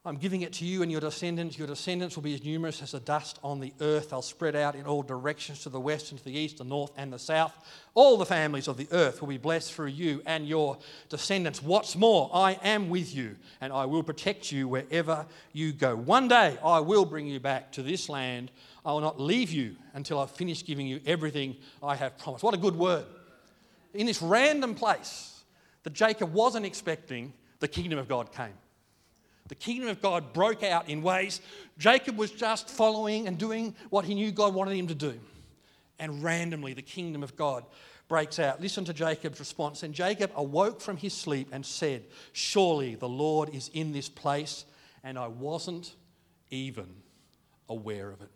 I'm 0.07 0.16
giving 0.16 0.40
it 0.40 0.55
to 0.55 0.64
you 0.64 0.80
and 0.80 0.90
your 0.90 1.03
descendants. 1.03 1.59
Your 1.59 1.66
descendants 1.66 2.16
will 2.16 2.22
be 2.22 2.32
as 2.32 2.42
numerous 2.42 2.80
as 2.80 2.92
the 2.92 3.01
dust 3.01 3.38
on 3.42 3.61
the 3.61 3.74
earth. 3.82 4.11
They'll 4.11 4.22
spread 4.22 4.57
out 4.57 4.74
in 4.74 4.86
all 4.86 5.03
directions 5.03 5.62
to 5.64 5.68
the 5.68 5.78
west 5.78 6.11
and 6.11 6.18
to 6.18 6.24
the 6.24 6.32
east, 6.32 6.57
the 6.57 6.64
north 6.64 6.90
and 6.96 7.12
the 7.12 7.18
south. 7.18 7.53
All 7.92 8.16
the 8.16 8.24
families 8.24 8.66
of 8.66 8.78
the 8.78 8.88
earth 8.92 9.20
will 9.20 9.28
be 9.28 9.36
blessed 9.36 9.74
through 9.74 9.88
you 9.88 10.22
and 10.24 10.48
your 10.48 10.78
descendants. 11.11 11.62
What's 11.62 11.96
more, 11.96 12.30
I 12.32 12.53
am 12.62 12.88
with 12.88 13.14
you 13.14 13.36
and 13.61 13.74
I 13.74 13.84
will 13.84 14.03
protect 14.03 14.51
you 14.51 14.68
wherever 14.68 15.26
you 15.53 15.70
go. 15.70 15.96
One 15.96 16.28
day 16.28 16.57
I 16.64 16.80
will 16.80 17.05
bring 17.05 17.26
you 17.26 17.38
back 17.38 17.70
to 17.72 17.82
this 17.82 18.09
land. 18.09 18.51
I 18.86 18.92
will 18.92 19.03
not 19.03 19.20
leave 19.20 19.51
you 19.51 19.76
until 19.92 20.18
I've 20.18 20.30
finished 20.30 20.66
giving 20.66 20.86
you 20.86 21.03
everything 21.05 21.57
I 21.82 21.94
have 21.96 22.16
promised. 22.16 22.42
What 22.42 22.55
a 22.55 22.59
good 22.59 22.76
word. 22.76 23.05
In 23.92 24.07
this 24.07 24.22
random 24.22 24.74
place 24.74 25.42
that 25.82 25.92
Jacob 25.92 26.32
wasn't 26.32 26.64
expecting, 26.64 27.34
the 27.59 27.68
kingdom 27.68 27.98
of 27.98 28.09
God 28.09 28.32
came. 28.32 28.55
The 29.51 29.57
kingdom 29.57 29.88
of 29.88 30.01
God 30.01 30.32
broke 30.32 30.62
out 30.62 30.88
in 30.88 31.03
ways 31.03 31.40
Jacob 31.76 32.16
was 32.16 32.30
just 32.30 32.70
following 32.70 33.26
and 33.26 33.36
doing 33.36 33.74
what 33.88 34.05
he 34.05 34.14
knew 34.14 34.30
God 34.30 34.55
wanted 34.55 34.76
him 34.76 34.86
to 34.86 34.94
do. 34.94 35.18
And 35.98 36.22
randomly, 36.22 36.72
the 36.72 36.82
kingdom 36.82 37.24
of 37.24 37.34
God 37.34 37.64
breaks 38.07 38.38
out. 38.38 38.61
Listen 38.61 38.84
to 38.84 38.94
Jacob's 38.94 39.40
response. 39.40 39.82
And 39.82 39.92
Jacob 39.92 40.30
awoke 40.36 40.80
from 40.80 40.96
his 40.96 41.12
sleep 41.12 41.48
and 41.51 41.66
said, 41.66 42.05
Surely 42.32 42.94
the 42.94 43.09
Lord 43.09 43.53
is 43.53 43.70
in 43.74 43.90
this 43.90 44.09
place, 44.09 44.66
and 45.03 45.18
I 45.18 45.26
wasn't 45.26 45.96
even 46.53 46.86
aware 47.68 48.09
of 48.09 48.20
it. 48.22 48.30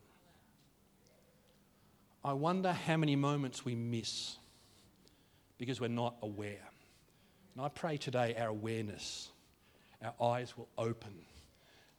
I 2.24 2.32
wonder 2.32 2.72
how 2.72 2.96
many 2.96 3.14
moments 3.14 3.64
we 3.64 3.76
miss 3.76 4.34
because 5.58 5.80
we're 5.80 5.86
not 5.86 6.16
aware. 6.22 6.68
And 7.54 7.64
I 7.64 7.68
pray 7.68 7.98
today 7.98 8.34
our 8.36 8.48
awareness 8.48 9.28
our 10.04 10.34
eyes 10.34 10.56
will 10.56 10.68
open. 10.78 11.14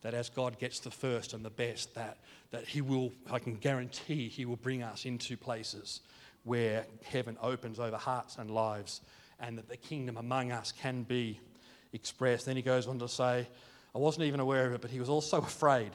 That 0.01 0.13
as 0.13 0.29
God 0.29 0.59
gets 0.59 0.79
the 0.79 0.91
first 0.91 1.33
and 1.33 1.43
the 1.43 1.49
best, 1.49 1.95
that, 1.95 2.17
that 2.51 2.67
He 2.67 2.81
will, 2.81 3.11
I 3.31 3.39
can 3.39 3.55
guarantee, 3.55 4.29
He 4.29 4.45
will 4.45 4.57
bring 4.57 4.83
us 4.83 5.05
into 5.05 5.35
places 5.35 6.01
where 6.43 6.85
heaven 7.03 7.37
opens 7.41 7.79
over 7.79 7.97
hearts 7.97 8.37
and 8.37 8.51
lives 8.51 9.01
and 9.39 9.57
that 9.57 9.67
the 9.67 9.77
kingdom 9.77 10.17
among 10.17 10.51
us 10.51 10.71
can 10.71 11.03
be 11.03 11.39
expressed. 11.91 12.45
Then 12.45 12.55
he 12.55 12.61
goes 12.61 12.87
on 12.87 12.99
to 12.99 13.07
say, 13.07 13.47
I 13.93 13.97
wasn't 13.97 14.25
even 14.25 14.39
aware 14.39 14.67
of 14.67 14.73
it, 14.73 14.81
but 14.81 14.91
he 14.91 14.99
was 14.99 15.09
also 15.09 15.39
afraid 15.39 15.91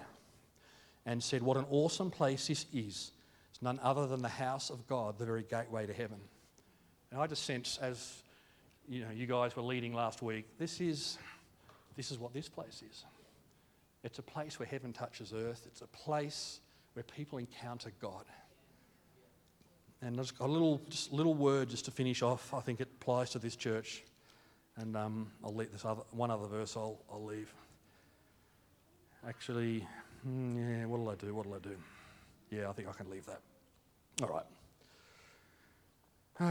and 1.07 1.23
said, 1.23 1.43
What 1.43 1.57
an 1.57 1.67
awesome 1.71 2.11
place 2.11 2.49
this 2.49 2.67
is. 2.73 3.13
It's 3.51 3.63
none 3.63 3.79
other 3.83 4.07
than 4.07 4.23
the 4.23 4.29
house 4.29 4.71
of 4.71 4.87
God, 4.87 5.19
the 5.19 5.25
very 5.25 5.45
gateway 5.49 5.87
to 5.87 5.93
heaven. 5.93 6.19
And 7.11 7.21
I 7.21 7.27
just 7.27 7.45
sense, 7.45 7.79
as 7.81 8.23
you 8.89 9.01
know, 9.03 9.11
you 9.15 9.27
guys 9.27 9.57
were 9.57 9.63
leading 9.63 9.95
last 9.95 10.23
week, 10.23 10.47
this 10.59 10.81
is 10.81 11.19
this 11.97 12.11
is 12.11 12.19
what 12.19 12.33
this 12.33 12.49
place 12.49 12.83
is. 12.89 13.05
It's 14.03 14.19
a 14.19 14.23
place 14.23 14.59
where 14.59 14.67
heaven 14.67 14.93
touches 14.93 15.33
earth. 15.35 15.63
It's 15.67 15.83
a 15.83 15.87
place 15.87 16.61
where 16.95 17.03
people 17.03 17.39
encounter 17.39 17.93
God. 18.01 18.25
And 20.03 20.17
just 20.17 20.39
a 20.41 20.47
little, 20.47 20.81
just 20.89 21.13
little 21.13 21.35
word 21.35 21.69
just 21.69 21.85
to 21.85 21.91
finish 21.91 22.23
off. 22.23 22.55
I 22.55 22.61
think 22.61 22.81
it 22.81 22.89
applies 23.01 23.31
to 23.31 23.39
this 23.39 23.57
church. 23.57 24.03
And 24.77 24.97
um, 24.97 25.31
I'll 25.45 25.55
leave 25.55 25.73
this 25.73 25.85
other, 25.85 26.03
one 26.13 26.31
other 26.31 26.47
verse 26.47 26.77
I'll, 26.77 26.99
I'll 27.13 27.25
leave. 27.25 27.53
Actually, 29.29 29.87
hmm, 30.23 30.57
yeah, 30.59 30.87
what'll 30.87 31.11
I 31.11 31.17
do? 31.17 31.35
What'll 31.35 31.55
I 31.55 31.59
do? 31.59 31.77
Yeah, 32.51 32.71
I 32.71 32.73
think 32.73 32.89
I 32.89 32.93
can 32.93 33.11
leave 33.11 33.27
that. 33.27 33.41
All 34.23 34.29
right. 34.29 34.47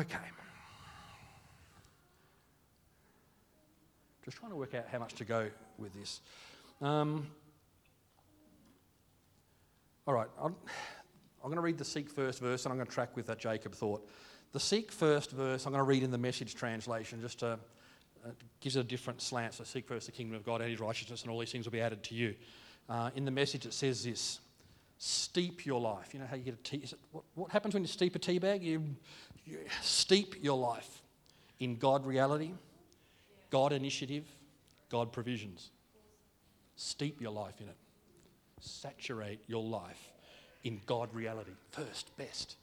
Okay. 0.02 0.18
Just 4.26 4.38
trying 4.38 4.52
to 4.52 4.58
work 4.58 4.74
out 4.74 4.86
how 4.92 5.00
much 5.00 5.14
to 5.16 5.26
go 5.26 5.50
with 5.78 5.94
this. 5.94 6.22
Um, 6.82 7.28
all 10.06 10.14
right, 10.14 10.28
I'm, 10.42 10.56
I'm 11.44 11.50
going 11.50 11.56
to 11.56 11.62
read 11.62 11.78
the 11.78 11.86
seek 11.86 12.10
first 12.10 12.40
verse 12.40 12.66
and 12.66 12.72
I'm 12.72 12.78
going 12.78 12.88
to 12.88 12.94
track 12.94 13.16
with 13.16 13.28
that 13.28 13.40
Jacob 13.40 13.74
thought. 13.74 14.08
The 14.52 14.60
seek 14.60 14.92
first 14.92 15.32
verse, 15.32 15.66
I'm 15.66 15.72
going 15.72 15.84
to 15.84 15.88
read 15.88 16.04
in 16.04 16.12
the 16.12 16.18
message 16.18 16.56
translation 16.56 17.22
just 17.22 17.40
to, 17.40 17.60
uh, 18.26 18.30
gives 18.60 18.76
it 18.76 18.80
a 18.80 18.84
different 18.84 19.22
slant. 19.22 19.54
So 19.54 19.64
seek 19.64 19.88
first 19.88 20.08
the 20.08 20.12
kingdom 20.12 20.36
of 20.36 20.44
God 20.44 20.62
and 20.62 20.70
his 20.70 20.80
righteousness, 20.80 21.22
and 21.22 21.32
all 21.32 21.40
these 21.40 21.52
things 21.52 21.66
will 21.66 21.72
be 21.72 21.82
added 21.82 22.04
to 22.04 22.16
you. 22.16 22.36
Uh, 22.90 23.12
in 23.16 23.26
the 23.26 23.32
message, 23.32 23.66
it 23.66 23.74
says 23.74 24.04
this 24.04 24.40
steep 24.98 25.66
your 25.66 25.80
life. 25.80 26.14
You 26.14 26.20
know 26.20 26.26
how 26.26 26.36
you 26.36 26.44
get 26.44 26.56
a 26.56 26.64
tea? 26.64 26.84
What, 27.12 27.24
what, 27.36 27.52
happens 27.52 27.74
when 27.74 27.84
you 27.84 27.88
steep 27.88 28.16
a 28.16 28.20
tea 28.20 28.40
bag? 28.40 28.64
You, 28.64 28.84
you 29.46 29.60
steep 29.82 30.44
your 30.44 30.58
life 30.58 31.04
in 31.60 31.76
God 31.78 32.06
reality 32.06 32.54
God 33.50 33.74
initiative, 33.74 34.26
God 34.90 35.12
provisions. 35.12 35.70
Steep 36.76 37.22
your 37.22 37.32
life 37.32 37.60
in 37.60 37.68
it. 37.68 37.76
Saturate 38.62 39.40
your 39.48 39.64
life 39.64 40.12
in 40.64 40.82
God 40.86 41.14
reality. 41.14 41.52
First, 41.72 42.16
best. 42.18 42.56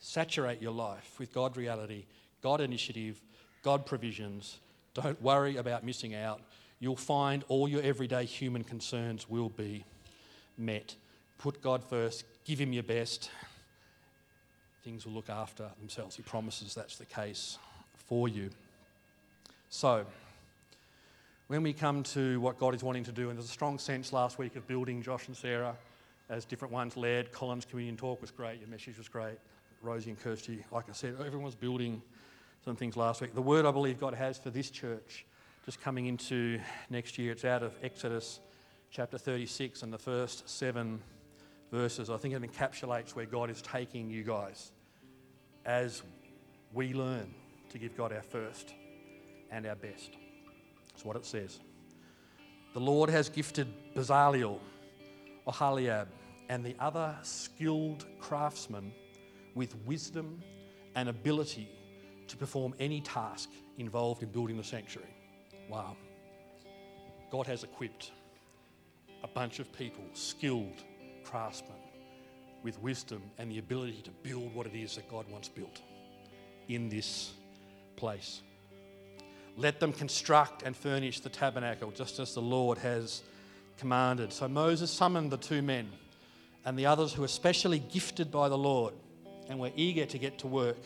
Saturate 0.00 0.62
your 0.62 0.72
life 0.72 1.16
with 1.18 1.32
God 1.32 1.56
reality, 1.56 2.04
God 2.42 2.60
initiative, 2.60 3.20
God 3.62 3.84
provisions. 3.84 4.58
Don't 4.94 5.20
worry 5.20 5.56
about 5.56 5.84
missing 5.84 6.14
out. 6.14 6.40
You'll 6.80 6.96
find 6.96 7.44
all 7.48 7.68
your 7.68 7.82
everyday 7.82 8.24
human 8.24 8.62
concerns 8.62 9.28
will 9.28 9.48
be 9.48 9.84
met. 10.56 10.94
Put 11.38 11.60
God 11.60 11.82
first, 11.82 12.24
give 12.44 12.60
Him 12.60 12.72
your 12.72 12.84
best. 12.84 13.30
Things 14.84 15.04
will 15.04 15.12
look 15.12 15.28
after 15.28 15.68
themselves. 15.80 16.16
He 16.16 16.22
promises 16.22 16.74
that's 16.74 16.96
the 16.96 17.04
case 17.04 17.58
for 18.06 18.28
you. 18.28 18.50
So, 19.70 20.06
when 21.48 21.62
we 21.62 21.74
come 21.74 22.02
to 22.04 22.40
what 22.40 22.58
God 22.58 22.74
is 22.74 22.82
wanting 22.82 23.04
to 23.04 23.12
do, 23.12 23.28
and 23.28 23.38
there's 23.38 23.50
a 23.50 23.52
strong 23.52 23.78
sense 23.78 24.14
last 24.14 24.38
week 24.38 24.56
of 24.56 24.66
building 24.66 25.02
Josh 25.02 25.28
and 25.28 25.36
Sarah 25.36 25.76
as 26.30 26.46
different 26.46 26.72
ones 26.72 26.96
led. 26.96 27.32
Colin's 27.32 27.66
communion 27.66 27.94
talk 27.94 28.22
was 28.22 28.30
great, 28.30 28.60
your 28.60 28.68
message 28.68 28.96
was 28.96 29.08
great. 29.08 29.36
Rosie 29.82 30.08
and 30.08 30.18
Kirsty, 30.18 30.64
like 30.72 30.88
I 30.88 30.92
said, 30.92 31.16
everyone's 31.24 31.54
building 31.54 32.00
some 32.64 32.76
things 32.76 32.96
last 32.96 33.20
week. 33.20 33.34
The 33.34 33.42
word 33.42 33.66
I 33.66 33.70
believe 33.70 34.00
God 34.00 34.14
has 34.14 34.38
for 34.38 34.48
this 34.48 34.70
church, 34.70 35.26
just 35.66 35.82
coming 35.82 36.06
into 36.06 36.58
next 36.88 37.18
year, 37.18 37.32
it's 37.32 37.44
out 37.44 37.62
of 37.62 37.74
Exodus 37.82 38.40
chapter 38.90 39.18
36 39.18 39.82
and 39.82 39.92
the 39.92 39.98
first 39.98 40.48
seven 40.48 40.98
verses. 41.70 42.08
I 42.08 42.16
think 42.16 42.32
it 42.32 42.40
encapsulates 42.42 43.14
where 43.14 43.26
God 43.26 43.50
is 43.50 43.60
taking 43.60 44.08
you 44.08 44.24
guys 44.24 44.72
as 45.66 46.02
we 46.72 46.94
learn 46.94 47.34
to 47.68 47.78
give 47.78 47.94
God 47.98 48.14
our 48.14 48.22
first 48.22 48.72
and 49.50 49.66
our 49.66 49.76
best. 49.76 50.10
That's 50.90 51.04
what 51.04 51.16
it 51.16 51.24
says. 51.24 51.60
The 52.74 52.80
Lord 52.80 53.10
has 53.10 53.28
gifted 53.28 53.68
Bezaleel, 53.94 54.58
Oholiab, 55.46 56.06
and 56.48 56.64
the 56.64 56.74
other 56.78 57.14
skilled 57.22 58.06
craftsmen 58.20 58.92
with 59.54 59.74
wisdom 59.86 60.42
and 60.94 61.08
ability 61.08 61.68
to 62.28 62.36
perform 62.36 62.74
any 62.78 63.00
task 63.00 63.50
involved 63.78 64.22
in 64.22 64.28
building 64.30 64.56
the 64.56 64.64
sanctuary. 64.64 65.14
Wow. 65.68 65.96
God 67.30 67.46
has 67.46 67.64
equipped 67.64 68.12
a 69.22 69.28
bunch 69.28 69.58
of 69.58 69.72
people, 69.72 70.04
skilled 70.14 70.82
craftsmen, 71.24 71.76
with 72.62 72.80
wisdom 72.80 73.22
and 73.38 73.50
the 73.50 73.58
ability 73.58 74.02
to 74.02 74.10
build 74.22 74.54
what 74.54 74.66
it 74.66 74.74
is 74.74 74.96
that 74.96 75.08
God 75.10 75.28
wants 75.30 75.48
built 75.48 75.80
in 76.68 76.88
this 76.88 77.32
place. 77.96 78.42
Let 79.58 79.80
them 79.80 79.92
construct 79.92 80.62
and 80.62 80.76
furnish 80.76 81.18
the 81.18 81.28
tabernacle 81.28 81.90
just 81.90 82.20
as 82.20 82.32
the 82.32 82.40
Lord 82.40 82.78
has 82.78 83.22
commanded. 83.76 84.32
So 84.32 84.46
Moses 84.46 84.88
summoned 84.88 85.32
the 85.32 85.36
two 85.36 85.62
men 85.62 85.88
and 86.64 86.78
the 86.78 86.86
others 86.86 87.12
who 87.12 87.22
were 87.22 87.28
specially 87.28 87.80
gifted 87.80 88.30
by 88.30 88.48
the 88.48 88.56
Lord 88.56 88.94
and 89.48 89.58
were 89.58 89.72
eager 89.74 90.06
to 90.06 90.16
get 90.16 90.38
to 90.38 90.46
work. 90.46 90.78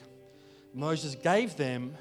Moses 0.73 1.15
gave 1.17 1.55
them 1.57 1.95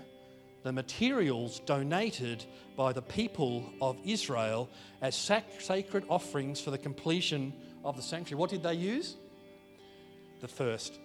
the 0.64 0.72
materials 0.72 1.60
donated 1.60 2.46
by 2.78 2.94
the 2.94 3.02
people 3.02 3.70
of 3.82 3.98
Israel 4.06 4.70
as 5.02 5.14
sac- 5.14 5.60
sacred 5.60 6.06
offerings 6.08 6.62
for 6.62 6.72
the 6.72 6.78
completion 6.78 7.52
of 7.84 7.98
the 7.98 8.02
sanctuary. 8.02 8.40
What 8.40 8.50
did 8.50 8.64
they 8.64 8.76
use? 8.76 9.18
The 10.40 10.48
first 10.48 11.00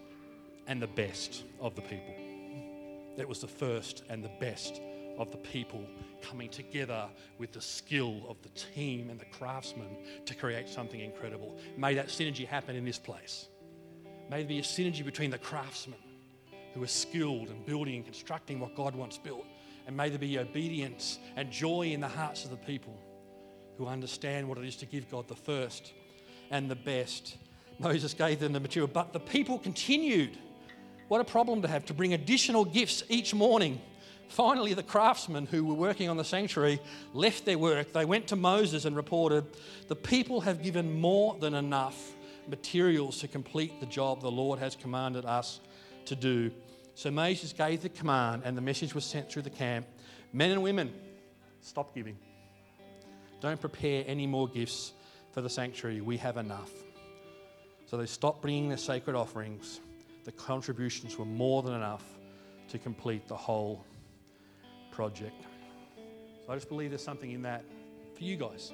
and 0.68 0.80
the 0.80 0.86
best 0.86 1.42
of 1.60 1.74
the 1.74 1.82
people. 1.82 2.14
It 3.18 3.28
was 3.28 3.40
the 3.40 3.48
first 3.48 4.04
and 4.08 4.22
the 4.22 4.30
best 4.38 4.80
of 5.18 5.30
the 5.30 5.38
people 5.38 5.84
coming 6.22 6.48
together 6.48 7.06
with 7.38 7.52
the 7.52 7.60
skill 7.60 8.22
of 8.28 8.36
the 8.42 8.48
team 8.50 9.10
and 9.10 9.20
the 9.20 9.24
craftsmen 9.26 9.88
to 10.24 10.34
create 10.34 10.68
something 10.68 11.00
incredible. 11.00 11.58
May 11.76 11.94
that 11.94 12.08
synergy 12.08 12.46
happen 12.46 12.76
in 12.76 12.84
this 12.84 12.98
place. 12.98 13.46
May 14.30 14.38
there 14.38 14.48
be 14.48 14.58
a 14.58 14.62
synergy 14.62 15.04
between 15.04 15.30
the 15.30 15.38
craftsmen 15.38 15.98
who 16.74 16.82
are 16.82 16.88
skilled 16.88 17.48
in 17.48 17.62
building 17.62 17.96
and 17.96 18.04
constructing 18.04 18.60
what 18.60 18.74
God 18.74 18.94
wants 18.94 19.18
built. 19.18 19.46
And 19.86 19.96
may 19.96 20.08
there 20.08 20.18
be 20.18 20.38
obedience 20.38 21.18
and 21.36 21.50
joy 21.50 21.88
in 21.92 22.00
the 22.00 22.08
hearts 22.08 22.44
of 22.44 22.50
the 22.50 22.56
people 22.56 23.00
who 23.78 23.86
understand 23.86 24.48
what 24.48 24.58
it 24.58 24.64
is 24.64 24.76
to 24.76 24.86
give 24.86 25.10
God 25.10 25.28
the 25.28 25.36
first 25.36 25.92
and 26.50 26.70
the 26.70 26.76
best. 26.76 27.36
Moses 27.78 28.14
gave 28.14 28.40
them 28.40 28.52
the 28.52 28.60
material, 28.60 28.90
but 28.92 29.12
the 29.12 29.20
people 29.20 29.58
continued. 29.58 30.36
What 31.08 31.20
a 31.20 31.24
problem 31.24 31.62
to 31.62 31.68
have 31.68 31.84
to 31.86 31.94
bring 31.94 32.14
additional 32.14 32.64
gifts 32.64 33.04
each 33.08 33.32
morning. 33.32 33.80
Finally, 34.28 34.74
the 34.74 34.82
craftsmen 34.82 35.46
who 35.46 35.64
were 35.64 35.74
working 35.74 36.08
on 36.08 36.16
the 36.16 36.24
sanctuary 36.24 36.80
left 37.14 37.44
their 37.44 37.58
work. 37.58 37.92
They 37.92 38.04
went 38.04 38.28
to 38.28 38.36
Moses 38.36 38.84
and 38.84 38.96
reported, 38.96 39.44
The 39.88 39.96
people 39.96 40.40
have 40.42 40.62
given 40.62 41.00
more 41.00 41.36
than 41.40 41.54
enough 41.54 42.12
materials 42.48 43.18
to 43.18 43.28
complete 43.28 43.80
the 43.80 43.86
job 43.86 44.20
the 44.20 44.30
Lord 44.30 44.58
has 44.58 44.76
commanded 44.76 45.24
us 45.24 45.60
to 46.06 46.16
do. 46.16 46.50
So 46.94 47.10
Moses 47.10 47.52
gave 47.52 47.82
the 47.82 47.88
command, 47.88 48.42
and 48.44 48.56
the 48.56 48.62
message 48.62 48.94
was 48.94 49.04
sent 49.04 49.30
through 49.30 49.42
the 49.42 49.50
camp 49.50 49.86
Men 50.32 50.50
and 50.50 50.62
women, 50.62 50.92
stop 51.62 51.94
giving. 51.94 52.18
Don't 53.40 53.58
prepare 53.58 54.04
any 54.06 54.26
more 54.26 54.46
gifts 54.48 54.92
for 55.32 55.40
the 55.40 55.48
sanctuary. 55.48 56.02
We 56.02 56.18
have 56.18 56.36
enough. 56.36 56.70
So 57.86 57.96
they 57.96 58.04
stopped 58.04 58.42
bringing 58.42 58.68
their 58.68 58.76
sacred 58.76 59.16
offerings. 59.16 59.80
The 60.24 60.32
contributions 60.32 61.16
were 61.18 61.24
more 61.24 61.62
than 61.62 61.72
enough 61.72 62.04
to 62.68 62.78
complete 62.78 63.28
the 63.28 63.36
whole 63.36 63.84
project. 64.96 65.42
So 66.46 66.52
I 66.52 66.54
just 66.54 66.70
believe 66.70 66.90
there's 66.90 67.04
something 67.04 67.30
in 67.30 67.42
that 67.42 67.62
for 68.16 68.24
you 68.24 68.36
guys 68.36 68.72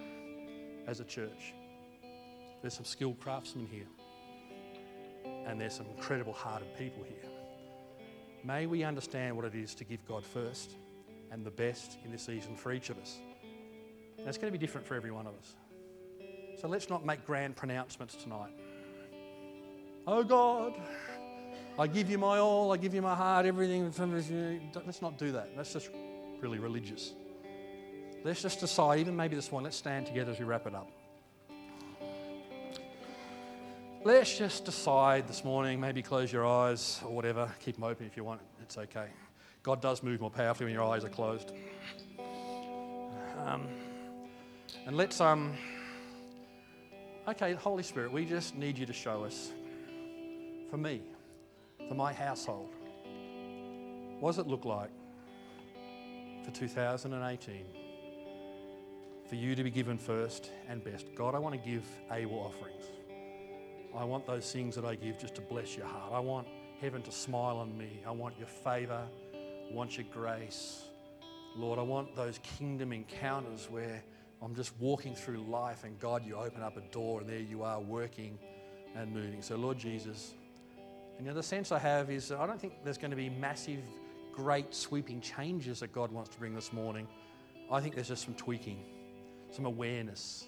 as 0.86 1.00
a 1.00 1.04
church. 1.04 1.52
There's 2.60 2.74
some 2.74 2.84
skilled 2.84 3.18
craftsmen 3.18 3.66
here, 3.66 3.88
and 5.46 5.60
there's 5.60 5.74
some 5.74 5.86
incredible 5.96 6.32
hearted 6.32 6.68
people 6.78 7.02
here. 7.02 7.28
May 8.44 8.66
we 8.66 8.84
understand 8.84 9.34
what 9.34 9.44
it 9.44 9.56
is 9.56 9.74
to 9.74 9.84
give 9.84 10.06
God 10.06 10.24
first 10.24 10.76
and 11.32 11.44
the 11.44 11.50
best 11.50 11.98
in 12.04 12.12
this 12.12 12.22
season 12.22 12.54
for 12.54 12.72
each 12.72 12.88
of 12.88 12.98
us. 12.98 13.18
It's 14.18 14.38
going 14.38 14.52
to 14.52 14.56
be 14.56 14.64
different 14.64 14.86
for 14.86 14.94
every 14.94 15.10
one 15.10 15.26
of 15.26 15.34
us. 15.34 15.56
So 16.60 16.68
let's 16.68 16.88
not 16.88 17.04
make 17.04 17.26
grand 17.26 17.56
pronouncements 17.56 18.14
tonight. 18.14 18.52
Oh 20.06 20.22
God, 20.22 20.74
I 21.76 21.88
give 21.88 22.08
you 22.08 22.18
my 22.18 22.38
all, 22.38 22.72
I 22.72 22.76
give 22.76 22.94
you 22.94 23.02
my 23.02 23.16
heart, 23.16 23.44
everything. 23.44 23.84
Let's 23.84 25.02
not 25.02 25.18
do 25.18 25.32
that. 25.32 25.50
Let's 25.56 25.72
just 25.72 25.90
really 26.42 26.58
religious. 26.58 27.14
Let's 28.24 28.42
just 28.42 28.60
decide, 28.60 28.98
even 28.98 29.16
maybe 29.16 29.36
this 29.36 29.50
one, 29.50 29.62
let's 29.62 29.76
stand 29.76 30.06
together 30.06 30.32
as 30.32 30.38
we 30.38 30.44
wrap 30.44 30.66
it 30.66 30.74
up. 30.74 30.90
Let's 34.04 34.36
just 34.36 34.64
decide 34.64 35.28
this 35.28 35.44
morning, 35.44 35.80
maybe 35.80 36.02
close 36.02 36.32
your 36.32 36.44
eyes 36.44 37.00
or 37.04 37.14
whatever, 37.14 37.48
keep 37.60 37.76
them 37.76 37.84
open 37.84 38.04
if 38.06 38.16
you 38.16 38.24
want, 38.24 38.40
it's 38.60 38.76
okay. 38.76 39.06
God 39.62 39.80
does 39.80 40.02
move 40.02 40.20
more 40.20 40.30
powerfully 40.30 40.66
when 40.66 40.74
your 40.74 40.92
eyes 40.92 41.04
are 41.04 41.08
closed. 41.08 41.52
Um, 43.44 43.68
and 44.86 44.96
let's, 44.96 45.20
um, 45.20 45.54
okay, 47.28 47.54
Holy 47.54 47.84
Spirit, 47.84 48.10
we 48.12 48.24
just 48.24 48.56
need 48.56 48.76
you 48.76 48.86
to 48.86 48.92
show 48.92 49.22
us, 49.24 49.52
for 50.68 50.76
me, 50.76 51.02
for 51.88 51.94
my 51.94 52.12
household, 52.12 52.74
what 54.18 54.30
does 54.30 54.38
it 54.38 54.48
look 54.48 54.64
like 54.64 54.90
for 56.42 56.50
2018 56.50 57.64
for 59.28 59.34
you 59.36 59.54
to 59.54 59.64
be 59.64 59.70
given 59.70 59.98
first 59.98 60.50
and 60.68 60.82
best? 60.84 61.06
God, 61.14 61.34
I 61.34 61.38
want 61.38 61.54
to 61.54 61.70
give 61.70 61.84
Abel 62.10 62.38
offerings. 62.38 62.84
I 63.96 64.04
want 64.04 64.26
those 64.26 64.50
things 64.50 64.74
that 64.74 64.84
I 64.84 64.94
give 64.94 65.18
just 65.18 65.34
to 65.36 65.40
bless 65.40 65.76
your 65.76 65.86
heart. 65.86 66.12
I 66.12 66.20
want 66.20 66.46
heaven 66.80 67.02
to 67.02 67.12
smile 67.12 67.58
on 67.58 67.76
me. 67.76 68.00
I 68.06 68.10
want 68.10 68.38
your 68.38 68.48
favor. 68.48 69.06
I 69.34 69.74
want 69.74 69.96
your 69.96 70.06
grace. 70.12 70.84
Lord, 71.56 71.78
I 71.78 71.82
want 71.82 72.16
those 72.16 72.38
kingdom 72.58 72.92
encounters 72.92 73.68
where 73.70 74.02
I'm 74.40 74.54
just 74.54 74.72
walking 74.80 75.14
through 75.14 75.44
life 75.44 75.84
and 75.84 75.98
God, 76.00 76.26
you 76.26 76.36
open 76.36 76.62
up 76.62 76.76
a 76.76 76.80
door 76.92 77.20
and 77.20 77.28
there 77.28 77.38
you 77.38 77.62
are 77.62 77.80
working 77.80 78.38
and 78.96 79.12
moving. 79.12 79.42
So, 79.42 79.56
Lord 79.56 79.78
Jesus, 79.78 80.34
and 81.18 81.36
the 81.36 81.42
sense 81.42 81.70
I 81.70 81.78
have 81.78 82.10
is 82.10 82.32
I 82.32 82.46
don't 82.46 82.60
think 82.60 82.72
there's 82.82 82.98
going 82.98 83.10
to 83.12 83.16
be 83.16 83.30
massive, 83.30 83.82
great, 84.32 84.74
sweeping 84.74 85.20
changes 85.20 85.80
that 85.80 85.92
God 85.92 86.10
wants 86.10 86.30
to 86.30 86.38
bring 86.38 86.54
this 86.54 86.72
morning. 86.72 87.06
I 87.70 87.80
think 87.80 87.94
there's 87.94 88.08
just 88.08 88.24
some 88.24 88.34
tweaking, 88.34 88.84
some 89.50 89.66
awareness, 89.66 90.46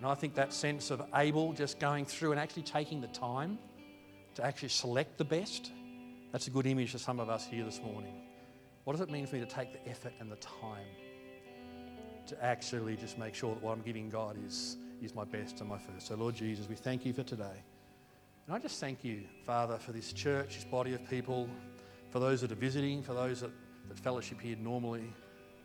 and 0.00 0.08
I 0.08 0.14
think 0.14 0.34
that 0.36 0.54
sense 0.54 0.90
of 0.90 1.02
Abel 1.14 1.52
just 1.52 1.78
going 1.78 2.06
through 2.06 2.30
and 2.30 2.40
actually 2.40 2.62
taking 2.62 3.02
the 3.02 3.08
time 3.08 3.58
to 4.34 4.42
actually 4.42 4.70
select 4.70 5.18
the 5.18 5.24
best, 5.24 5.72
that's 6.32 6.46
a 6.46 6.50
good 6.50 6.66
image 6.66 6.92
for 6.92 6.98
some 6.98 7.20
of 7.20 7.28
us 7.28 7.44
here 7.44 7.64
this 7.66 7.82
morning. 7.82 8.14
What 8.84 8.94
does 8.94 9.02
it 9.02 9.10
mean 9.10 9.26
for 9.26 9.36
me 9.36 9.42
to 9.42 9.46
take 9.46 9.74
the 9.74 9.90
effort 9.90 10.14
and 10.18 10.32
the 10.32 10.36
time 10.36 10.86
to 12.28 12.42
actually 12.42 12.96
just 12.96 13.18
make 13.18 13.34
sure 13.34 13.54
that 13.54 13.62
what 13.62 13.72
I'm 13.72 13.82
giving 13.82 14.08
God 14.08 14.38
is, 14.46 14.78
is 15.02 15.14
my 15.14 15.24
best 15.24 15.60
and 15.60 15.68
my 15.68 15.76
first? 15.76 16.06
So, 16.06 16.14
Lord 16.14 16.34
Jesus, 16.34 16.66
we 16.66 16.76
thank 16.76 17.04
you 17.04 17.12
for 17.12 17.22
today. 17.22 17.62
And 18.46 18.56
I 18.56 18.58
just 18.58 18.80
thank 18.80 19.04
you, 19.04 19.24
Father, 19.44 19.76
for 19.76 19.92
this 19.92 20.14
church, 20.14 20.54
this 20.54 20.64
body 20.64 20.94
of 20.94 21.06
people, 21.10 21.46
for 22.10 22.18
those 22.18 22.40
that 22.40 22.52
are 22.52 22.56
visiting, 22.56 23.02
for 23.02 23.14
those 23.14 23.40
that, 23.40 23.50
that 23.88 23.98
fellowship 23.98 24.40
here 24.40 24.56
normally. 24.56 25.12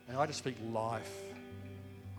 And 0.07 0.17
I 0.17 0.25
just 0.25 0.39
speak 0.39 0.55
life 0.71 1.11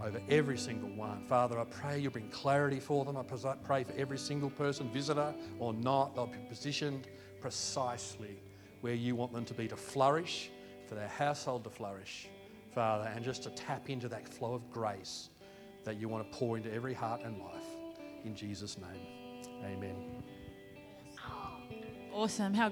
over 0.04 0.20
every 0.28 0.58
single 0.58 0.90
one. 0.90 1.24
Father, 1.28 1.58
I 1.58 1.64
pray 1.64 1.98
you 1.98 2.10
bring 2.10 2.28
clarity 2.28 2.80
for 2.80 3.04
them. 3.04 3.16
I 3.16 3.22
pray 3.22 3.84
for 3.84 3.92
every 3.96 4.18
single 4.18 4.50
person, 4.50 4.90
visitor 4.92 5.32
or 5.58 5.72
not, 5.72 6.14
they'll 6.14 6.26
be 6.26 6.38
positioned 6.48 7.08
precisely 7.40 8.36
where 8.80 8.94
you 8.94 9.16
want 9.16 9.32
them 9.32 9.44
to 9.44 9.54
be 9.54 9.68
to 9.68 9.76
flourish, 9.76 10.50
for 10.86 10.94
their 10.94 11.08
household 11.08 11.64
to 11.64 11.70
flourish, 11.70 12.28
Father, 12.74 13.10
and 13.14 13.24
just 13.24 13.42
to 13.44 13.50
tap 13.50 13.88
into 13.90 14.08
that 14.08 14.28
flow 14.28 14.54
of 14.54 14.70
grace 14.70 15.30
that 15.84 15.96
you 15.96 16.08
want 16.08 16.30
to 16.30 16.38
pour 16.38 16.56
into 16.56 16.72
every 16.72 16.94
heart 16.94 17.22
and 17.24 17.38
life. 17.38 17.64
In 18.24 18.34
Jesus' 18.34 18.76
name, 18.78 19.50
amen. 19.64 19.96
Awesome. 22.12 22.54
How 22.54 22.64